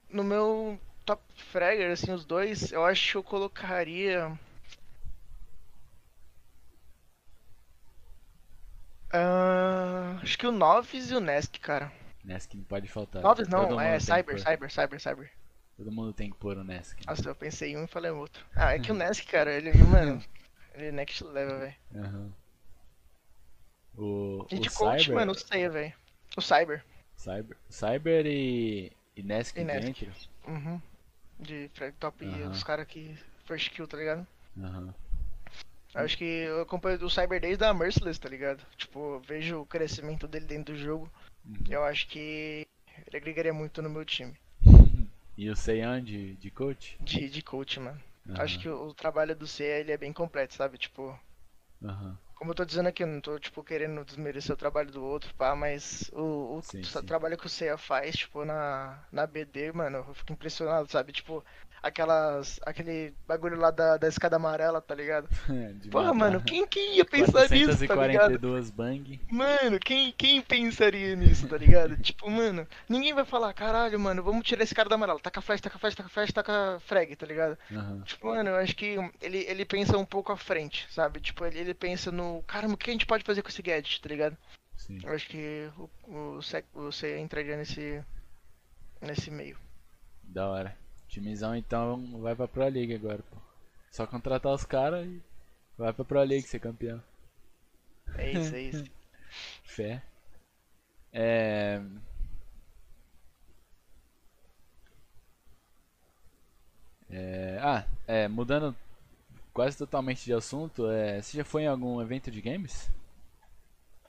[0.08, 4.38] no meu top fragger, assim, os dois, eu acho que eu colocaria.
[9.12, 11.90] Ah, acho que o Noves e o Nesk, cara.
[12.24, 13.22] Nesk não pode faltar.
[13.22, 14.38] Todo não, é Cyber.
[14.38, 15.32] Cyber, Cyber, Cyber.
[15.76, 16.98] Todo mundo tem que pôr o Nesk.
[16.98, 17.04] né?
[17.06, 18.44] Nossa, eu pensei em um e falei outro.
[18.54, 20.22] Ah, é que o Nesk, cara, ele, mano,
[20.74, 21.74] ele é next level, velho.
[21.94, 22.32] Aham.
[23.96, 25.92] O, E o de coach, Cyber, mano, não sei, velho.
[26.36, 26.84] O Cyber.
[27.16, 30.12] Cyber, Cyber e, e Nesk E dentro.
[30.46, 30.80] Uhum.
[31.40, 32.50] De frag top e Aham.
[32.50, 34.26] os caras que first kill, tá ligado?
[34.60, 34.88] Aham.
[34.88, 35.07] Eu
[35.94, 38.64] Acho que eu acompanho o Cyber desde a Merciless, tá ligado?
[38.76, 41.10] Tipo, vejo o crescimento dele dentro do jogo.
[41.46, 41.56] Uhum.
[41.68, 42.66] Eu acho que
[43.06, 44.34] ele agregaria muito no meu time.
[45.36, 46.96] E o Seiyan de, de coach?
[47.00, 48.00] De, de coach, mano.
[48.28, 48.42] Aham.
[48.42, 50.76] Acho que o, o trabalho do C ele é bem completo, sabe?
[50.78, 51.18] Tipo,
[51.84, 52.16] Aham.
[52.34, 55.34] Como eu tô dizendo aqui, eu não tô, tipo, querendo desmerecer o trabalho do outro,
[55.34, 57.06] pá, mas o, o Sim, sim.
[57.06, 61.12] trabalho que o Seiya faz, tipo, na, na BD, mano, eu fico impressionado, sabe?
[61.12, 61.44] Tipo,
[61.82, 65.28] aquelas, aquele bagulho lá da, da escada amarela, tá ligado?
[65.80, 68.38] De Porra, mano, quem, quem ia pensar nisso, tá ligado?
[68.38, 69.20] 442 bang.
[69.30, 71.96] Mano, quem, quem pensaria nisso, tá ligado?
[72.08, 75.60] Tipo, mano, ninguém vai falar, caralho, mano, vamos tirar esse cara da amarela, taca flash,
[75.60, 77.58] taca flash, taca flash, taca frag, tá ligado?
[77.70, 78.02] Aham.
[78.02, 81.20] Tipo, mano, eu acho que ele, ele pensa um pouco à frente, sabe?
[81.20, 84.00] Tipo, ele, ele pensa no, caramba, o que a gente pode fazer com esse gadget,
[84.00, 84.36] tá ligado?
[84.78, 85.00] Sim.
[85.02, 85.70] Eu acho que
[86.06, 86.38] o,
[86.74, 88.02] o, Seiya entraria nesse,
[89.00, 89.58] nesse meio.
[90.22, 90.76] Da hora.
[91.08, 93.36] Timezão então vai pra Pro League agora, pô.
[93.90, 95.20] Só contratar os caras e
[95.76, 97.02] vai pra Pro League ser campeão.
[98.16, 98.84] É isso, é isso.
[99.64, 100.02] Fé.
[101.12, 101.80] É.
[107.10, 108.74] É, Ah, é, mudando
[109.52, 112.90] quase totalmente de assunto, é, você já foi em algum evento de games?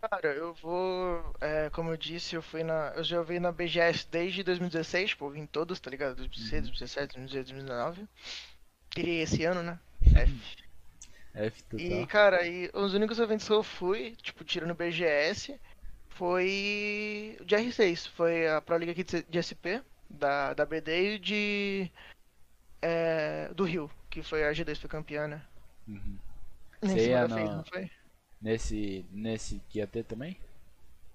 [0.01, 4.07] Cara, eu vou, é, como eu disse, eu fui na, eu já vi na BGS
[4.09, 6.15] desde 2016, pô, vim todos, tá ligado?
[6.15, 8.07] 2016, 2017, 2018, 2019.
[8.89, 9.79] Queria esse ano, né?
[10.15, 10.31] F.
[11.35, 11.85] F total.
[11.85, 15.59] E, cara, e os únicos eventos que eu fui, tipo, tirando BGS,
[16.09, 18.07] foi o de R6.
[18.07, 21.91] Foi a Pro League aqui de SP, da, da BD e de.
[22.81, 25.41] é, do Rio, que foi a G2 foi campeã, né?
[25.87, 26.17] Uhum.
[26.81, 27.91] Em Você cima ia da FaZe, no- não foi?
[28.41, 30.37] Nesse, nesse que ia ter também?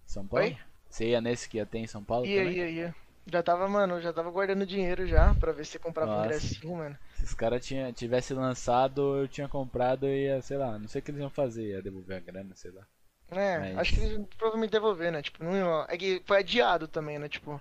[0.06, 0.44] São Paulo?
[0.44, 0.56] Oi?
[0.90, 2.54] Você ia nesse que ia ter em São Paulo Ia, também?
[2.54, 2.94] ia, ia.
[3.26, 6.26] Já tava, mano, já tava guardando dinheiro já, pra ver se comprava um Nossa.
[6.26, 6.98] ingressinho, mano.
[7.16, 11.00] Se os caras tinha, tivesse lançado, eu tinha comprado e ia, sei lá, não sei
[11.00, 12.86] o que eles iam fazer, ia devolver a grana, sei lá.
[13.30, 15.22] É, Mas- acho que eles provavelmente devolver, né?
[15.22, 17.28] Tipo, não ia- É que foi adiado também, né?
[17.28, 17.60] Tipo,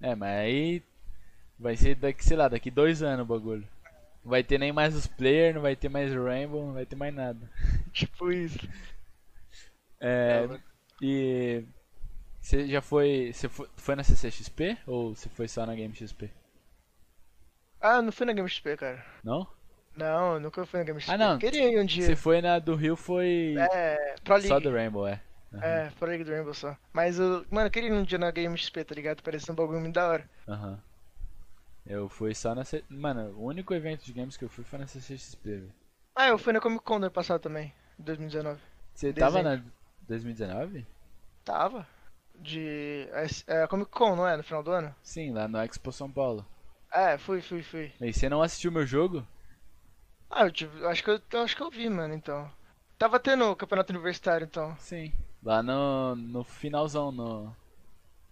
[0.00, 0.82] É, mas aí
[1.58, 3.68] vai ser daqui, sei lá, daqui dois anos o bagulho.
[4.24, 6.86] Não vai ter nem mais os players, não vai ter mais o Rainbow, não vai
[6.86, 7.50] ter mais nada.
[7.92, 8.58] tipo isso.
[10.00, 10.46] É,
[11.00, 11.64] e
[12.40, 16.30] você já foi, você foi, foi na CCXP ou você foi só na Game XP?
[17.80, 19.04] Ah, não fui na Game XP, cara.
[19.24, 19.46] Não?
[19.96, 21.12] Não, nunca fui na Game XP.
[21.14, 21.38] Ah, não.
[21.38, 22.06] Queria ir um dia.
[22.06, 24.48] Você foi na do Rio foi É, Pro League.
[24.48, 25.20] só do Rainbow, é.
[25.52, 26.76] Aham, É, Pro League do Rainbow só.
[26.92, 29.22] Mas, eu, mano, eu queria ir um dia na Game XP, tá ligado?
[29.22, 30.28] Parece um bagulho muito da hora.
[30.48, 30.78] Aham.
[31.84, 32.84] Eu fui só na C...
[32.88, 35.74] Mano, o único evento de games que eu fui foi na CCXP, velho.
[36.14, 38.60] Ah, eu fui na Comic Con do ano passado também, 2019.
[38.94, 39.62] Você tava na
[40.06, 40.86] 2019?
[41.44, 41.86] Tava.
[42.34, 43.08] De.
[43.46, 44.36] É, a Comic Con, não é?
[44.36, 44.94] No final do ano?
[45.02, 46.46] Sim, lá no Expo São Paulo.
[46.92, 47.92] É, fui, fui, fui.
[48.00, 49.26] E você não assistiu meu jogo?
[50.30, 52.50] Ah, eu, tive, acho que eu, acho que eu vi, mano, então.
[52.98, 54.76] Tava tendo o campeonato universitário, então.
[54.78, 55.12] Sim.
[55.42, 57.54] Lá no, no finalzão, no.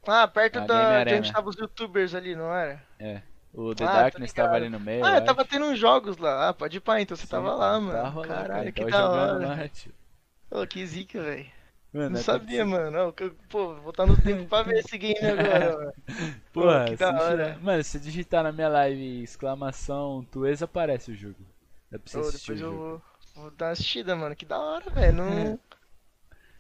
[0.07, 1.19] Ah, perto A da, de Arena.
[1.19, 2.83] onde estavam os youtubers ali, não era?
[2.99, 3.23] É.
[3.55, 5.05] O The Ah, Darkness tava ali no meio.
[5.05, 6.49] ah, eu tava tendo uns jogos lá.
[6.49, 8.09] Ah, pode ir pá, então você Sim, tava pô, lá, tá mano.
[8.09, 9.55] rolando, Caralho, cara, que da hora.
[9.57, 9.93] lá, tio.
[10.51, 11.51] Ô, que zica, velho.
[11.93, 13.13] Mano, Não é sabia, mano.
[13.49, 15.95] Pô, vou voltar no tempo pra ver esse game agora, mano.
[16.53, 17.49] Porra, que da hora.
[17.49, 21.39] digitar- Mano, se digitar na minha live exclamação Tuês aparece o jogo.
[21.91, 23.03] Dá pra você Ô, assistir o depois eu vou,
[23.35, 24.37] vou dar uma assistida, mano.
[24.37, 25.17] Que da hora, velho.
[25.17, 25.59] Não,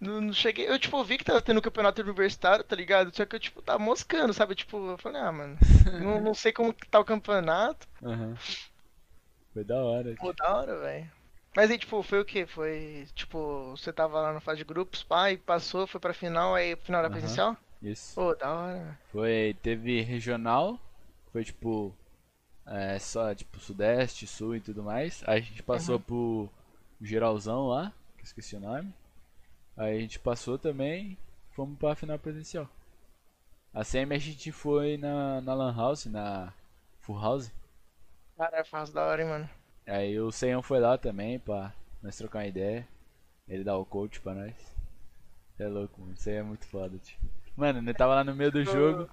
[0.00, 0.68] não, não cheguei.
[0.68, 3.14] Eu, tipo, vi que tava tendo campeonato universitário, tá ligado?
[3.14, 4.54] Só que eu, tipo, tava moscando, sabe?
[4.54, 5.58] Tipo, eu falei, ah, mano,
[6.02, 7.86] não, não sei como que tá o campeonato.
[8.02, 8.34] Aham.
[9.52, 10.14] Foi da hora.
[10.16, 10.34] Pô, tio.
[10.36, 11.10] da hora, velho.
[11.54, 12.46] Mas aí, tipo, foi o quê?
[12.46, 16.76] Foi, tipo, você tava lá na fase de grupos, pai, passou, foi pra final, aí
[16.76, 17.18] final era Aham.
[17.18, 17.56] presencial?
[17.82, 18.14] Isso.
[18.14, 18.98] Pô, da hora.
[19.10, 20.78] Foi, teve regional,
[21.32, 21.92] foi tipo,
[22.66, 25.22] é, só tipo sudeste, sul e tudo mais.
[25.26, 26.48] Aí a gente passou pro
[27.02, 28.94] geralzão lá, que eu esqueci o nome.
[29.80, 31.16] Aí a gente passou também,
[31.52, 32.68] fomos pra final presencial.
[33.72, 36.52] A semi a gente foi na, na Lan House, na
[36.98, 37.50] Full House.
[38.36, 39.50] Cara, faz da hora, hein, mano.
[39.86, 41.72] Aí o Seião foi lá também pra
[42.02, 42.86] nós trocar uma ideia.
[43.48, 44.54] Ele dá o coach pra nós.
[45.56, 46.12] Cê é louco, mano.
[46.12, 47.18] Isso aí é muito foda, tio.
[47.56, 49.08] Mano, ele tava lá no meio do jogo.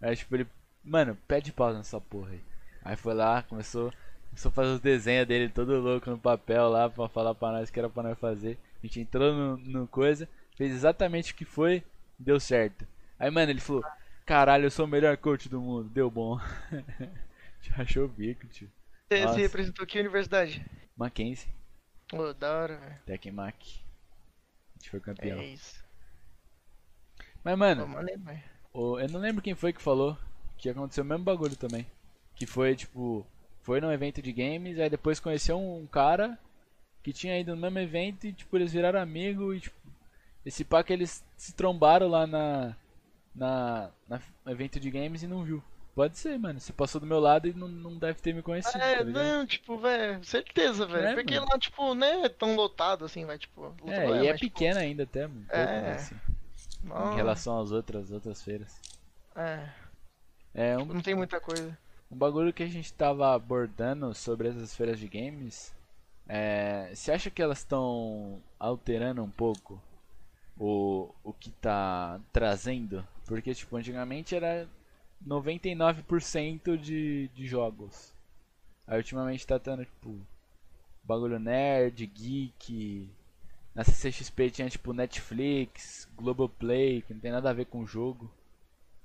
[0.00, 0.46] Aí tipo ele.
[0.82, 2.40] Mano, pede pausa nessa porra aí.
[2.82, 3.92] Aí foi lá, começou.
[4.30, 7.68] Começou a fazer os desenhos dele todo louco no papel lá pra falar pra nós
[7.68, 8.58] que era pra nós fazer.
[8.82, 11.82] A gente entrou no, no coisa, fez exatamente o que foi,
[12.18, 12.86] deu certo.
[13.18, 13.84] Aí, mano, ele falou,
[14.24, 16.38] caralho, eu sou o melhor coach do mundo, deu bom.
[17.62, 18.70] Já achou o bico, tio.
[19.10, 20.64] Você, você representou que universidade?
[20.96, 21.48] Mackenzie,
[22.10, 23.00] Pô, da hora, velho.
[23.06, 23.56] Tecmac.
[23.56, 25.44] A gente foi É campeão.
[25.54, 25.84] isso.
[27.44, 28.42] Mas, Pô, mano, maneiro, velho.
[28.74, 30.16] o- eu não lembro quem foi que falou
[30.58, 31.86] que aconteceu o mesmo bagulho também.
[32.36, 33.26] Que foi, tipo,
[33.62, 36.38] foi num evento de games, aí depois conheceu um cara
[37.08, 39.76] que tinha ido no mesmo evento e, tipo, eles viraram amigo e, tipo,
[40.44, 42.76] esse pá que eles se trombaram lá na,
[43.34, 45.62] na, na evento de games e não viu.
[45.94, 46.60] pode ser, mano.
[46.60, 49.46] Você passou do meu lado e não, não deve ter me conhecido, É, tá não,
[49.46, 51.06] tipo, velho, certeza, velho.
[51.08, 51.46] É, Porque mano.
[51.50, 53.74] lá, tipo, não é tão lotado assim, vai, tipo.
[53.86, 55.80] É, e é tipo, pequena ainda até, um pouco, É.
[55.80, 56.16] né, assim,
[56.84, 58.78] em relação às outras, outras feiras.
[59.34, 59.66] É,
[60.52, 61.76] É, um, não tem muita coisa.
[62.10, 65.74] um bagulho que a gente tava abordando sobre essas feiras de games,
[66.28, 69.80] é, você acha que elas estão alterando um pouco
[70.58, 73.06] o, o que tá trazendo?
[73.26, 74.68] Porque, tipo, antigamente era
[75.26, 78.12] 99% de, de jogos.
[78.86, 80.18] Aí ultimamente tá tendo, tipo,
[81.02, 83.08] bagulho nerd, geek.
[83.74, 88.30] Na CCXP tinha, tipo, Netflix, Globoplay, que não tem nada a ver com o jogo.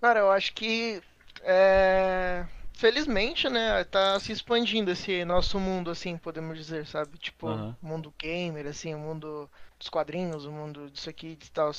[0.02, 1.02] Cara, eu acho que.
[1.42, 2.46] É...
[2.76, 7.18] Felizmente, né, tá se expandindo esse nosso mundo, assim, podemos dizer, sabe?
[7.18, 9.50] Tipo, o mundo gamer, assim, o mundo
[9.80, 11.72] dos quadrinhos, o mundo disso aqui e tal.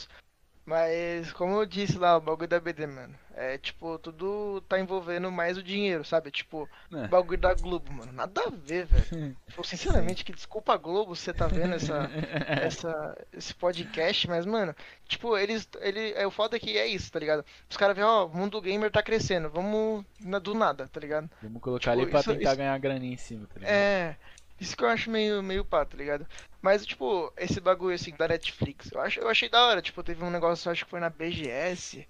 [0.64, 5.30] Mas, como eu disse lá, o bagulho da BD, mano, é tipo, tudo tá envolvendo
[5.30, 6.30] mais o dinheiro, sabe?
[6.30, 7.04] Tipo, É.
[7.04, 9.36] o bagulho da Globo, mano, nada a ver, velho.
[9.48, 12.08] Tipo, sinceramente, que desculpa a Globo você tá vendo essa,
[12.48, 14.74] essa, esse podcast, mas, mano,
[15.08, 17.44] tipo, eles, ele, é o foda que é isso, tá ligado?
[17.68, 21.30] Os caras veem, ó, o mundo gamer tá crescendo, vamos na- do nada, tá ligado?
[21.42, 23.70] Vamos colocar Tipo, ali pra isso- tentar isso- ganhar graninha em cima, tá ligado?
[23.72, 24.16] É,
[24.60, 26.26] isso que eu acho meio, meio pá, tá ligado?
[26.62, 30.24] Mas, tipo, esse bagulho, assim, da Netflix, eu, acho, eu achei da hora, tipo, teve
[30.24, 32.06] um negócio, acho que foi na BGS,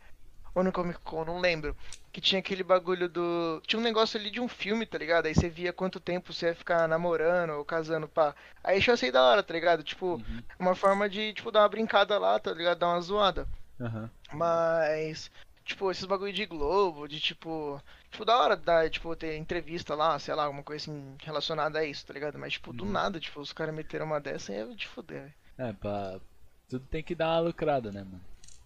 [0.55, 1.77] ou no Comic Con, não lembro,
[2.13, 3.61] que tinha aquele bagulho do...
[3.67, 5.27] Tinha um negócio ali de um filme, tá ligado?
[5.27, 8.35] Aí você via quanto tempo você ia ficar namorando ou casando, pá.
[8.63, 9.83] Aí eu achei da hora, tá ligado?
[9.83, 10.43] Tipo, Uhum.
[10.59, 12.79] uma forma de, tipo, dar uma brincada lá, tá ligado?
[12.79, 13.49] Dar uma zoada.
[13.81, 14.09] Aham.
[14.33, 15.31] Mas,
[15.65, 17.83] tipo, esses bagulho de Globo, de tipo.
[18.11, 21.85] Tipo, da hora dar, tipo, ter entrevista lá, sei lá, alguma coisa assim relacionada a
[21.85, 22.39] isso, tá ligado?
[22.39, 22.91] Mas, tipo, do Uhum.
[22.93, 25.35] nada, tipo, os caras meteram uma dessa e é de fuder, velho.
[25.59, 26.21] É, pra.
[26.69, 28.21] Tudo tem que dar uma lucrada, né, mano?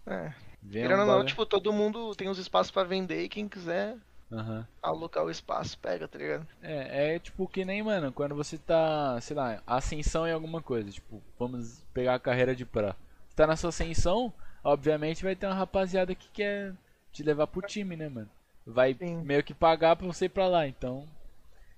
[0.06, 0.32] É.
[0.70, 3.96] Querendo ou não, bagulho- tipo, todo mundo tem os espaços pra vender e quem quiser
[4.30, 4.66] Aham.
[4.82, 6.46] alocar o espaço, pega, tá ligado?
[6.62, 10.90] É, é tipo que nem, mano, quando você tá, sei lá, ascensão em alguma coisa,
[10.90, 12.94] tipo, vamos pegar a carreira de pra.
[13.28, 14.32] Você tá na sua ascensão,
[14.62, 16.74] obviamente vai ter uma rapaziada que quer
[17.12, 18.28] te levar pro time, né, mano?
[18.66, 19.22] Vai Sim.
[19.22, 21.00] meio que pagar pra você ir pra lá, então.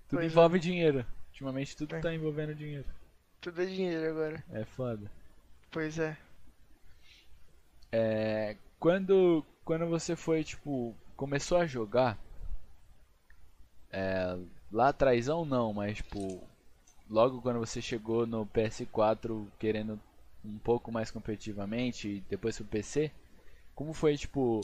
[0.09, 0.27] Tudo Pois é.
[0.27, 1.07] envolve dinheiro.
[1.29, 2.01] Ultimamente tudo É.
[2.01, 2.87] tá envolvendo dinheiro.
[3.41, 4.43] Tudo é dinheiro agora.
[4.53, 5.09] É foda.
[5.71, 6.17] Pois é.
[7.93, 12.19] É, quando, quando você foi, tipo, começou a jogar,
[13.93, 14.37] é,
[14.73, 16.43] lá atrás não, mas, tipo,
[17.09, 20.01] logo quando você chegou no PS4 querendo
[20.45, 23.13] um pouco mais competitivamente e depois pro PC,
[23.75, 24.61] como foi, tipo,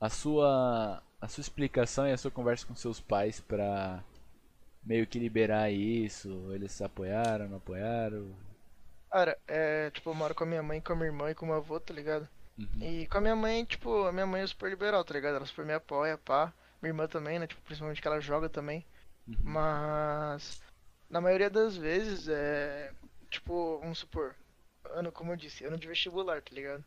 [0.00, 4.04] a sua, a sua explicação e a sua conversa com seus pais pra
[4.84, 6.52] meio que liberar isso?
[6.54, 8.34] Eles apoiaram, não apoiaram?
[9.10, 11.44] Cara, é, tipo, eu moro com a minha mãe, com a minha irmã e com
[11.44, 12.28] o meu avô, tá ligado?
[12.58, 12.82] Uhum.
[12.82, 15.36] E com a minha mãe, tipo, a minha mãe é super liberal, tá ligado?
[15.36, 16.52] Ela super me apoia, pá.
[16.82, 17.46] Minha irmã também, né?
[17.46, 18.84] Tipo, principalmente que ela joga também.
[19.26, 19.36] Uhum.
[19.42, 20.60] Mas
[21.08, 22.92] na maioria das vezes é
[23.30, 24.34] tipo, vamos supor,
[24.90, 26.84] ano, como eu disse, ano de vestibular, tá ligado?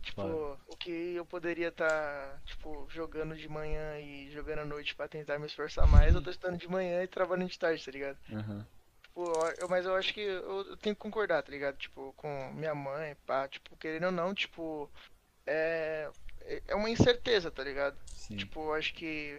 [0.00, 0.60] Tipo, Claro.
[0.66, 5.38] o que eu poderia estar, tipo, jogando de manhã e jogando à noite pra tentar
[5.38, 8.18] me esforçar mais, eu tô estudando de manhã e trabalhando de tarde, tá ligado?
[8.30, 8.64] Uhum.
[9.12, 11.76] Tipo, eu, mas eu acho que eu, eu tenho que concordar, tá ligado?
[11.76, 14.90] Tipo, com minha mãe, pá, tipo, querendo ou não, tipo,
[15.46, 16.10] é,
[16.66, 17.98] é uma incerteza, tá ligado?
[18.06, 18.36] Sim.
[18.36, 19.38] Tipo, eu acho que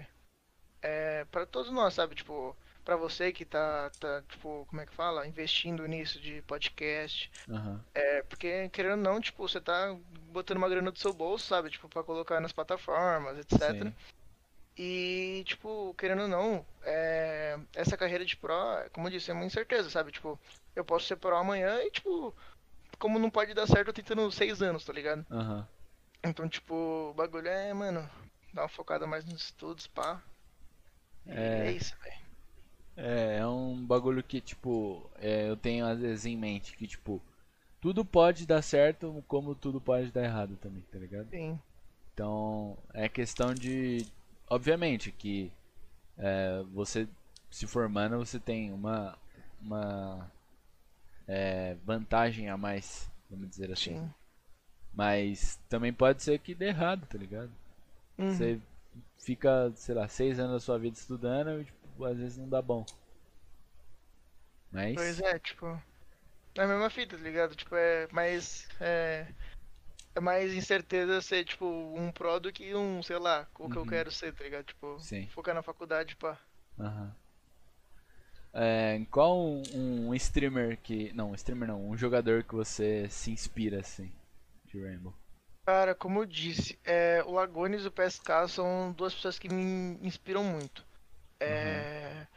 [0.80, 2.14] é para todos nós, sabe?
[2.14, 2.56] Tipo,
[2.86, 5.26] pra você que tá, tá, tipo, como é que fala?
[5.26, 7.32] Investindo nisso de podcast.
[7.48, 7.80] Uhum.
[7.96, 9.98] É, porque, querendo ou não, tipo, você tá
[10.32, 11.72] botando uma grana do seu bolso, sabe?
[11.72, 13.72] Tipo, pra colocar nas plataformas, etc.
[13.72, 13.96] Sim.
[14.78, 18.56] E, tipo, querendo ou não, é, essa carreira de pro,
[18.92, 20.12] como eu disse, é uma incerteza, sabe?
[20.12, 20.40] Tipo,
[20.76, 22.34] eu posso ser pro amanhã e, tipo,
[22.98, 25.26] como não pode dar certo, eu tentando seis anos, tá ligado?
[25.30, 25.64] Uhum.
[26.24, 28.10] Então, tipo, o bagulho é, mano,
[28.54, 30.22] dar uma focada mais nos estudos, pá.
[31.28, 31.68] É.
[31.68, 32.24] é isso, velho.
[32.96, 37.22] É, é um bagulho que, tipo, é, eu tenho às vezes em mente que, tipo,
[37.82, 41.30] tudo pode dar certo, como tudo pode dar errado também, tá ligado?
[41.30, 41.60] Sim.
[42.14, 44.06] Então, é questão de.
[44.54, 45.52] Obviamente que
[46.16, 47.08] é, você
[47.50, 49.18] se formando, você tem uma,
[49.60, 50.32] uma
[51.28, 53.98] é, vantagem a mais, vamos dizer assim.
[53.98, 54.14] Sim.
[54.94, 57.52] Mas também pode ser que dê errado, tá ligado?
[58.16, 58.30] Uhum.
[58.30, 58.60] Você
[59.18, 62.62] fica, sei lá, seis anos da sua vida estudando e, tipo, às vezes não dá
[62.62, 62.86] bom.
[64.72, 64.94] Mas.
[64.94, 65.66] Pois é, tipo.
[66.54, 67.56] É a mesma fita, tá ligado?
[67.56, 68.68] Tipo, é mais.
[68.80, 69.26] É,
[70.16, 73.86] é mais incerteza ser, tipo, um pro do que um, sei lá, o que eu
[73.86, 73.88] Uhum.
[73.88, 74.66] quero ser, tá ligado?
[74.66, 75.30] Tipo, Sim.
[75.30, 76.40] focar na faculdade, pá.
[76.80, 77.16] Aham.
[78.54, 81.12] É, qual um, um streamer que.
[81.14, 84.12] Não, um streamer não, um jogador que você se inspira assim
[84.66, 85.14] de Rainbow?
[85.66, 89.98] Cara, como eu disse, é, o Lagones e o PSK são duas pessoas que me
[90.06, 90.86] inspiram muito.
[91.42, 92.28] É,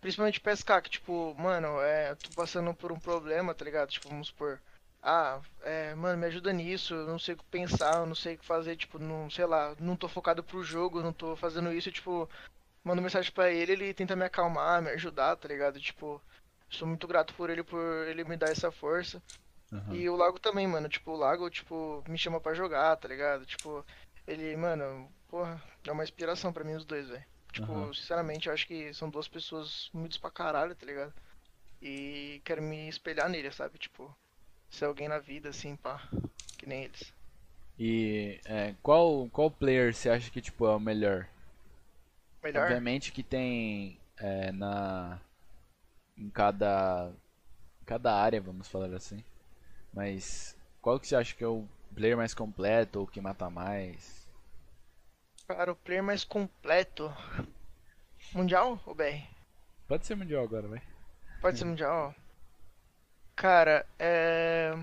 [0.00, 3.90] principalmente o PSK, que tipo, mano, é, eu tô passando por um problema, tá ligado?
[3.90, 4.60] Tipo, vamos supor,
[5.02, 8.34] ah, é, mano, me ajuda nisso, eu não sei o que pensar, eu não sei
[8.34, 11.72] o que fazer, tipo, não, sei lá, não tô focado pro jogo, não tô fazendo
[11.72, 12.28] isso, tipo,
[12.82, 15.80] mando mensagem pra ele, ele tenta me acalmar, me ajudar, tá ligado?
[15.80, 16.20] Tipo,
[16.70, 19.22] sou muito grato por ele, por ele me dar essa força.
[19.72, 19.94] Aham.
[19.94, 20.88] E o Lago também, mano.
[20.88, 23.44] Tipo, o Lago, tipo, me chama pra jogar, tá ligado?
[23.44, 23.84] Tipo,
[24.26, 27.24] ele, mano, porra, é uma inspiração pra mim os dois, velho.
[27.52, 31.12] Tipo, sinceramente, eu acho que são duas pessoas humildes pra caralho, tá ligado?
[31.80, 33.78] E quero me espelhar nele, sabe?
[33.78, 34.14] Tipo,
[34.68, 36.08] ser alguém na vida, assim, pá.
[36.56, 37.12] Que nem eles.
[37.78, 41.28] E é, qual qual player você acha que tipo é o melhor?
[42.42, 42.64] Melhor?
[42.64, 45.20] Obviamente que tem é, na
[46.16, 47.12] em cada
[47.86, 49.22] cada área, vamos falar assim.
[49.92, 54.28] Mas qual que você acha que é o player mais completo ou que mata mais?
[55.46, 57.12] Cara, o player mais completo.
[58.34, 59.24] Mundial ou BR?
[59.86, 60.82] Pode ser mundial agora, vai.
[61.40, 62.14] Pode ser mundial?
[63.38, 64.74] Cara, é.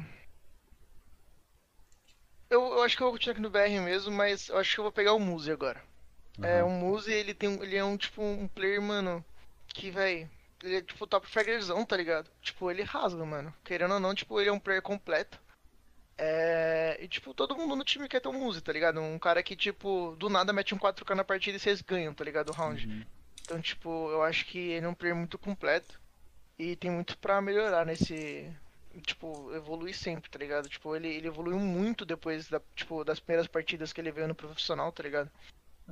[2.49, 4.79] Eu, eu acho que eu vou continuar aqui no BR mesmo, mas eu acho que
[4.79, 5.81] eu vou pegar o Muzi agora.
[6.41, 6.69] É, o.
[6.69, 9.23] Muzi, ele tem, um- ele é um, tipo, um player, mano,
[9.67, 10.29] que, véi,
[10.63, 12.31] ele é, tipo, top fraggerzão, tá ligado?
[12.41, 13.53] Tipo, ele rasga, mano.
[13.61, 15.37] Querendo ou não, tipo, ele é um player completo.
[16.17, 19.01] É, e, tipo, todo mundo no time quer ter um Muzi, tá ligado?
[19.01, 22.23] Um cara que, tipo, do nada mete um 4K na partida e vocês ganham, tá
[22.23, 22.51] ligado?
[22.51, 22.87] O round.
[22.87, 23.05] Uhum.
[23.41, 25.99] Então, tipo, eu acho que ele é um player muito completo
[26.57, 28.51] e tem muito pra melhorar nesse,
[29.01, 30.69] tipo, evoluir sempre, tá ligado?
[30.69, 34.35] Tipo, ele, ele evoluiu muito depois da, tipo, das primeiras partidas que ele veio no
[34.35, 35.29] profissional, tá ligado?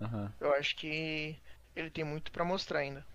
[0.01, 0.31] Aham.
[0.39, 1.35] Eu acho que
[1.75, 3.05] ele tem muito pra mostrar ainda.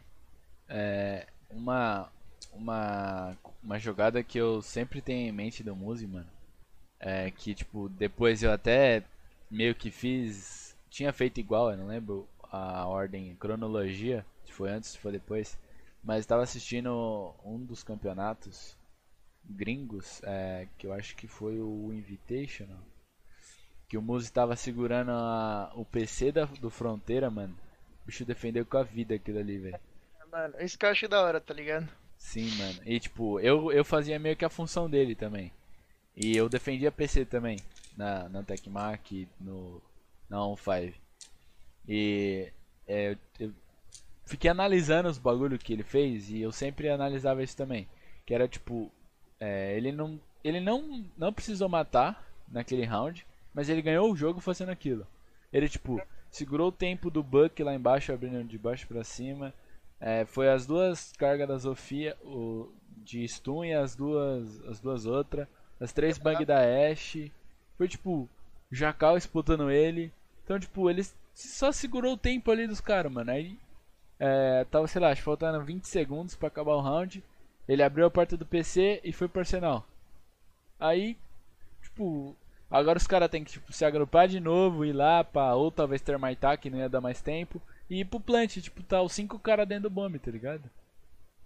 [0.68, 2.10] É, uma
[2.52, 6.28] uma uma jogada que eu sempre tenho em mente do Muzi, mano,
[7.00, 9.02] é que tipo depois eu até
[9.50, 14.90] meio que fiz, tinha feito igual, eu não lembro a ordem, cronologia, se foi antes,
[14.90, 15.58] se foi depois,
[16.08, 18.74] mas estava assistindo um dos campeonatos
[19.44, 22.80] gringos, é, que eu acho que foi o Invitational,
[23.86, 27.54] que o Muzi tava segurando a- o PC da, do Fronteira, mano.
[28.02, 29.78] O bicho defendeu com a vida aquilo ali, velho.
[30.32, 31.86] Mano, isso que eu acho da hora, tá ligado?
[32.16, 32.80] Sim, mano.
[32.86, 35.52] E tipo, eu, eu fazia meio que a função dele também.
[36.16, 37.58] E eu defendia PC também.
[37.98, 39.82] Na, na Tecmac, no,
[40.28, 40.94] na On5.
[41.86, 42.50] E
[42.86, 43.54] é, eu, eu
[44.28, 47.88] fiquei analisando os bagulho que ele fez e eu sempre analisava isso também.
[48.26, 48.92] Que era tipo,
[49.40, 50.20] é, ele não.
[50.44, 55.06] Ele não, não precisou matar naquele round, mas ele ganhou o jogo fazendo aquilo.
[55.52, 56.00] Ele tipo,
[56.30, 59.52] segurou o tempo do Buck lá embaixo, abrindo de baixo pra cima.
[60.00, 65.06] É, foi as duas cargas da Sofia, o, de stun e as duas, as duas
[65.06, 65.48] outras.
[65.80, 67.32] As três bang da Ashe.
[67.76, 68.28] Foi tipo,
[68.70, 70.12] Jacal explotando ele.
[70.44, 71.04] Então, tipo, ele
[71.34, 73.30] só segurou o tempo ali dos caras, mano.
[73.30, 73.58] Aí,
[74.18, 77.22] é, tava, sei lá, faltando 20 segundos pra acabar o round.
[77.68, 79.86] Ele abriu a porta do PC e foi pro arsenal.
[80.80, 81.16] Aí,
[81.82, 82.34] tipo,
[82.70, 86.00] agora os caras têm que tipo, se agrupar de novo, ir lá pra ou talvez
[86.00, 87.60] ter mais que não ia dar mais tempo.
[87.90, 90.68] E ir pro plant, tipo, tá os cinco caras dentro do bomb, tá ligado?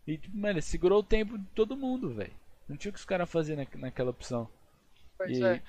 [0.06, 2.32] E, tipo, mano, ele segurou o tempo de todo mundo, velho.
[2.68, 4.48] Não tinha o que os caras fazer na, naquela opção.
[5.16, 5.62] Pois E, é.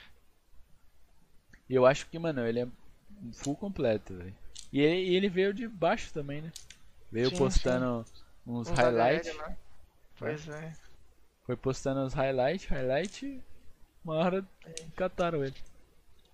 [1.70, 2.68] eu acho que, mano, ele é
[3.34, 4.36] full completo, velho.
[4.72, 6.52] E ele, e ele veio de baixo também, né?
[7.14, 8.06] Veio Sim, postando
[8.44, 9.28] uns Uns highlights.
[9.28, 9.58] HL, né?
[10.18, 10.74] Pois é.
[11.46, 13.40] Foi postando uns highlights, highlight.
[14.04, 14.48] Uma hora
[14.96, 15.56] cataram ele.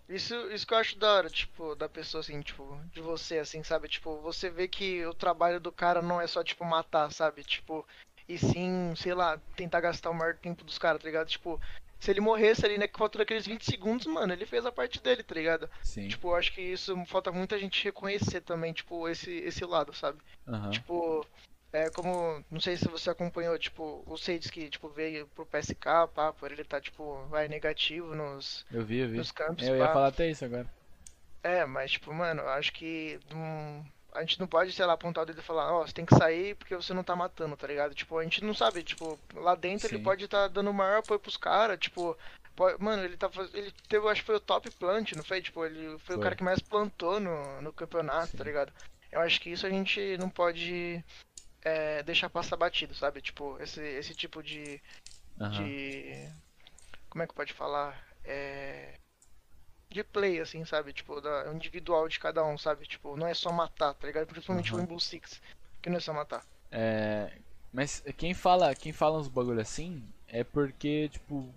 [0.07, 3.61] Isso, isso que eu acho da hora, tipo, da pessoa assim, tipo, de você, assim,
[3.61, 3.89] sabe?
[3.89, 7.43] Tipo, você vê que o trabalho do cara não é só, tipo, matar, sabe?
[7.43, 7.85] Tipo,
[8.27, 11.27] e sim, sei lá, tentar gastar o maior tempo dos caras, tá ligado?
[11.27, 11.59] Tipo,
[11.99, 15.01] se ele morresse ali, né, que faltou aqueles 20 segundos, mano, ele fez a parte
[15.01, 15.69] dele, tá ligado?
[15.83, 16.07] Sim.
[16.07, 20.19] Tipo, eu acho que isso falta muita gente reconhecer também, tipo, esse, esse lado, sabe?
[20.47, 20.69] Aham.
[20.71, 21.25] Tipo,
[21.71, 26.07] é como, não sei se você acompanhou, tipo, o Sades que, tipo, veio pro PSK,
[26.15, 29.17] pá, por ele tá, tipo, vai negativo nos, Eu vi, eu vi.
[29.17, 29.93] nos campos, Eu ia pá.
[29.93, 30.67] falar até isso agora.
[31.43, 35.23] É, mas, tipo, mano, eu acho que não- a gente não pode, sei lá, apontar
[35.23, 37.67] o dedo e falar, ó, você tem que sair porque você não tá matando, tá
[37.67, 37.93] ligado?
[37.93, 40.03] Tipo, a gente não sabe, tipo, lá dentro ele Sim.
[40.03, 42.17] pode estar dando o maior apoio pros caras, tipo,
[42.55, 43.53] po- mano, ele tá faz...
[43.53, 45.41] ele teve, eu acho que foi o top plant, não foi?
[45.41, 46.23] Tipo, ele foi, o Foi.
[46.23, 48.49] cara que mais plantou no, no campeonato, tá Sim.
[48.49, 48.73] ligado?
[49.11, 51.03] Eu acho que isso a gente não pode
[51.61, 53.21] é, deixar passar batido, sabe?
[53.21, 54.81] Tipo, esse, esse tipo de,
[55.39, 55.51] Aham.
[55.51, 56.29] de.
[57.09, 58.07] Como é que pode falar?
[58.23, 58.93] É.
[59.91, 60.93] De play, assim, sabe?
[60.93, 62.85] Tipo, da, individual de cada um, sabe?
[62.85, 64.27] Tipo, não é só matar, tá ligado?
[64.27, 64.83] Principalmente o Aham.
[64.83, 65.41] Rainbow Six,
[65.81, 66.45] que não é só matar.
[66.71, 67.31] É,
[67.73, 71.51] mas quem fala, quem fala uns bagulho assim é porque, tipo,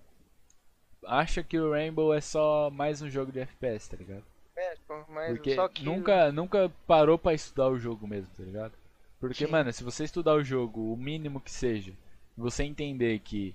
[1.06, 4.24] acha que o Rainbow é só mais um jogo de FPS, tá ligado?
[4.56, 5.84] É, tipo, mas Porque só que.
[5.84, 8.72] nunca, nunca parou pra estudar o jogo mesmo, tá ligado?
[9.20, 9.52] Porque, Sim.
[9.52, 11.92] mano, se você estudar o jogo, o mínimo que seja,
[12.36, 13.54] você entender que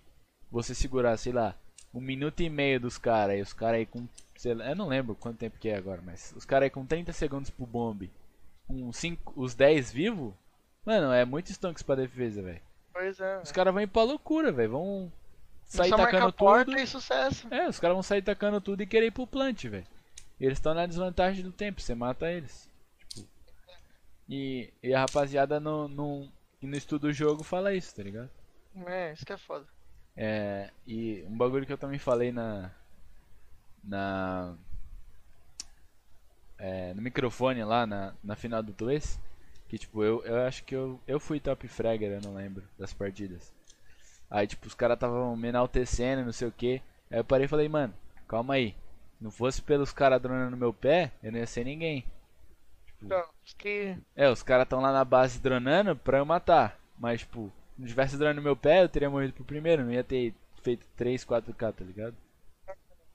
[0.50, 1.56] você segurar, sei lá,
[1.98, 4.08] um minuto e meio dos caras, e os caras aí com.
[4.36, 6.86] Sei lá, eu não lembro quanto tempo que é agora, mas os caras aí com
[6.86, 8.12] 30 segundos pro bombe,
[8.68, 10.32] com cinco, os 10 vivos,
[10.86, 12.62] mano, é muito stonks pra defesa, velho.
[12.94, 13.42] Pois é.
[13.42, 14.72] Os caras vão ir pra loucura, velho.
[14.72, 15.12] Vão
[15.66, 16.78] sair só tacando tudo.
[16.78, 17.48] e sucesso.
[17.52, 19.88] É, os caras vão sair tacando tudo e querer ir pro plant, velho.
[20.40, 22.70] Eles estão na desvantagem do tempo, você mata eles.
[23.10, 23.28] Tipo,
[24.30, 26.28] e, e a rapaziada no, no,
[26.60, 28.30] que não estuda o jogo fala isso, tá ligado?
[28.86, 29.66] É, isso que é foda.
[30.18, 32.72] É, e um bagulho que eu também falei na.
[33.84, 34.58] Na.
[36.58, 39.18] é, no microfone lá na, na final do Twitch.
[39.68, 42.94] Que tipo, eu, eu acho que eu, eu fui top fragger, eu não lembro das
[42.94, 43.54] partidas.
[44.30, 46.82] Aí tipo, os caras estavam me enaltecendo, não sei o que.
[47.12, 47.94] Aí eu parei e falei, mano,
[48.28, 48.76] calma aí.
[49.20, 52.06] Não fosse pelos caras dronando no meu pé, eu não ia ser ninguém.
[53.02, 53.98] Então, acho que.
[54.16, 56.80] É, os caras estão lá na base dronando pra eu matar.
[56.98, 59.84] Mas, tipo, não tivesse drone no meu pé, eu teria morrido pro primeiro.
[59.84, 62.16] Não ia ter feito 3, 4k, tá ligado?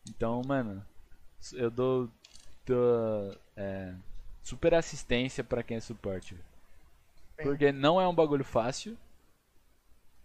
[0.08, 0.84] Então, mano,
[1.52, 2.08] eu dou,
[2.64, 3.94] dou é,
[4.42, 6.36] super assistência pra quem é suporte.
[7.42, 8.96] Porque não é um bagulho fácil.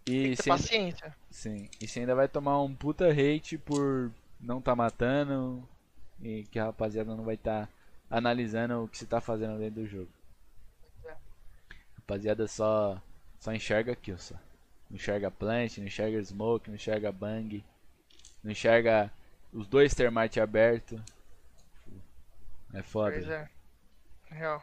[0.06, 1.16] E Tem que você ainda, paciência.
[1.30, 4.10] sim, e você ainda vai tomar um puta hate por
[4.40, 5.68] não tá matando.
[6.20, 7.68] E que a rapaziada não vai estar
[8.10, 10.10] analisando o que você tá fazendo dentro do jogo.
[11.04, 11.14] É.
[11.96, 13.00] Rapaziada só
[13.38, 14.34] só enxerga aqui, ó, só.
[14.90, 17.64] Não enxerga plant, não enxerga smoke, não enxerga bang,
[18.42, 19.12] não enxerga
[19.52, 21.02] os dois termite aberto.
[22.72, 23.12] É foda.
[23.12, 23.50] Pois é.
[24.30, 24.62] Real.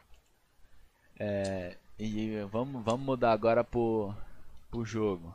[1.19, 4.13] É, e vamos, vamos mudar agora pro,
[4.69, 5.34] pro jogo.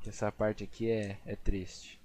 [0.00, 2.00] Que essa parte aqui é, é triste.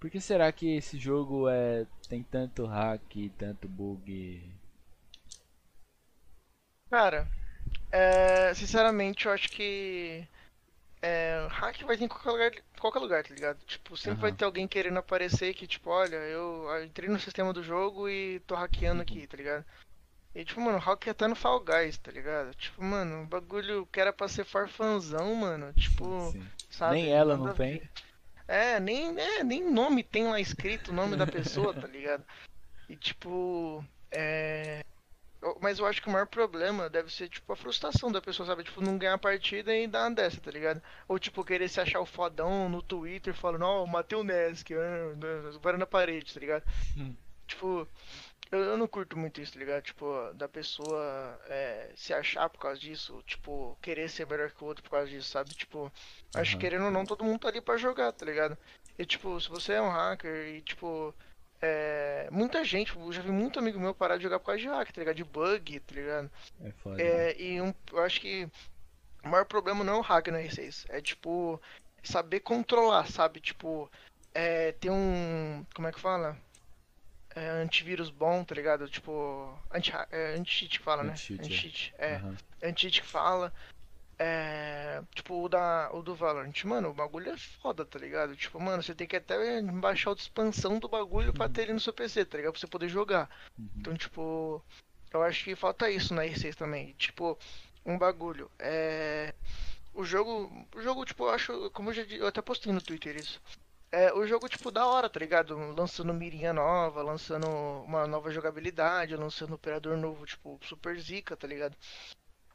[0.00, 4.42] Por que será que esse jogo é tem tanto hack, tanto bug?
[6.90, 7.28] Cara,
[7.90, 10.26] é, sinceramente, eu acho que.
[11.02, 12.50] É, hack vai ter em qualquer lugar,
[12.80, 13.58] qualquer lugar, tá ligado?
[13.64, 14.36] Tipo, sempre vai Aham.
[14.36, 18.54] ter alguém querendo aparecer que, tipo, olha, eu entrei no sistema do jogo e tô
[18.54, 19.64] hackeando aqui, tá ligado?
[20.34, 22.54] E, tipo, mano, hack até no Fall Guys, tá ligado?
[22.54, 25.72] Tipo, mano, o bagulho que era pra ser farfanzão, mano.
[25.72, 26.46] Tipo, Sim.
[26.70, 26.94] sabe?
[26.96, 27.78] Nem ela não tem.
[27.78, 27.90] ver.
[28.48, 32.24] É, nem, é, nem nome tem lá escrito, o nome da pessoa, tá ligado?
[32.88, 34.84] E tipo, é.
[35.60, 38.64] Mas eu acho que o maior problema deve ser, tipo, a frustração da pessoa, sabe?
[38.64, 40.82] Tipo, não ganhar a partida e dar uma dessa, tá ligado?
[41.08, 44.70] Ou, tipo, querer se achar o fodão no Twitter falando, ó, matei o Nesk,
[45.60, 46.64] varando na parede, tá ligado?
[46.96, 47.14] Hum.
[47.46, 47.88] Tipo,
[48.50, 49.82] eu, eu não curto muito isso, tá ligado?
[49.82, 54.66] Tipo, da pessoa é, se achar por causa disso, tipo, querer ser melhor que o
[54.66, 55.54] outro por causa disso, sabe?
[55.54, 55.92] Tipo,
[56.34, 58.56] acho que querendo ou não, todo mundo tá ali pra jogar, tá ligado?
[58.98, 61.14] E, tipo, se você é um hacker e, tipo,
[61.62, 64.68] é, muita gente, eu já vi muito amigo meu parar de jogar por causa de
[64.68, 65.16] hack, tá ligado?
[65.16, 66.30] De bug, tá ligado?
[66.62, 67.02] É foda.
[67.02, 68.48] É, e um, eu acho que
[69.24, 71.60] o maior problema não é o hack no R6, é tipo
[72.02, 73.40] saber controlar, sabe?
[73.40, 73.90] Tipo,
[74.34, 75.64] é, ter um.
[75.74, 76.36] Como é que fala?
[77.34, 78.88] É, antivírus bom, tá ligado?
[78.88, 79.58] Tipo.
[79.70, 81.12] Anti, é, anti-cheat que fala, né?
[81.12, 82.12] Anti-cheat, é.
[82.12, 82.16] É.
[82.16, 82.36] Aham.
[82.62, 83.52] Anti-cheat que fala.
[84.18, 88.34] É, tipo, o, da, o do Valorant, mano, o bagulho é foda, tá ligado?
[88.34, 91.80] Tipo, mano, você tem que até baixar a expansão do bagulho pra ter ele no
[91.80, 92.52] seu PC, tá ligado?
[92.52, 93.28] Pra você poder jogar.
[93.58, 93.68] Uhum.
[93.76, 94.64] Então, tipo,
[95.12, 96.94] eu acho que falta isso na R6 também.
[96.94, 97.38] Tipo,
[97.84, 98.50] um bagulho.
[98.58, 99.34] É.
[99.94, 100.50] O jogo.
[100.74, 101.70] O jogo, tipo, eu acho.
[101.70, 103.40] Como eu já eu até postei no Twitter isso.
[103.92, 105.56] É, o jogo, tipo, da hora, tá ligado?
[105.74, 107.46] Lançando mirinha nova, lançando
[107.84, 111.76] uma nova jogabilidade, lançando operador novo, tipo, super zica, tá ligado?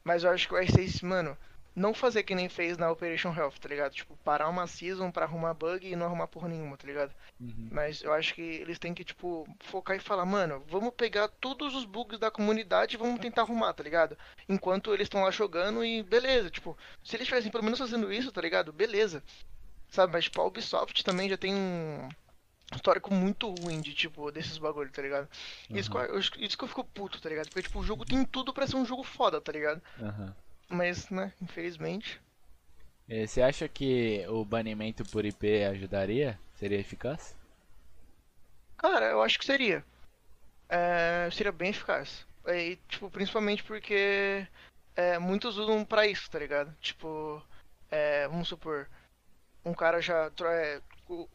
[0.03, 1.37] Mas eu acho que o R6, mano,
[1.75, 3.93] não fazer que nem fez na Operation Health, tá ligado?
[3.93, 7.13] Tipo, parar uma season pra arrumar bug e não arrumar porra nenhuma, tá ligado?
[7.39, 7.69] Uhum.
[7.71, 11.73] Mas eu acho que eles têm que, tipo, focar e falar, mano, vamos pegar todos
[11.73, 14.17] os bugs da comunidade e vamos tentar arrumar, tá ligado?
[14.49, 18.31] Enquanto eles estão lá jogando e beleza, tipo, se eles estivessem pelo menos fazendo isso,
[18.31, 18.73] tá ligado?
[18.73, 19.23] Beleza.
[19.89, 22.09] Sabe, mas tipo, a Ubisoft também já tem um
[22.73, 25.27] histórico muito ruim de, tipo, desses bagulho, tá ligado?
[25.69, 27.47] Isso, que eu- isso que eu fico puto, tá ligado?
[27.47, 29.81] Porque, tipo, o jogo tem tudo pra ser um jogo foda, tá ligado?
[30.01, 30.35] Aham.
[30.71, 32.19] Mas, né, infelizmente.
[33.07, 36.39] É, Você acha que o banimento por IP ajudaria?
[36.55, 37.35] Seria eficaz?
[38.77, 39.85] Cara, eu acho que seria.
[40.69, 42.25] É, seria bem eficaz.
[42.47, 44.47] E, tipo, principalmente porque
[44.95, 46.75] é, muitos usam pra isso, tá ligado?
[46.81, 47.43] Tipo,
[47.89, 48.89] é, vamos supor,
[49.65, 50.81] um cara já é,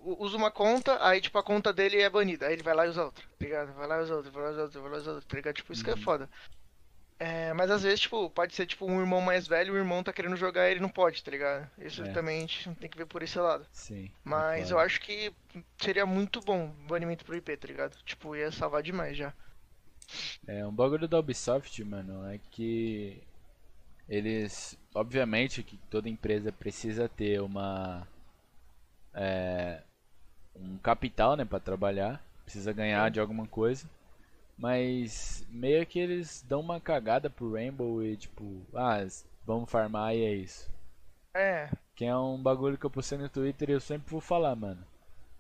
[0.01, 2.91] usa uma conta, aí tipo a conta dele é banida, aí ele vai lá e
[2.91, 3.74] usa outra, tá ligado?
[3.74, 5.28] Vai lá e usa outra, vai lá e usa outra, vai lá e usa outra,
[5.28, 5.57] tá ligado?
[5.57, 5.99] Tipo, isso que é Uhum.
[5.99, 6.30] foda.
[7.18, 10.12] É, mas às vezes, tipo, pode ser tipo um irmão mais velho, o irmão tá
[10.12, 11.70] querendo jogar e ele não pode, tá ligado?
[11.78, 12.12] Isso É.
[12.12, 13.66] também a gente tem que ver por esse lado.
[13.72, 14.10] Sim.
[14.22, 14.86] Mas eu concordo.
[14.86, 15.32] acho que
[15.78, 17.96] seria muito bom o banimento pro IP, tá ligado?
[18.04, 19.32] Tipo, ia salvar demais já.
[20.46, 23.22] É, um bagulho da Ubisoft, mano, é que
[24.08, 28.06] eles, obviamente que toda empresa precisa ter uma
[29.14, 29.82] é,
[30.54, 33.88] um capital, né, para trabalhar, precisa ganhar de alguma coisa,
[34.57, 38.98] mas meio que eles dão uma cagada pro Rainbow e tipo, ah,
[39.44, 40.70] vamos farmar e é isso.
[41.34, 44.54] É, Que é um bagulho que eu postei no Twitter e eu sempre vou falar,
[44.57, 44.82] mano.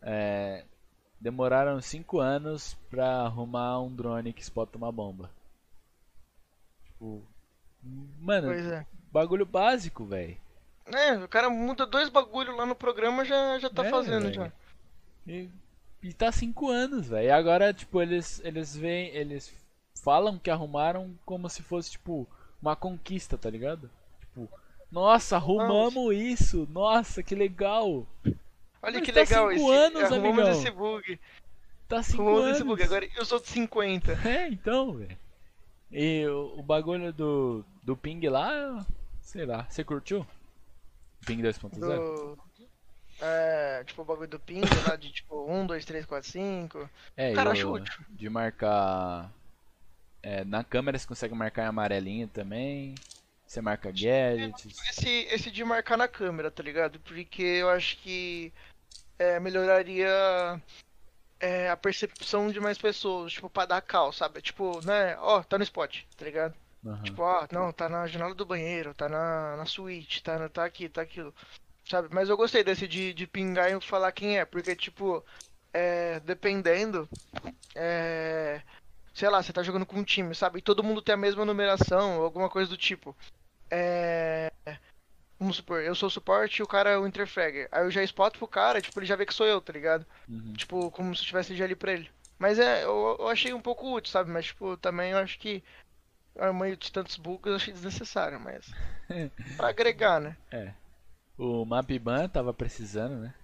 [0.02, 0.64] É,
[1.20, 5.30] demoraram 5 anos pra arrumar um drone que spota uma bomba.
[6.84, 7.22] Tipo,
[8.20, 8.86] mano, é.
[9.10, 10.36] bagulho básico, velho.
[10.86, 14.34] É, o cara muda dois bagulho lá no programa já já tá É, fazendo velho.
[14.34, 14.52] já.
[15.26, 15.50] E,
[16.02, 17.26] e tá 5 anos, velho.
[17.26, 19.52] E agora, tipo, eles eles veem, eles
[20.02, 22.26] falam que arrumaram como se fosse tipo
[22.60, 23.90] uma conquista, tá ligado?
[24.20, 24.48] Tipo,
[24.90, 26.66] nossa, arrumamos isso.
[26.70, 28.06] Nossa, que legal.
[28.82, 29.72] Olha Mas que tá legal cinco esse.
[29.72, 30.50] anos, arrumamos amigão.
[30.52, 31.20] esse bug.
[31.88, 32.56] Tá 5 Arrumamos anos.
[32.56, 32.82] esse bug.
[32.82, 34.12] Agora e os outros 50.
[34.28, 35.18] É, então, velho.
[35.90, 38.84] E o, o bagulho do, do ping lá,
[39.20, 40.26] sei lá, você curtiu?
[41.24, 41.78] Ping 2.0?
[41.78, 42.38] Do.
[43.20, 46.90] É, tipo o bagulho do ping lá de tipo 1, 2, 3, 4, 5.
[47.16, 47.94] É, Cara, acho útil.
[48.10, 49.32] de marcar.
[50.22, 52.94] É, na câmera você consegue marcar em amarelinho também.
[53.46, 54.76] Você marca gadgets.
[54.90, 56.98] Esse, esse de marcar na câmera, tá ligado?
[57.00, 58.52] Porque eu acho que
[59.18, 60.08] é, melhoraria
[61.38, 64.42] é, a percepção de mais pessoas, tipo, pra dar cal, sabe?
[64.42, 65.16] Tipo, né?
[65.18, 66.54] Ó, tá no spot, tá ligado?
[66.84, 67.02] Aham.
[67.02, 70.88] Tipo, ó, não, tá na janela do banheiro, tá na, na suíte, tá, tá aqui,
[70.88, 71.34] tá aquilo.
[71.88, 72.08] Sabe?
[72.12, 75.24] Mas eu gostei desse de, de pingar e falar quem é, porque, tipo,
[75.72, 77.08] é, dependendo,
[77.74, 78.60] é,
[79.14, 80.58] sei lá, você tá jogando com um time, sabe?
[80.58, 83.16] E todo mundo tem a mesma numeração, ou alguma coisa do tipo.
[83.70, 84.50] É.
[85.38, 87.68] Vamos supor, eu sou o suporte e o cara é o interfragger.
[87.70, 90.06] Aí eu já spoto pro cara, tipo, ele já vê que sou eu, tá ligado?
[90.28, 90.54] Uhum.
[90.54, 92.10] Tipo, como se eu tivesse já ali pra ele.
[92.38, 94.30] Mas é, eu, eu achei um pouco útil, sabe?
[94.30, 95.62] Mas, tipo, também eu acho que
[96.38, 98.66] a meio de tantos bugs eu achei desnecessário, mas.
[99.56, 100.36] pra agregar, né?
[100.50, 100.72] É.
[101.38, 103.34] O Mapban tava precisando, né?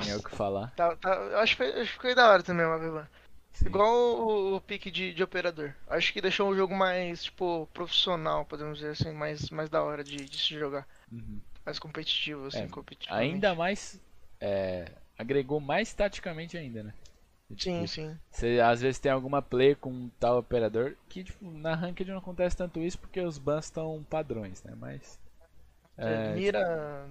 [0.00, 0.72] Tem Nossa, o que falar.
[0.74, 3.08] tá, tá, eu acho que foi, foi da hora também, Mavilan.
[3.52, 3.66] Sim.
[3.66, 5.74] Igual o, o pique de, de operador.
[5.88, 10.04] Acho que deixou o jogo mais, tipo, profissional, podemos dizer assim, mais, mais da hora
[10.04, 10.86] de, de se jogar.
[11.12, 11.40] Uhum.
[11.66, 13.34] Mais competitivo, assim, É, competitivamente.
[13.34, 14.00] Ainda mais.
[14.40, 16.94] é, agregou mais taticamente ainda, né?
[17.56, 18.18] Sim, Tipo, sim.
[18.30, 22.18] Você às vezes tem alguma play com um tal operador que tipo, na ranked não
[22.18, 24.74] acontece tanto isso porque os bans estão padrões, né?
[24.76, 25.18] Mas.
[26.02, 27.06] É, mira.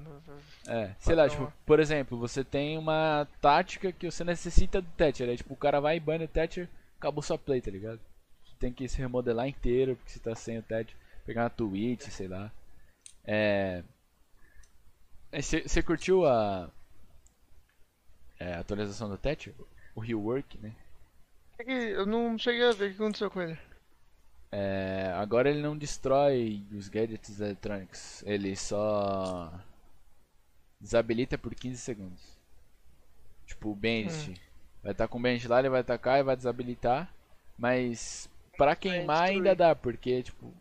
[0.68, 5.30] é, sei lá, tipo, por exemplo, você tem uma tática que você necessita do Thatcher,
[5.30, 6.68] aí tipo, o cara vai e bane o Thatcher,
[6.98, 8.00] acabou sua play, tá ligado?
[8.44, 12.08] Você tem que se remodelar inteiro porque você tá sem o Thatcher, pegar uma Twitch,
[12.10, 12.52] sei lá.
[13.24, 13.84] É.
[15.32, 16.72] Você curtiu a.
[18.40, 19.54] é, a atualização do Thatcher?
[19.94, 20.74] O rework, né?
[21.60, 23.60] É que eu não cheguei a ver o que aconteceu com ele.
[24.52, 29.54] É, agora ele não destrói os gadgets eletrônicos, ele só
[30.82, 32.38] desabilita por 15 segundos.
[33.45, 34.34] Tipo, o Bandit
[34.82, 37.14] vai estar com o Bandit lá, ele vai atacar e vai desabilitar,
[37.58, 40.52] mas pra queimar ainda dá, porque tipo,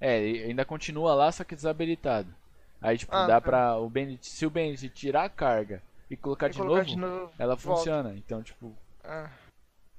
[0.00, 2.34] é, ainda continua lá só que desabilitado.
[2.80, 3.40] Aí tipo, Ah, dá tá.
[3.40, 6.96] pra o Bandit, se o Bandit tirar a carga e colocar, de, colocar novo, de
[6.96, 7.78] novo, ela volta.
[7.78, 8.14] funciona.
[8.16, 8.74] Então, tipo,
[9.04, 9.30] Ah.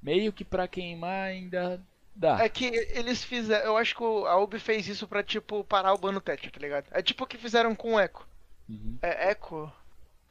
[0.02, 1.80] meio que pra queimar ainda
[2.20, 2.44] dá.
[2.44, 3.66] É que eles fizeram.
[3.66, 6.86] Eu acho que a Ubi fez isso pra, tipo, parar o bano Thatcher, tá ligado?
[6.92, 8.28] É tipo o que fizeram com o Echo.
[8.70, 8.98] Uhum.
[9.02, 9.72] É, Echo.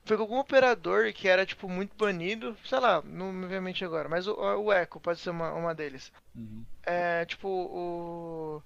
[0.04, 2.56] Foi com algum operador que era, tipo, muito banido.
[2.64, 4.08] Sei lá, não me vem mente agora.
[4.08, 6.12] Mas o, o Echo pode ser uma, uma deles.
[6.34, 6.64] Uhum.
[6.84, 8.62] É, tipo, o.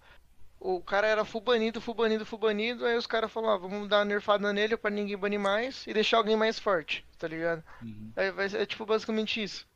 [0.64, 2.86] O cara era full banido, full banido, full banido.
[2.86, 5.92] Aí os caras falaram, ah, vamos dar uma nerfada nele pra ninguém banir mais e
[5.92, 7.64] deixar alguém mais forte, tá ligado?
[7.82, 8.12] Uhum.
[8.36, 9.66] Vai ser, é tipo basicamente isso.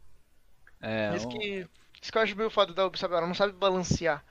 [0.80, 1.66] É, um- que,
[2.00, 3.14] isso que eu acho meio foda da Ubi, sabe?
[3.14, 4.24] Ela não sabe balancear.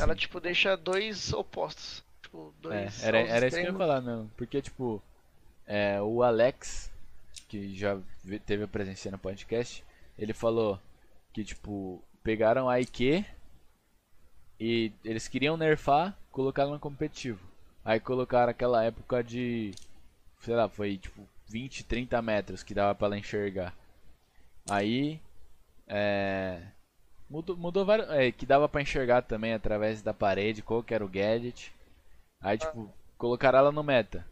[0.00, 2.02] Ela, tipo, deixa dois opostos.
[2.22, 3.02] Tipo, É, dois.
[3.04, 4.30] era, aos era isso que eu ia falar mesmo.
[4.36, 5.02] Porque, tipo,
[5.66, 6.90] é, o Alex,
[7.48, 9.84] que já ve- teve a presença no podcast,
[10.18, 10.80] ele falou
[11.32, 13.24] que, tipo, pegaram a IQ
[14.58, 17.40] e eles queriam nerfar, colocaram no competitivo.
[17.84, 19.72] Aí colocaram aquela época de,
[20.40, 23.74] sei lá, foi tipo 20, 30 metros que dava pra ela enxergar.
[24.70, 25.20] Aí,
[25.86, 26.62] é,
[27.28, 31.04] mudou, mudou vários, é, que dava pra enxergar também através da parede, qual que era
[31.04, 31.72] o gadget.
[32.40, 34.26] Aí, tipo, colocaram ela no meta.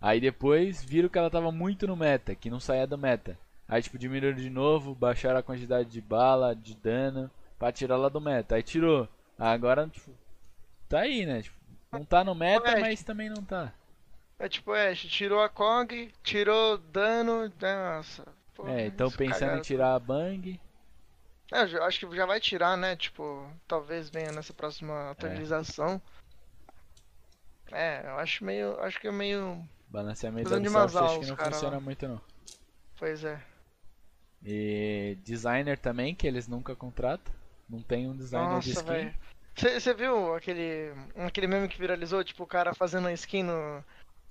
[0.00, 3.38] Aí depois viram que ela tava muito no meta, que não saía do meta.
[3.68, 8.10] Aí, tipo, diminuíram de novo, baixaram a quantidade de bala, de dano, pra tirar ela
[8.10, 8.54] do meta.
[8.54, 9.08] Aí tirou.
[9.38, 10.12] Agora, tipo,
[10.88, 11.42] tá aí, né?
[11.42, 11.56] Tipo,
[11.92, 12.80] não tá no meta, Ash.
[12.80, 13.72] mas também não tá.
[14.38, 18.24] É tipo, Ash, tirou a Kong, tirou dano, nossa.
[18.66, 20.60] É, então pensando em cagaram tirar a Bang.
[21.52, 22.96] É, eu acho que já vai tirar, né?
[22.96, 26.00] Tipo, talvez venha nessa próxima atualização.
[27.70, 28.78] É, eu acho meio.
[28.80, 29.66] Acho que é meio.
[29.88, 31.80] Balanceamento de umas aulas, que não cara, funciona lá.
[31.80, 32.20] muito não.
[32.98, 33.40] Pois é.
[34.44, 37.32] E designer também, que eles nunca contratam.
[37.68, 38.84] Não tem um designer de Nossa, skin.
[38.84, 39.14] velho.
[39.56, 42.22] Você viu aquele, aquele meme que viralizou?
[42.22, 43.84] Tipo, o cara fazendo a skin no,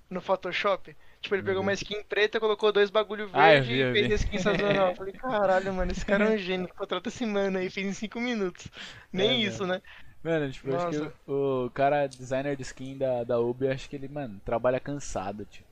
[0.10, 0.96] no Photoshop?
[1.26, 1.64] Tipo, ele pegou vi.
[1.64, 4.12] uma skin preta, colocou dois bagulho Ah, verde vi, eu e fez vi.
[4.12, 4.90] a skin sazonal.
[4.90, 6.70] Eu falei, caralho, mano, esse cara é um gênio.
[6.76, 8.68] Contrata esse mano aí, fez em 5 minutos.
[9.12, 9.82] Nem É, isso, né?
[10.24, 10.88] Mano, tipo, eu acho Nossa.
[10.88, 14.80] que o, o cara designer de skin da, da Ubi, acho que ele, mano, trabalha
[14.80, 15.68] cansado, tipo.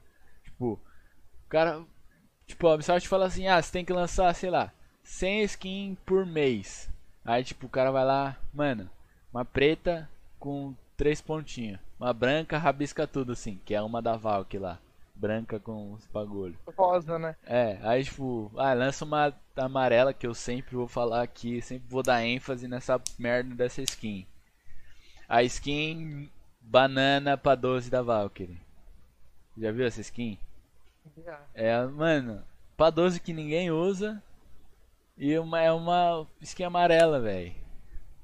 [0.45, 1.83] Tipo, o cara.
[2.47, 4.71] Tipo, a Ubisoft fala assim, ah, você tem que lançar, sei lá,
[5.03, 6.89] 100 skin por mês.
[7.25, 8.89] Aí, tipo, o cara vai lá, mano,
[9.33, 10.09] uma preta
[10.39, 11.79] com três pontinhos.
[11.99, 14.79] Uma branca rabisca tudo, assim, que é uma da Valk lá.
[15.23, 16.57] Branca com os bagulho.
[16.75, 17.33] Rosa, né?
[17.45, 22.03] É, aí tipo, ah, lança uma amarela que eu sempre vou falar aqui, sempre vou
[22.03, 24.27] dar ênfase nessa merda dessa skin.
[25.29, 26.29] A skin
[26.59, 28.59] banana pra 12 da Valkyrie.
[29.57, 30.37] Já viu essa skin?
[31.53, 32.43] É, mano,
[32.75, 34.21] pra 12 que ninguém usa.
[35.17, 37.55] E uma, é uma skin amarela, velho.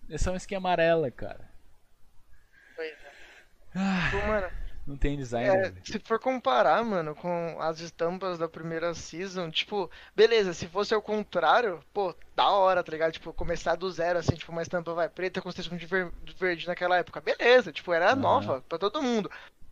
[0.10, 1.50] É só uma skin amarela, cara.
[2.76, 3.12] Pois é.
[3.74, 4.59] Ah, mano,
[4.90, 5.48] não tem design.
[5.48, 10.94] É, se for comparar, mano, com as estampas da primeira season, tipo, beleza, se fosse
[10.94, 13.12] ao contrário, pô, da hora, tá ligado?
[13.12, 16.34] Tipo, começar do zero, assim, tipo, uma estampa vai preta com texto de ver- de
[16.34, 18.16] verde naquela época, beleza, tipo, era Aham.
[18.16, 19.30] nova pra todo mundo.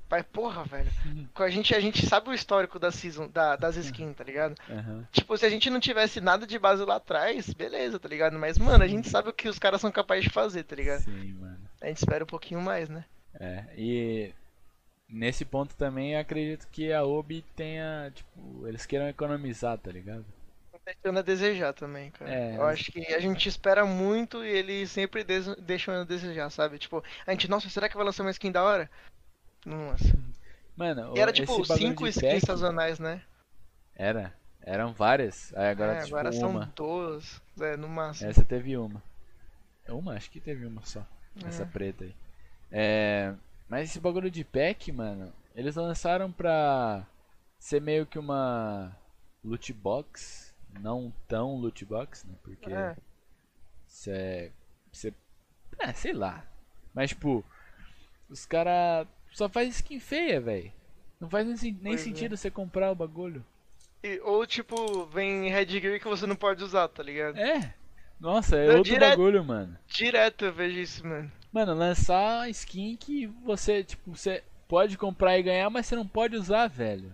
[0.09, 0.89] Mas, porra, velho,
[1.33, 4.55] com a gente, a gente sabe o histórico da season, da, das skins, tá ligado?
[4.69, 5.05] Aham.
[5.11, 8.39] Tipo, se a gente não tivesse nada de base lá atrás, beleza, tá ligado?
[8.39, 11.01] Mas, mano, a gente sabe o que os caras são capazes de fazer, tá ligado?
[11.01, 11.59] Sim, mano.
[11.81, 13.03] A gente espera um pouquinho mais, né?
[13.39, 14.33] É, e
[15.09, 20.25] nesse ponto também eu acredito que a Obi tenha, tipo, eles queiram economizar, tá ligado?
[20.85, 22.31] Deixando a desejar também, cara.
[22.33, 25.21] É, eu acho que a gente espera muito e eles sempre
[25.59, 26.79] deixam a desejar, sabe?
[26.79, 28.89] Tipo, a gente, nossa, será que vai lançar uma skin da hora?
[29.65, 30.17] Nossa.
[30.77, 33.21] Mano, E era tipo cinco skins pack- sazonais, né?
[33.95, 35.53] Era, eram várias.
[35.57, 36.71] Aí agora, É, tipo, agora são uma.
[36.73, 38.29] duas, é, no máximo.
[38.29, 39.03] Essa teve uma.
[39.89, 40.13] Uma?
[40.13, 41.05] Acho que teve uma só.
[41.45, 41.65] Essa É.
[41.65, 42.15] preta aí.
[42.71, 43.33] É,
[43.69, 47.05] mas esse bagulho de pack, mano, eles lançaram pra
[47.59, 48.95] ser meio que uma
[49.43, 52.33] loot box, não tão loot box, né?
[52.43, 52.95] Porque É.
[53.87, 54.31] você
[55.79, 56.43] é, sei lá.
[56.93, 57.43] Mas tipo,
[58.29, 60.71] os cara só faz skin feia, velho.
[61.19, 61.97] Não faz nem, nem é.
[61.97, 63.43] sentido você comprar o bagulho.
[64.03, 67.37] E- ou tipo, vem headgear que você não pode usar, tá ligado?
[67.37, 67.73] É.
[68.19, 69.09] Nossa, é Não, outro direto.
[69.11, 69.77] bagulho, mano.
[69.87, 71.31] Direto eu vejo isso, mano.
[71.51, 76.35] Mano, lançar skin que você, tipo, você pode comprar e ganhar, mas você não pode
[76.35, 77.11] usar, velho.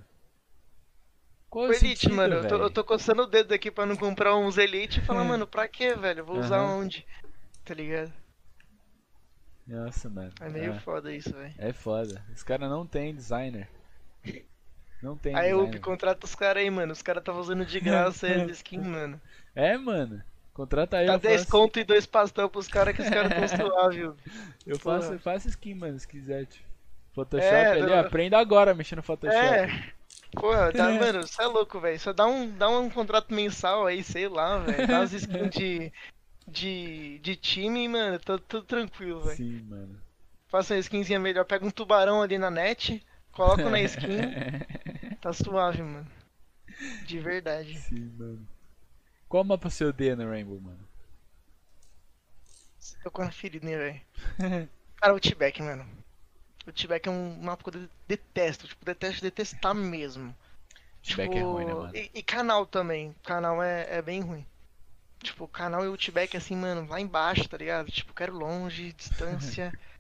[1.49, 3.72] Qual é o O Elite, sentido, mano, eu tô, eu tô coçando o dedo aqui
[3.72, 5.23] pra não comprar uns Elite e falar, É.
[5.23, 6.26] mano, pra quê, velho?
[6.26, 6.76] Vou usar Aham.
[6.77, 7.05] onde?
[7.65, 8.14] Tá ligado?
[9.68, 10.31] Nossa, mano.
[10.39, 11.55] É meio é, foda isso, velho.
[11.57, 12.23] é foda.
[12.34, 13.68] Os caras não tem designer.
[15.01, 15.64] Não tem Aí o designer.
[15.64, 16.93] Ubi contrata os caras aí, mano.
[16.93, 19.22] Os caras tá usando de graça aí as skin, mano.
[19.55, 20.23] É, mano.
[20.53, 23.31] Contrata aí, Dá eu 10 faço, conto e dois pastel pros caras que os caras
[23.57, 23.99] tão suave.
[24.67, 25.01] eu porra.
[25.01, 26.63] faço, eu faço skin, mano, se quiser, tipo.
[27.13, 29.38] Photoshop É, ali, não- aprenda agora mexendo no Photoshop.
[29.38, 29.93] É.
[30.31, 31.99] Porra, tá, mano, você é louco, velho.
[31.99, 34.88] Só dá um, dá um contrato mensal aí, sei lá, velho.
[34.88, 35.91] Dá umas skins de,
[36.47, 38.19] de, de time, mano.
[38.19, 39.38] Tô tudo tranquilo, velho.
[39.38, 39.99] Sim, mano.
[40.47, 41.45] Faça uma skinzinha melhor.
[41.45, 44.07] Pega um tubarão ali na net, coloca na skin.
[45.21, 46.05] Tá suave, mano.
[47.05, 47.77] De verdade.
[47.80, 48.45] Sim, mano.
[49.34, 50.88] Qual mapa você odeia no Rainbow, mano?
[52.77, 54.69] Você tocou na ferida, né, velho?
[54.97, 55.88] Cara, o T-Back, mano.
[56.68, 58.68] O T-Back é um mapa que eu detesto.
[58.68, 60.35] Tipo, detesto detestar mesmo.
[61.01, 61.95] Feedback é ruim, né, mano?
[61.95, 63.15] E, e canal também.
[63.23, 64.45] Canal é, é bem ruim.
[65.23, 67.91] Tipo, canal e Outback assim, mano, lá embaixo, tá ligado?
[67.91, 69.73] Tipo, quero longe, distância.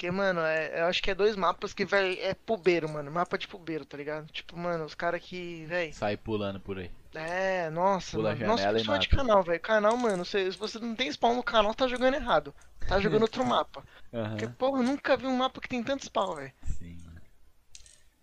[0.00, 3.10] Porque, mano, é, eu acho que é dois mapas que, velho, é pubeiro, mano.
[3.10, 4.32] Mapa de pubeiro, tá ligado?
[4.32, 5.92] Tipo, mano, os caras que, velho.
[5.92, 6.90] Sai pulando por aí.
[7.14, 8.46] É, nossa, Pula mano.
[8.46, 9.16] Nossa, e principalmente mata.
[9.22, 9.60] canal, velho.
[9.60, 12.54] Canal, mano, se, se você não tem spawn no canal, tá jogando errado.
[12.88, 13.84] Tá jogando outro mapa.
[14.10, 14.30] Aham.
[14.30, 16.52] Porque, porra, eu nunca vi um mapa que tem tanto spawn, velho.
[16.62, 17.20] Sim, mano.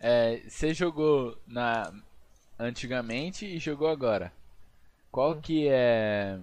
[0.00, 1.92] É, você jogou na
[2.58, 4.32] antigamente e jogou agora.
[5.12, 5.40] Qual Hum.
[5.40, 6.40] que é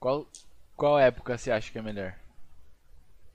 [0.00, 0.26] qual
[0.74, 2.14] qual época você acha que é melhor?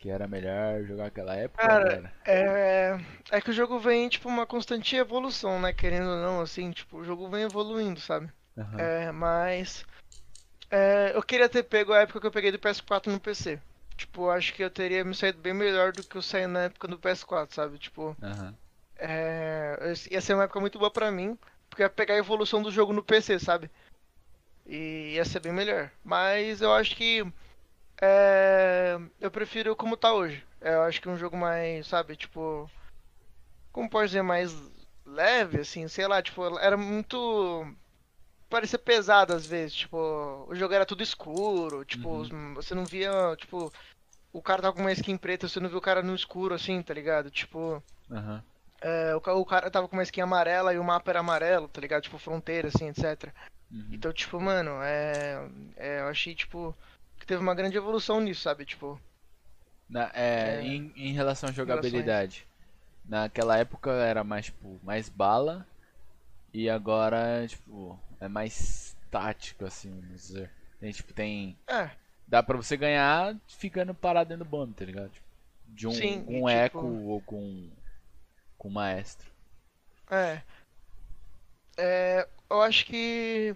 [0.01, 2.11] Que era melhor jogar aquela época Cara?
[2.25, 2.97] É,
[3.29, 5.71] é que o jogo vem, tipo, uma constante evolução, né?
[5.71, 8.27] Querendo ou não, assim, tipo, o jogo vem evoluindo, sabe?
[8.57, 8.79] Aham.
[8.79, 9.85] É, mas.
[10.71, 13.59] é, eu queria ter pego a época que eu peguei do PS4 no PC.
[13.95, 16.87] tipo, acho que eu teria me saído bem melhor do que eu saí na época
[16.87, 17.77] do PS4, sabe?
[17.77, 18.55] Tipo, Aham.
[18.97, 19.93] é...
[20.09, 21.37] ia ser uma época muito boa pra mim,
[21.69, 23.69] porque ia pegar a evolução do jogo no PC, sabe?
[24.65, 25.91] E ia ser bem melhor.
[26.03, 27.23] Mas eu acho que
[28.01, 28.97] é...
[29.19, 30.43] eu prefiro como tá hoje.
[30.59, 32.69] Eu acho que um jogo mais, sabe, tipo,
[33.71, 34.53] como pode dizer, mais
[35.05, 37.65] leve, assim, sei lá, tipo, era muito
[38.51, 42.53] parecia pesado às vezes, tipo, o jogo era tudo escuro, tipo, Uhum.
[42.53, 43.71] você não via, tipo,
[44.33, 46.81] o cara tava com uma skin preta, você não viu o cara no escuro, assim,
[46.83, 47.31] tá ligado?
[47.31, 48.43] Tipo, Aham.
[48.81, 51.79] é, o, o cara tava com uma skin amarela e o mapa era amarelo, tá
[51.79, 52.03] ligado?
[52.03, 53.33] Tipo, fronteira, assim, etc.
[53.71, 53.87] Uhum.
[53.91, 56.75] Então, tipo, mano, é, é, eu achei, tipo,
[57.21, 58.65] que teve uma grande evolução nisso, sabe?
[58.65, 58.99] Tipo,
[59.89, 62.47] Na- é, É, em, em relação à jogabilidade,
[63.05, 65.67] naquela época era mais, tipo, mais bala
[66.53, 70.51] e agora, tipo, é mais tático, assim, vamos dizer.
[70.79, 71.57] Tem, tipo, tem...
[71.67, 71.91] é,
[72.27, 75.11] Dá pra você ganhar ficando parado dentro do bombe, tá ligado?
[75.11, 75.25] Tipo,
[75.67, 77.69] de um, Sim, com um e, eco tipo- ou com,
[78.57, 79.27] com um maestro.
[80.09, 80.43] é.
[81.77, 83.55] É, eu acho que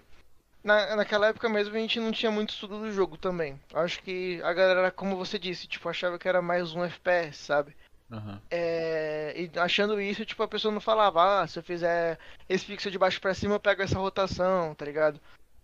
[0.66, 3.58] na, naquela época mesmo a gente não tinha muito estudo do jogo também.
[3.72, 7.76] Acho que a galera, como você disse, tipo, achava que era mais um FPS, sabe?
[8.10, 8.42] Aham.
[8.50, 12.18] É, e achando isso, tipo, a pessoa não falava, ah, se eu fizer
[12.48, 15.20] esse pixel de baixo pra cima, eu pego essa rotação, tá ligado?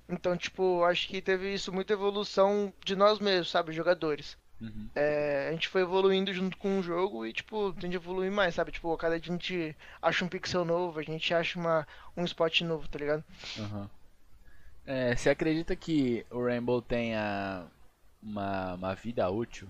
[0.08, 4.36] Então, tipo, acho que teve isso muita evolução de nós mesmos, sabe, jogadores.
[4.60, 4.88] Uhum.
[4.94, 8.54] É, a gente foi evoluindo junto com o jogo e, tipo, tende a evoluir mais,
[8.54, 8.70] sabe?
[8.70, 12.60] Tipo, cada dia a gente acha um pixel novo, a gente acha uma, um spot
[12.60, 13.24] novo, tá ligado?
[13.58, 13.90] Aham.
[14.86, 17.66] É, você acredita que o Rainbow tenha
[18.22, 19.68] uma, uma vida útil?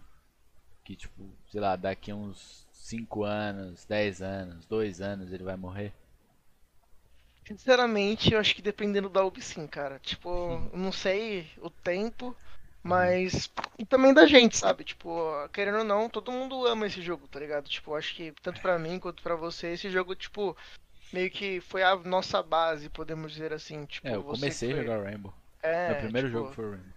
[0.84, 5.92] Que, tipo, sei lá, daqui uns 5 anos, 10 anos, 2 anos ele vai morrer?
[7.46, 9.98] Sinceramente, eu acho que dependendo da Ubi sim, cara.
[9.98, 10.28] Tipo,
[10.72, 12.36] eu não sei o tempo,
[12.82, 13.50] mas.
[13.78, 14.84] E também da gente, sabe?
[14.84, 15.10] Tipo,
[15.52, 17.68] querendo ou não, todo mundo ama esse jogo, tá ligado?
[17.68, 20.56] Tipo, acho que tanto pra mim quanto pra você, esse jogo, tipo,
[21.12, 23.84] meio que foi a nossa base, podemos dizer assim.
[23.86, 25.32] Tipo, É, eu comecei a foi- jogar Rainbow.
[25.62, 26.92] É, Meu primeiro tipo, jogo foi o Rainbow.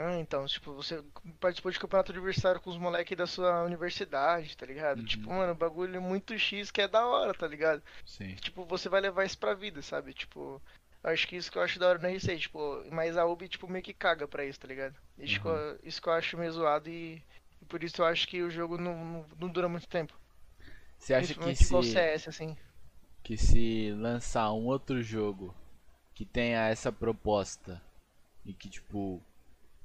[0.00, 1.04] Ah, então, tipo, você
[1.38, 5.00] participou de campeonato adversário com os moleques da sua universidade, tá ligado?
[5.00, 5.04] Uhum.
[5.04, 7.82] Tipo, mano, bagulho muito X que é da hora, tá ligado?
[8.06, 8.34] Sim.
[8.36, 10.14] Tipo, você vai levar isso pra vida, sabe?
[10.14, 10.62] Tipo,
[11.04, 13.48] eu acho que isso que eu acho da hora no R6, tipo, mas a Ubi,
[13.48, 14.94] tipo, meio que caga pra isso, tá ligado?
[15.18, 17.22] Isso, que, eu, isso que eu acho meio zoado e,
[17.60, 20.18] e por isso eu acho que o jogo não, não, não dura muito tempo.
[20.98, 22.56] Você acha que se, CS, assim.
[23.22, 25.54] Que se lançar um outro jogo
[26.14, 27.80] que tenha essa proposta
[28.44, 29.22] e que, tipo,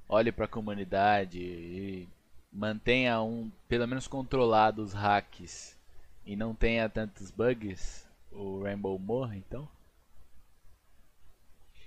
[0.09, 2.09] olhe pra comunidade e
[2.51, 5.77] mantenha um, pelo menos controlado os hacks
[6.25, 9.67] e não tenha tantos bugs, o Rainbow morre, então?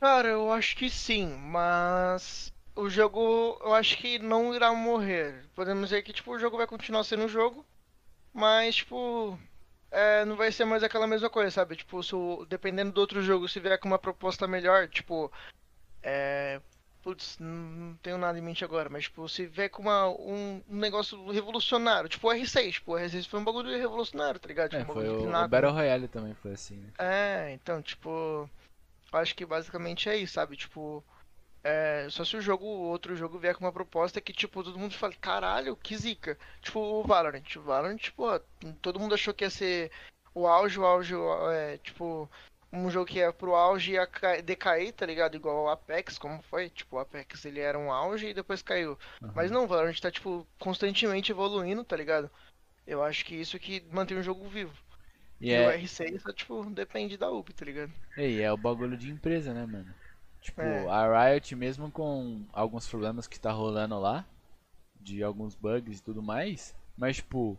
[0.01, 5.47] Cara, eu acho que sim, mas o jogo eu acho que não irá morrer.
[5.55, 7.67] Podemos dizer que, tipo, o jogo vai continuar sendo um jogo,
[8.33, 9.39] mas, tipo,
[9.91, 11.77] é, não vai ser mais aquela mesma coisa, sabe?
[11.77, 15.31] Tipo, se o- dependendo do outro jogo, se vier com uma proposta melhor, tipo,
[16.03, 16.61] é.
[17.03, 20.77] Putz, não tenho nada em mente agora, mas, tipo, se vier com uma, um, um
[20.77, 24.73] negócio revolucionário, tipo o R6, tipo, o R6 foi um bagulho revolucionário, tá ligado?
[24.73, 25.49] Tipo, É, um foi o, o.
[25.49, 26.91] Battle Royale também foi assim, né?
[26.99, 28.47] É, então, tipo,
[29.12, 30.59] acho que basicamente é isso, sabe?
[30.59, 31.03] Tipo,
[31.62, 34.78] é, só se o jogo, o outro jogo vier com uma proposta que, tipo, todo
[34.78, 36.39] mundo fala, caralho, que zica.
[36.62, 37.45] Tipo, o Valorant.
[37.57, 38.41] O Valorant, tipo, ó,
[38.81, 39.91] todo mundo achou que ia ser
[40.35, 41.15] o auge, o auge,
[41.53, 42.31] é, tipo,
[42.73, 45.35] um jogo que ia pro auge e ia ca- decair, tá ligado?
[45.37, 46.70] Igual o Apex, como foi?
[46.70, 48.99] Tipo, o Apex ele era um auge e depois caiu.
[49.35, 52.31] Mas não, o Valorant tá, tipo, constantemente evoluindo, tá ligado?
[52.87, 54.73] Eu acho que isso que mantém o jogo vivo.
[55.41, 57.93] E E o é, R6, só, tipo, depende da UP, tá ligado?
[58.16, 59.95] e é o bagulho de empresa, né, mano?
[60.41, 60.87] Tipo, É.
[60.89, 64.25] a Riot, mesmo com alguns problemas que tá rolando lá,
[65.01, 67.59] de alguns bugs e tudo mais, mas, tipo,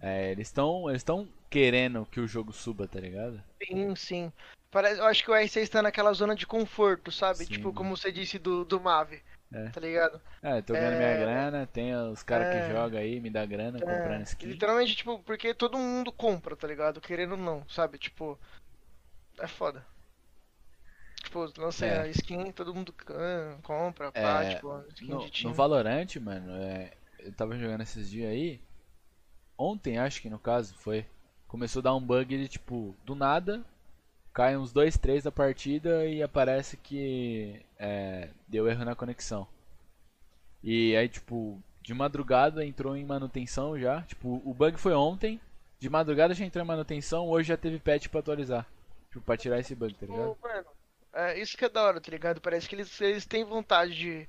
[0.00, 3.42] é, eles estão eles estão querendo que o jogo suba, tá ligado?
[3.64, 4.32] Sim, sim.
[4.70, 7.38] Parece, eu acho que o R6 tá naquela zona de conforto, sabe?
[7.38, 9.22] Sim, Tipo, como você disse do, do Mave,
[9.52, 9.70] É.
[9.70, 10.20] tá ligado?
[10.42, 11.18] É, tô ganhando minha É.
[11.18, 12.60] grana, tem os caras É.
[12.66, 14.46] que jogam aí, me dá grana comprando É, skin.
[14.46, 17.00] literalmente, tipo, porque todo mundo compra, tá ligado?
[17.00, 17.96] Querendo ou não, sabe?
[17.98, 18.38] Tipo,
[19.38, 19.84] é foda.
[21.28, 22.00] Tipo, lança É.
[22.00, 22.94] a skin, todo mundo
[23.62, 25.52] compra, pá, É, tipo, skin No, de no time.
[25.52, 28.58] Valorant, mano, é, eu tava jogando esses dias aí.
[29.58, 31.04] Ontem, acho que no caso, foi.
[31.46, 33.62] Começou a dar um bug de tipo, do nada,
[34.32, 39.46] cai uns 2, 3 da partida e aparece que é, deu erro na conexão.
[40.62, 44.00] E aí, tipo, de madrugada entrou em manutenção já.
[44.02, 45.38] Tipo, o bug foi ontem,
[45.78, 48.66] de madrugada já entrou em manutenção, hoje já teve patch pra atualizar.
[49.10, 50.34] Tipo, pra tirar esse bug, tá ligado?
[50.40, 50.66] Pô, mano,
[51.12, 52.40] é, isso que é da hora, tá ligado?
[52.40, 54.28] Parece que eles, eles têm vontade de,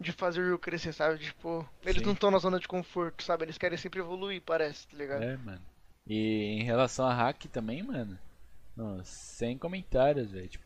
[0.00, 1.18] de fazer o jogo crescer, sabe?
[1.18, 2.06] Tipo, eles Sim.
[2.06, 3.44] não estão na zona de conforto, sabe?
[3.44, 5.22] Eles querem sempre evoluir, parece, tá ligado?
[5.22, 5.62] É, mano.
[6.06, 8.18] E em relação a hack também, mano.
[8.76, 10.48] Nossa, sem comentários, velho.
[10.48, 10.64] Tipo,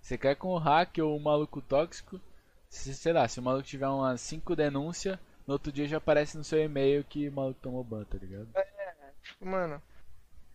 [0.00, 2.20] você quer com o hack ou o maluco tóxico,
[2.68, 6.36] se, sei lá, se o maluco tiver umas 5 denúncias, no outro dia já aparece
[6.36, 8.48] no seu e-mail que o maluco tomou ban, tá ligado?
[9.22, 9.80] Tipo, mano,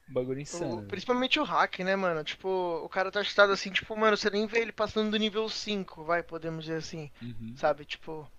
[0.08, 0.76] Bagulho o- insano.
[0.78, 0.88] velho.
[0.88, 2.24] principalmente o hack, né, mano?
[2.24, 2.48] Tipo,
[2.84, 6.04] o cara tá chutado assim, tipo, mano, você nem vê ele passando do nível 5,
[6.04, 7.54] vai, podemos dizer assim, Uhum.
[7.58, 7.84] sabe?
[7.86, 8.30] Tipo,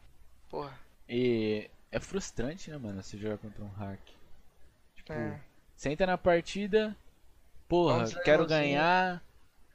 [0.49, 0.73] porra,
[1.09, 4.01] E é frustrante, né, mano, você jogar contra um hack.
[4.97, 5.41] Tipo, é.
[5.77, 6.97] você entra na partida,
[7.69, 9.23] porra, Vamos quero ganhar,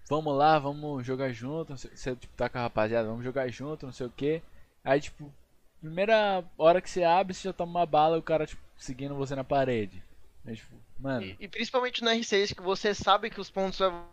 [0.10, 3.94] vamos lá, vamos jogar junto, você tipo, tá com a rapaziada, vamos jogar junto, não
[3.94, 4.42] sei o que.
[4.84, 5.32] Aí, tipo,
[5.80, 9.16] primeira hora que você abre, você já toma uma bala e o cara, tipo, seguindo
[9.16, 10.02] você na parede.
[10.46, 14.08] Tipo, mano, E, e principalmente no R6, que você sabe que os pontos vão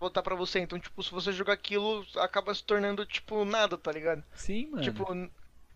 [0.00, 3.92] voltar pra você, então, tipo, se você jogar aquilo, acaba se tornando, tipo, nada, tá
[3.92, 4.24] ligado?
[4.34, 4.82] sim, mano.
[4.82, 5.04] Tipo,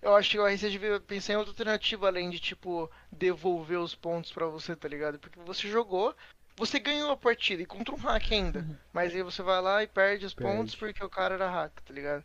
[0.00, 3.94] eu acho que o R6 devia pensar em outra alternativa além de, tipo, devolver os
[3.94, 5.18] pontos pra você, tá ligado?
[5.18, 6.14] Porque você jogou,
[6.56, 8.66] você ganhou a partida e contra um hack ainda.
[8.92, 10.38] Mas aí você vai lá e perde os Uhum.
[10.38, 10.56] Perde.
[10.58, 12.24] pontos porque o cara era hack, tá ligado?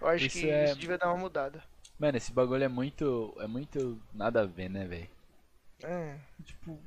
[0.00, 1.62] Eu acho Isso que é- isso devia dar uma mudada.
[1.98, 3.36] Mano, esse bagulho é muito.
[3.38, 5.08] É muito nada a ver, né, velho?
[5.82, 6.18] É.
[6.42, 6.80] Tipo.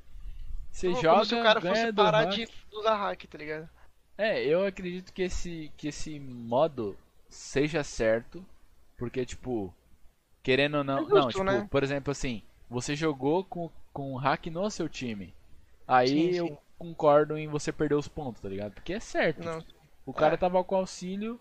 [0.73, 2.31] Você Como joga, se o cara fosse parar hack.
[2.35, 3.69] de usar hack, tá ligado?
[4.17, 6.97] É, eu acredito que esse, que esse modo
[7.29, 8.43] seja certo,
[8.97, 9.73] porque, tipo,
[10.41, 10.99] querendo ou não.
[10.99, 11.67] É não, justo, tipo, né?
[11.69, 15.33] por exemplo, assim, você jogou com, com hack no seu time.
[15.87, 16.57] Aí Sim, eu sim.
[16.77, 18.73] concordo em você perder os pontos, tá ligado?
[18.73, 19.43] Porque é certo.
[19.43, 19.63] Não.
[20.05, 20.37] O cara É.
[20.37, 21.39] tava com auxílio,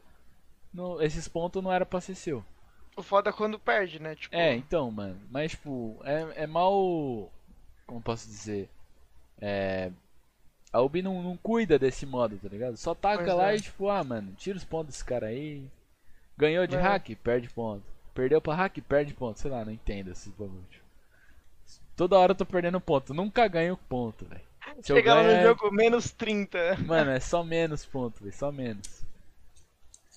[0.73, 2.45] no, esses pontos não era pra ser seu.
[2.97, 4.15] O foda é quando perde, né?
[4.15, 5.19] Tipo, É, então, mano.
[5.31, 7.31] Mas, tipo, é, é mal.
[7.87, 8.69] Como posso dizer?
[9.45, 9.91] É.
[10.73, 12.77] A Ubi não, não cuida desse modo, tá ligado?
[12.79, 13.57] Só taca Pois lá é.
[13.57, 15.69] e, tipo, ah, mano, tira os pontos desse cara aí.
[16.39, 16.81] Ganhou de É.
[16.81, 17.83] hack, perde ponto.
[18.15, 19.39] Perdeu pra hack, perde ponto.
[19.41, 20.81] Sei lá, não entendo esses bagulhos.
[21.97, 23.13] Toda hora eu tô perdendo ponto.
[23.13, 24.41] Nunca ganho ponto, velho.
[24.89, 26.77] Lá ganho, no jogo menos 30.
[26.87, 28.33] Mano, é só menos ponto, velho.
[28.35, 29.05] Só menos.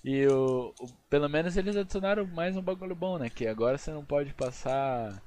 [0.04, 3.30] E o, o- Pelo menos eles adicionaram mais um bagulho bom, né?
[3.30, 5.22] Que agora você não pode passar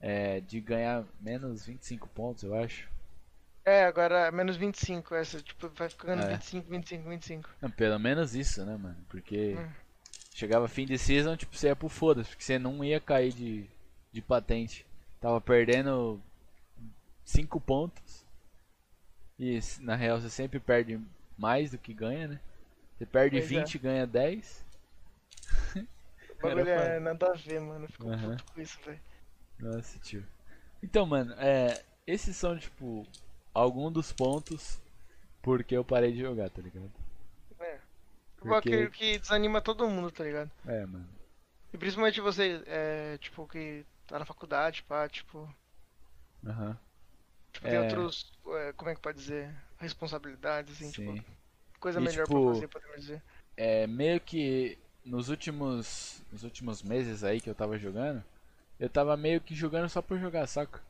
[0.00, 2.88] é, de ganhar menos 25 pontos, eu acho.
[3.66, 6.28] É, agora menos 25, essa, tipo, vai ficando É.
[6.36, 7.50] 25, 25, 25.
[7.60, 8.96] Não, pelo menos isso, né, mano?
[9.08, 9.68] Porque Hum.
[10.32, 13.66] chegava fim de season, tipo, você ia pro foda-se, porque você não ia cair de,
[14.12, 14.86] de patente.
[15.20, 16.20] Tava perdendo
[17.24, 18.24] 5 pontos.
[19.36, 21.00] E na real você sempre perde
[21.36, 22.40] mais do que ganha, né?
[22.96, 23.58] Você perde Pois é.
[23.60, 24.64] 20 e ganha 10.
[26.38, 27.84] O bagulho é nada a ver, mano.
[27.84, 28.30] Eu fico Aham.
[28.30, 29.00] puto com isso, velho.
[29.58, 30.24] Nossa, tio.
[30.82, 33.06] Então, mano, é, esses são, tipo,
[33.60, 34.80] alguns dos pontos
[35.42, 36.90] porque eu parei de jogar, tá ligado?
[37.60, 37.78] É.
[38.38, 38.90] Porque- Porque...
[38.90, 40.50] que desanima todo mundo, tá ligado?
[40.66, 41.08] É, mano.
[41.72, 45.48] E principalmente você, é, tipo, que tá na faculdade, pá, tipo,
[46.46, 46.78] Aham.
[47.52, 47.80] tipo tem É.
[47.80, 51.14] outros, é, como é que pode dizer, responsabilidades, assim, Sim.
[51.14, 51.24] tipo,
[51.80, 53.22] coisa E, melhor tipo, pra fazer, podemos dizer.
[53.56, 58.22] É, meio que nos últimos nos últimos meses aí que eu tava jogando,
[58.78, 60.80] eu tava meio que jogando só por jogar, saca?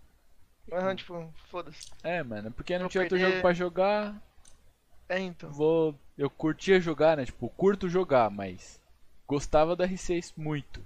[0.72, 1.86] Aham, tipo, foda-se.
[2.02, 4.20] É, mano, porque não tinha outro perder- jogo pra jogar,
[5.09, 5.51] É, então.
[5.51, 7.24] vou eu curtia jogar, né?
[7.24, 8.80] Tipo, curto jogar, mas
[9.26, 10.84] gostava da R6 muito.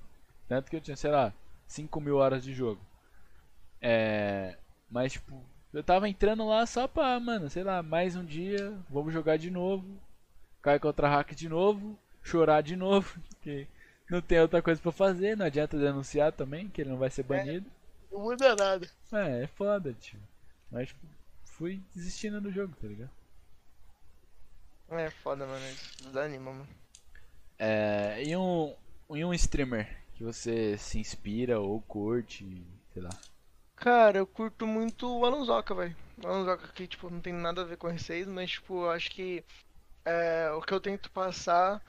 [0.48, 1.32] Tanto que eu tinha, sei lá,
[1.66, 2.81] 5 mil horas de jogo.
[3.81, 4.57] É.
[4.90, 5.43] Mas, tipo,
[5.73, 9.51] eu tava entrando lá só pra, mano, sei lá, mais um dia, vamos jogar de
[9.51, 9.86] novo.
[10.61, 13.66] Cair contra hack de novo, chorar de novo, porque
[14.11, 17.23] não tem outra coisa pra fazer, não adianta denunciar também, que ele não vai ser
[17.23, 17.70] banido.
[18.11, 18.91] Não muda nada.
[19.12, 20.20] É, é foda, tio.
[20.70, 21.07] Mas, tipo,
[21.45, 23.11] fui desistindo do jogo, tá ligado?
[24.89, 26.69] É foda, mano, isso desanima, mano.
[27.59, 28.74] É, e um,
[29.11, 33.11] e um streamer que você se inspira ou curte, sei lá.
[33.77, 35.97] Cara, eu curto muito o Alonsoca, velho.
[36.23, 39.11] O Alonsoca que, tipo, não tem nada a ver com R6, mas, tipo, eu acho
[39.11, 39.45] que
[40.05, 41.82] é, o que eu tento passar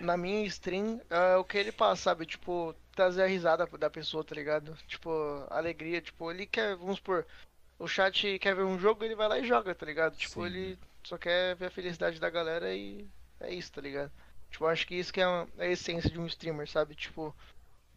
[0.00, 2.24] na minha stream é o que ele passa, sabe?
[2.24, 4.76] Tipo, trazer a risada da pessoa, tá ligado?
[4.86, 5.10] Tipo,
[5.50, 7.26] alegria, tipo, ele quer, vamos supor,
[7.78, 10.16] o chat quer ver um jogo, ele vai lá e joga, tá ligado?
[10.16, 10.46] Tipo, Sim.
[10.46, 13.06] ele só quer ver a felicidade da galera e
[13.40, 14.10] é isso, tá ligado?
[14.50, 16.94] Tipo, acho que isso que é a, é a essência de um streamer, sabe?
[16.94, 17.34] Tipo,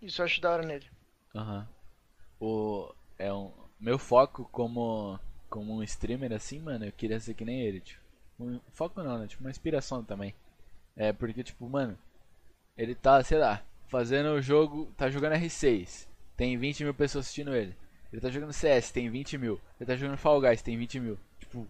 [0.02, 0.88] isso eu acho da hora nele.
[1.36, 1.68] Aham.
[2.40, 5.20] O é um meu foco como
[5.50, 8.02] como um streamer assim, mano, eu queria ser que nem ele, tipo.
[8.40, 9.28] Um foco não, né?
[9.28, 10.34] Tipo uma inspiração também.
[10.96, 11.98] É porque tipo, mano,
[12.76, 17.56] ele tá, sei lá, fazendo o jogo, tá jogando R6, tem 20 mil pessoas assistindo
[17.56, 17.76] ele.
[18.12, 19.60] Ele tá jogando CS, tem 20 mil.
[19.80, 21.20] Ele tá jogando Fall Guys, tem 20 mil.
[21.40, 21.68] Tipo,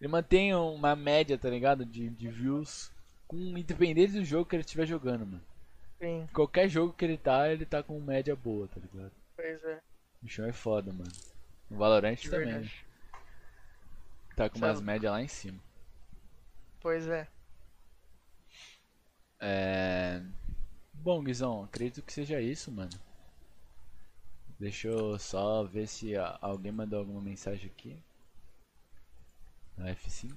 [0.00, 1.84] ele mantém uma média, tá ligado?
[1.84, 2.92] De, de views
[3.26, 5.42] com independente do jogo que ele estiver jogando, mano.
[6.00, 9.12] Sim, Qualquer jogo que ele tá, ele tá com média boa, tá ligado?
[9.36, 9.76] pois é.
[10.20, 11.10] O bichão é foda, mano.
[11.70, 12.46] O Valorant também.
[12.46, 12.86] verdade.
[14.36, 15.60] Tá com umas médias lá em cima.
[16.80, 17.28] Pois é.
[19.38, 20.22] É.
[21.02, 22.90] Bom, Guizão, acredito que seja isso, mano.
[24.58, 26.12] Deixa eu só ver se
[26.42, 27.96] alguém mandou alguma mensagem aqui.
[29.78, 30.36] No F5.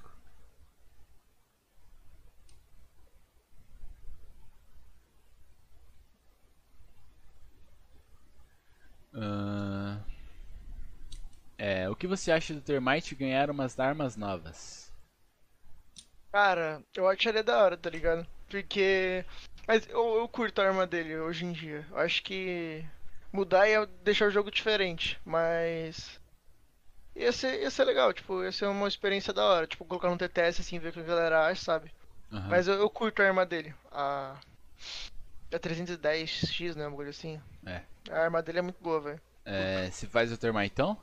[9.14, 10.02] Ahn.
[11.58, 14.92] É, o que você acha do Termite ganhar umas armas novas?
[16.32, 18.28] Cara, eu acharia da hora, tá ligado?
[18.50, 19.24] Porque.
[19.68, 21.86] Mas eu, eu curto a arma dele hoje em dia.
[21.90, 22.86] Eu acho que
[23.32, 26.20] mudar ia deixar o jogo diferente, mas.
[27.16, 29.68] Ia ser, ia ser legal, tipo, ia ser uma experiência da hora.
[29.68, 31.92] Tipo, colocar no TTS assim, ver o que a galera acha, sabe?
[32.32, 32.50] Aham.
[32.50, 33.74] Mas eu, eu curto a arma dele.
[33.92, 34.36] A.
[35.54, 36.88] A 310X, né?
[36.88, 37.40] Uma coisa assim.
[37.66, 37.84] É.
[38.10, 39.22] A arma dele é muito boa, velho.
[39.46, 40.98] É, você faz o Termitão?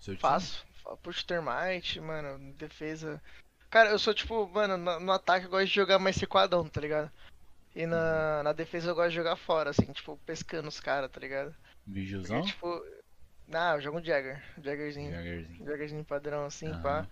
[0.00, 0.16] Time?
[0.18, 0.66] Faço.
[0.82, 3.22] Fa- Puxo termite, mano, defesa.
[3.70, 6.80] Cara, eu sou tipo, mano, no, no ataque eu gosto de jogar mais recuadão, tá
[6.80, 7.10] ligado?
[7.74, 11.18] E na, na defesa eu gosto de jogar fora, assim, tipo, pescando os caras, tá
[11.20, 11.50] ligado?
[11.52, 12.42] Porque, Vigilzão?
[12.42, 12.84] tipo.
[13.46, 14.42] Não, eu jogo um Jagger.
[14.62, 15.10] Jaggerzinho.
[15.12, 15.66] Jaggerzinho.
[15.66, 16.80] Jaggerzinho padrão, assim, Aham.
[16.82, 17.08] pá.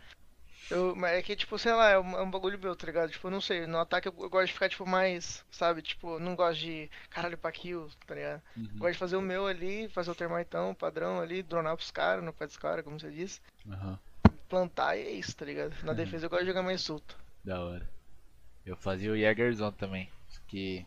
[0.70, 3.10] Eu, mas é que, tipo, sei lá, é um, é um bagulho meu, tá ligado?
[3.10, 5.82] Tipo, não sei, no ataque eu, eu gosto de ficar, tipo, mais, sabe?
[5.82, 8.42] Tipo, não gosto de caralho pra kill, tá ligado?
[8.56, 8.78] Uhum.
[8.78, 12.32] Gosto de fazer o meu ali, fazer o termitão, padrão ali, dronar pros caras, no
[12.32, 13.40] pé dos caras, como você disse.
[13.68, 13.98] Aham.
[14.48, 15.74] Plantar e é isso, tá ligado?
[15.82, 15.96] Na Uhum.
[15.96, 17.18] defesa eu gosto de jogar mais solto.
[17.44, 17.86] Da hora.
[18.64, 20.10] Eu fazia o Jägerzão também.
[20.46, 20.86] Que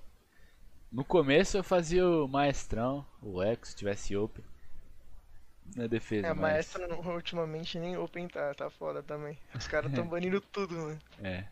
[0.92, 4.44] no começo eu fazia o Maestrão, o Echo, se tivesse Open.
[5.76, 6.40] Na defesa, É, mas.
[6.42, 9.36] maestra não- ultimamente nem open tá, tá foda também.
[9.56, 11.00] Os caras tão banindo tudo, mano.
[11.24, 11.46] É.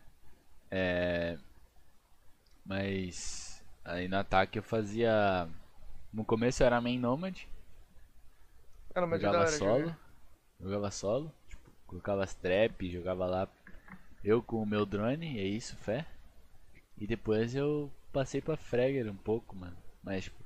[0.70, 1.38] É.
[2.64, 3.62] Mas.
[3.84, 5.48] Aí no ataque eu fazia.
[6.12, 7.36] No começo eu era main Nomad,
[8.94, 9.80] é da jogava solo.
[9.80, 9.98] jogar.
[10.60, 11.32] Jogava solo.
[11.48, 13.48] Tipo, colocava as trap, jogava lá.
[14.22, 16.06] Eu com o meu drone, é isso, fé.
[17.04, 19.76] E depois eu passei pra Fragger um pouco, mano.
[20.02, 20.42] Mas, tipo,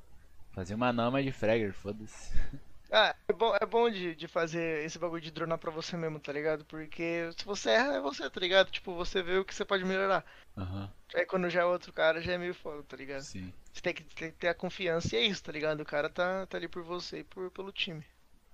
[0.50, 2.32] fazia uma Nomad de Fragger, foda-se.
[2.90, 6.18] Ah, é bom, é bom de, de fazer esse bagulho de dronar pra você mesmo,
[6.20, 6.64] tá ligado?
[6.64, 8.70] Porque se você erra, é você, tá ligado?
[8.70, 10.24] Tipo, você vê o que você pode melhorar.
[10.56, 13.28] Aham, Aí quando já é outro cara, já é meio foda, tá ligado?
[13.32, 13.52] sim.
[13.72, 15.80] Você tem que, tem que ter a confiança e é isso, tá ligado?
[15.82, 18.04] O cara tá, tá ali por você e por, pelo time.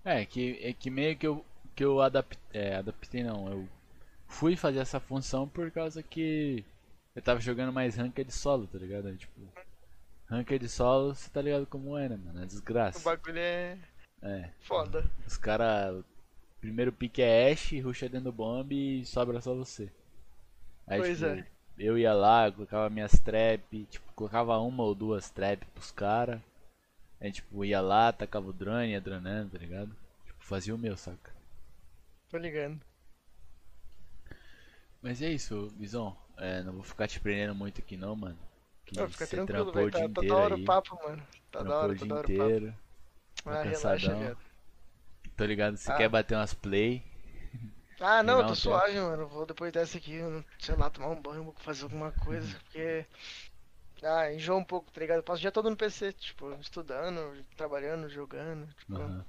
[0.04, 1.44] É, que, é que meio que eu,
[1.74, 3.68] que eu adaptei, é, adaptei não, eu
[4.28, 6.64] fui fazer essa função por causa que
[7.14, 9.08] eu tava jogando mais ranked solo, tá ligado?
[9.08, 9.40] Aí, tipo,
[10.28, 12.42] ranked solo, você tá ligado como é, né, mano?
[12.42, 13.00] É O desgraça.
[13.00, 13.78] bagulho é
[14.22, 15.04] É, foda.
[15.26, 16.02] os cara,
[16.60, 19.92] primeiro pique é Ash, rusha dentro do bomb e sobra só você.
[20.86, 21.46] Aí, Pois tipo, é.
[21.78, 26.42] eu ia lá, colocava minhas trap, tipo, colocava uma ou duas trap pros cara.
[27.20, 29.94] Aí, tipo, ia lá, tacava o drone, ia dronando, tá ligado?
[30.26, 31.32] Tipo, fazia o meu, saca?
[32.28, 32.80] Tô ligando.
[35.02, 36.16] Mas é isso, Guizão.
[36.36, 38.38] É, não vou ficar te prendendo muito aqui não, mano.
[38.86, 39.90] Que Não, fica tranquilo, velho.
[39.90, 40.56] Tá, tá da inteiro hora aí.
[40.56, 41.26] o papo, mano.
[41.50, 42.56] Tá da trampou hora, o tá dia da hora o papo.
[42.56, 42.74] inteiro.
[43.46, 44.36] Ah, tá relaxa, cansadão.
[45.36, 45.92] Tô ligado, você Ah.
[45.92, 47.02] quer bater umas play.
[48.00, 49.26] Ah, não, eu tô um suave, mano.
[49.28, 50.18] Vou depois dessa aqui,
[50.58, 52.54] sei lá, tomar um banho, vou fazer alguma coisa, Uhum.
[52.60, 53.06] porque.
[54.04, 55.18] Ah, enjoa um pouco, tá ligado?
[55.18, 58.68] Eu passo o dia todo no PC, tipo, estudando, trabalhando, jogando.
[58.76, 59.24] Tipo, Aham,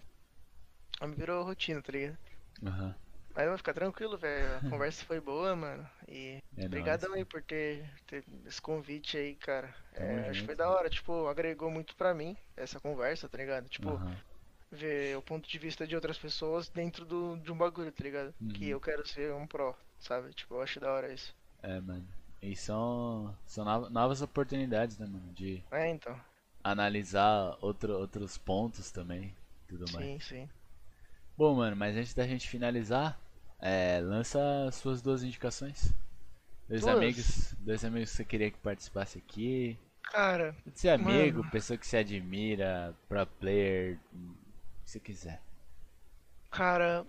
[0.99, 2.17] aí me virou rotina, tá ligado?
[2.65, 2.95] aham.
[3.35, 4.57] Mas vai ficar tranquilo, velho.
[4.57, 5.87] A conversa foi boa, mano.
[6.07, 9.75] E É obrigadão aí por ter, ter esse convite aí, cara.
[9.93, 13.67] É, acho que foi da hora, tipo, agregou muito pra mim essa conversa, tá ligado?
[13.69, 14.01] Tipo,
[14.71, 18.35] ver o ponto de vista de outras pessoas dentro do, de um bagulho, tá ligado?
[18.49, 18.69] Que Uhum.
[18.69, 20.33] eu quero ser um pro, sabe?
[20.33, 21.33] Tipo, eu acho da hora isso.
[21.61, 22.07] É, mano.
[22.41, 25.33] E são, são nova- novas oportunidades, né, mano?
[25.33, 26.19] De É, então.
[26.63, 29.33] analisar outro, outros pontos também.
[29.67, 30.09] Tudo mais.
[30.09, 30.49] Sim, sim.
[31.37, 33.19] Bom, mano, mas antes da gente finalizar,
[33.59, 34.39] é, lança
[34.71, 35.93] suas duas indicações.
[36.69, 36.87] Dois Duas?
[36.87, 39.79] amigos, dois amigos que você queria que participasse aqui.
[40.03, 41.51] Cara, Pode ser amigo, Mano.
[41.51, 44.35] pessoa que se admira, pro player, o
[44.85, 45.41] que você quiser.
[46.51, 47.05] cara,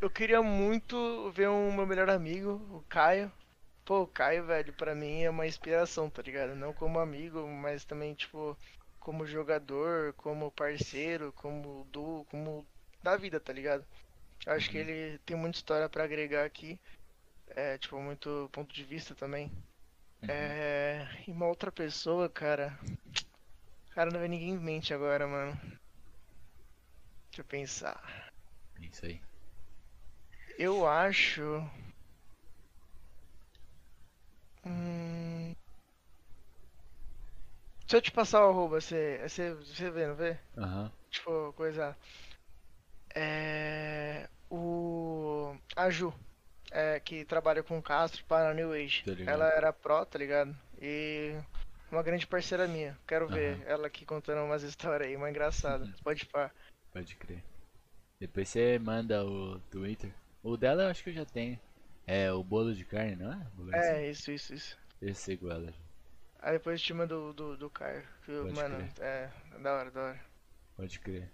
[0.00, 3.32] eu queria muito ver um meu melhor amigo, o Caio.
[3.84, 6.54] Pô, o Caio, velho, pra mim é uma inspiração, tá ligado?
[6.56, 8.58] Não como amigo, mas também, tipo,
[9.00, 12.66] como jogador, como parceiro, como duo, como
[13.02, 13.86] da vida, tá ligado?
[14.46, 14.88] Acho que Uhum.
[14.88, 16.78] ele tem muita história pra agregar aqui.
[17.48, 19.50] É, tipo, muito ponto de vista também.
[20.22, 20.28] Uhum.
[20.30, 22.78] É, e uma outra pessoa, cara.
[23.90, 25.52] Cara, não vem ninguém em mente agora, mano.
[27.30, 28.30] Deixa eu pensar.
[28.80, 29.20] Isso aí.
[30.58, 31.42] Eu acho.
[34.64, 35.54] Hum...
[37.88, 40.36] Se eu te passar o arroba, você, você, você vê, não vê?
[40.58, 40.92] Aham.
[41.10, 41.96] Tipo, coisa.
[43.14, 44.28] É.
[44.50, 45.56] O.
[45.74, 46.12] A Ju,
[46.70, 49.02] é, que trabalha com o Castro para a New Age.
[49.06, 49.28] Ligado.
[49.28, 50.56] Ela era pró, tá ligado?
[50.80, 51.34] E.
[51.90, 52.98] Uma grande parceira minha.
[53.06, 55.88] Quero ver ela aqui contando umas histórias aí, uma engraçada.
[56.02, 56.50] Pode pá.
[56.92, 57.42] Pode crer.
[58.18, 60.12] Depois você manda o Twitter.
[60.42, 61.58] O dela eu acho que eu já tenho.
[62.06, 63.36] É o bolo de carne, não é?
[63.54, 63.88] Bolo assim.
[63.88, 64.78] É, isso, isso, isso.
[65.00, 65.72] Eu sigo ela.
[66.40, 68.02] Aí depois te mando do, do, do Caio.
[68.24, 69.06] que, Pode mano, crer.
[69.06, 69.30] é.
[69.60, 70.20] Da hora, da hora.
[70.76, 71.30] Pode crer.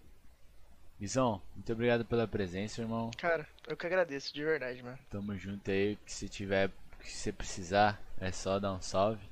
[1.02, 3.10] Guizão, muito obrigado pela presença, irmão.
[3.18, 4.96] Cara, eu que agradeço, de verdade, mano.
[5.10, 5.96] Tamo junto aí.
[5.96, 6.70] Que se tiver,
[7.00, 9.26] que se precisar, é só dar um salve.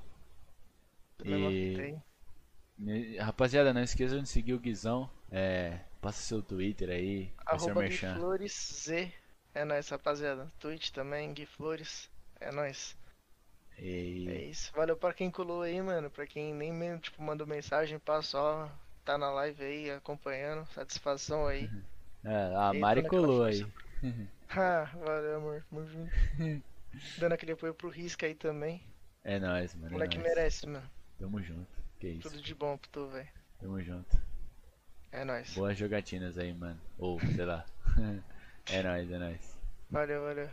[1.24, 5.08] E- Rapaziada, não esqueçam de seguir o Guizão.
[5.30, 7.88] É, passa seu Twitter aí, Arroba.
[8.16, 9.12] Flores Z.
[9.54, 10.50] É nóis, rapaziada.
[10.58, 12.10] Twitch também, Gui Flores.
[12.40, 12.96] É nóis.
[13.78, 14.72] É E isso.
[14.74, 16.10] Valeu pra quem colou aí, mano.
[16.10, 18.68] Pra quem nem mesmo, tipo, mandou mensagem, só
[19.10, 20.66] tá na live aí, acompanhando.
[20.72, 21.68] Satisfação aí.
[22.24, 23.66] é, a Mari colou aí.
[24.50, 25.64] ah, valeu, amor.
[25.68, 26.12] Tamo junto.
[27.18, 28.82] Dando aquele apoio pro Risca aí também.
[29.24, 29.86] É nóis, mano.
[29.86, 30.28] O É moleque nóis.
[30.28, 30.88] merece, mano.
[31.18, 31.66] Tamo junto.
[31.98, 32.30] Que isso.
[32.30, 33.28] Tudo de bom pro tu, velho.
[33.58, 34.16] Tamo junto.
[35.12, 35.52] É nóis.
[35.54, 36.80] Boas jogatinas aí, mano.
[36.98, 37.64] Ou, sei lá.
[38.72, 39.56] é nóis, é nóis.
[39.90, 40.48] Valeu, valeu.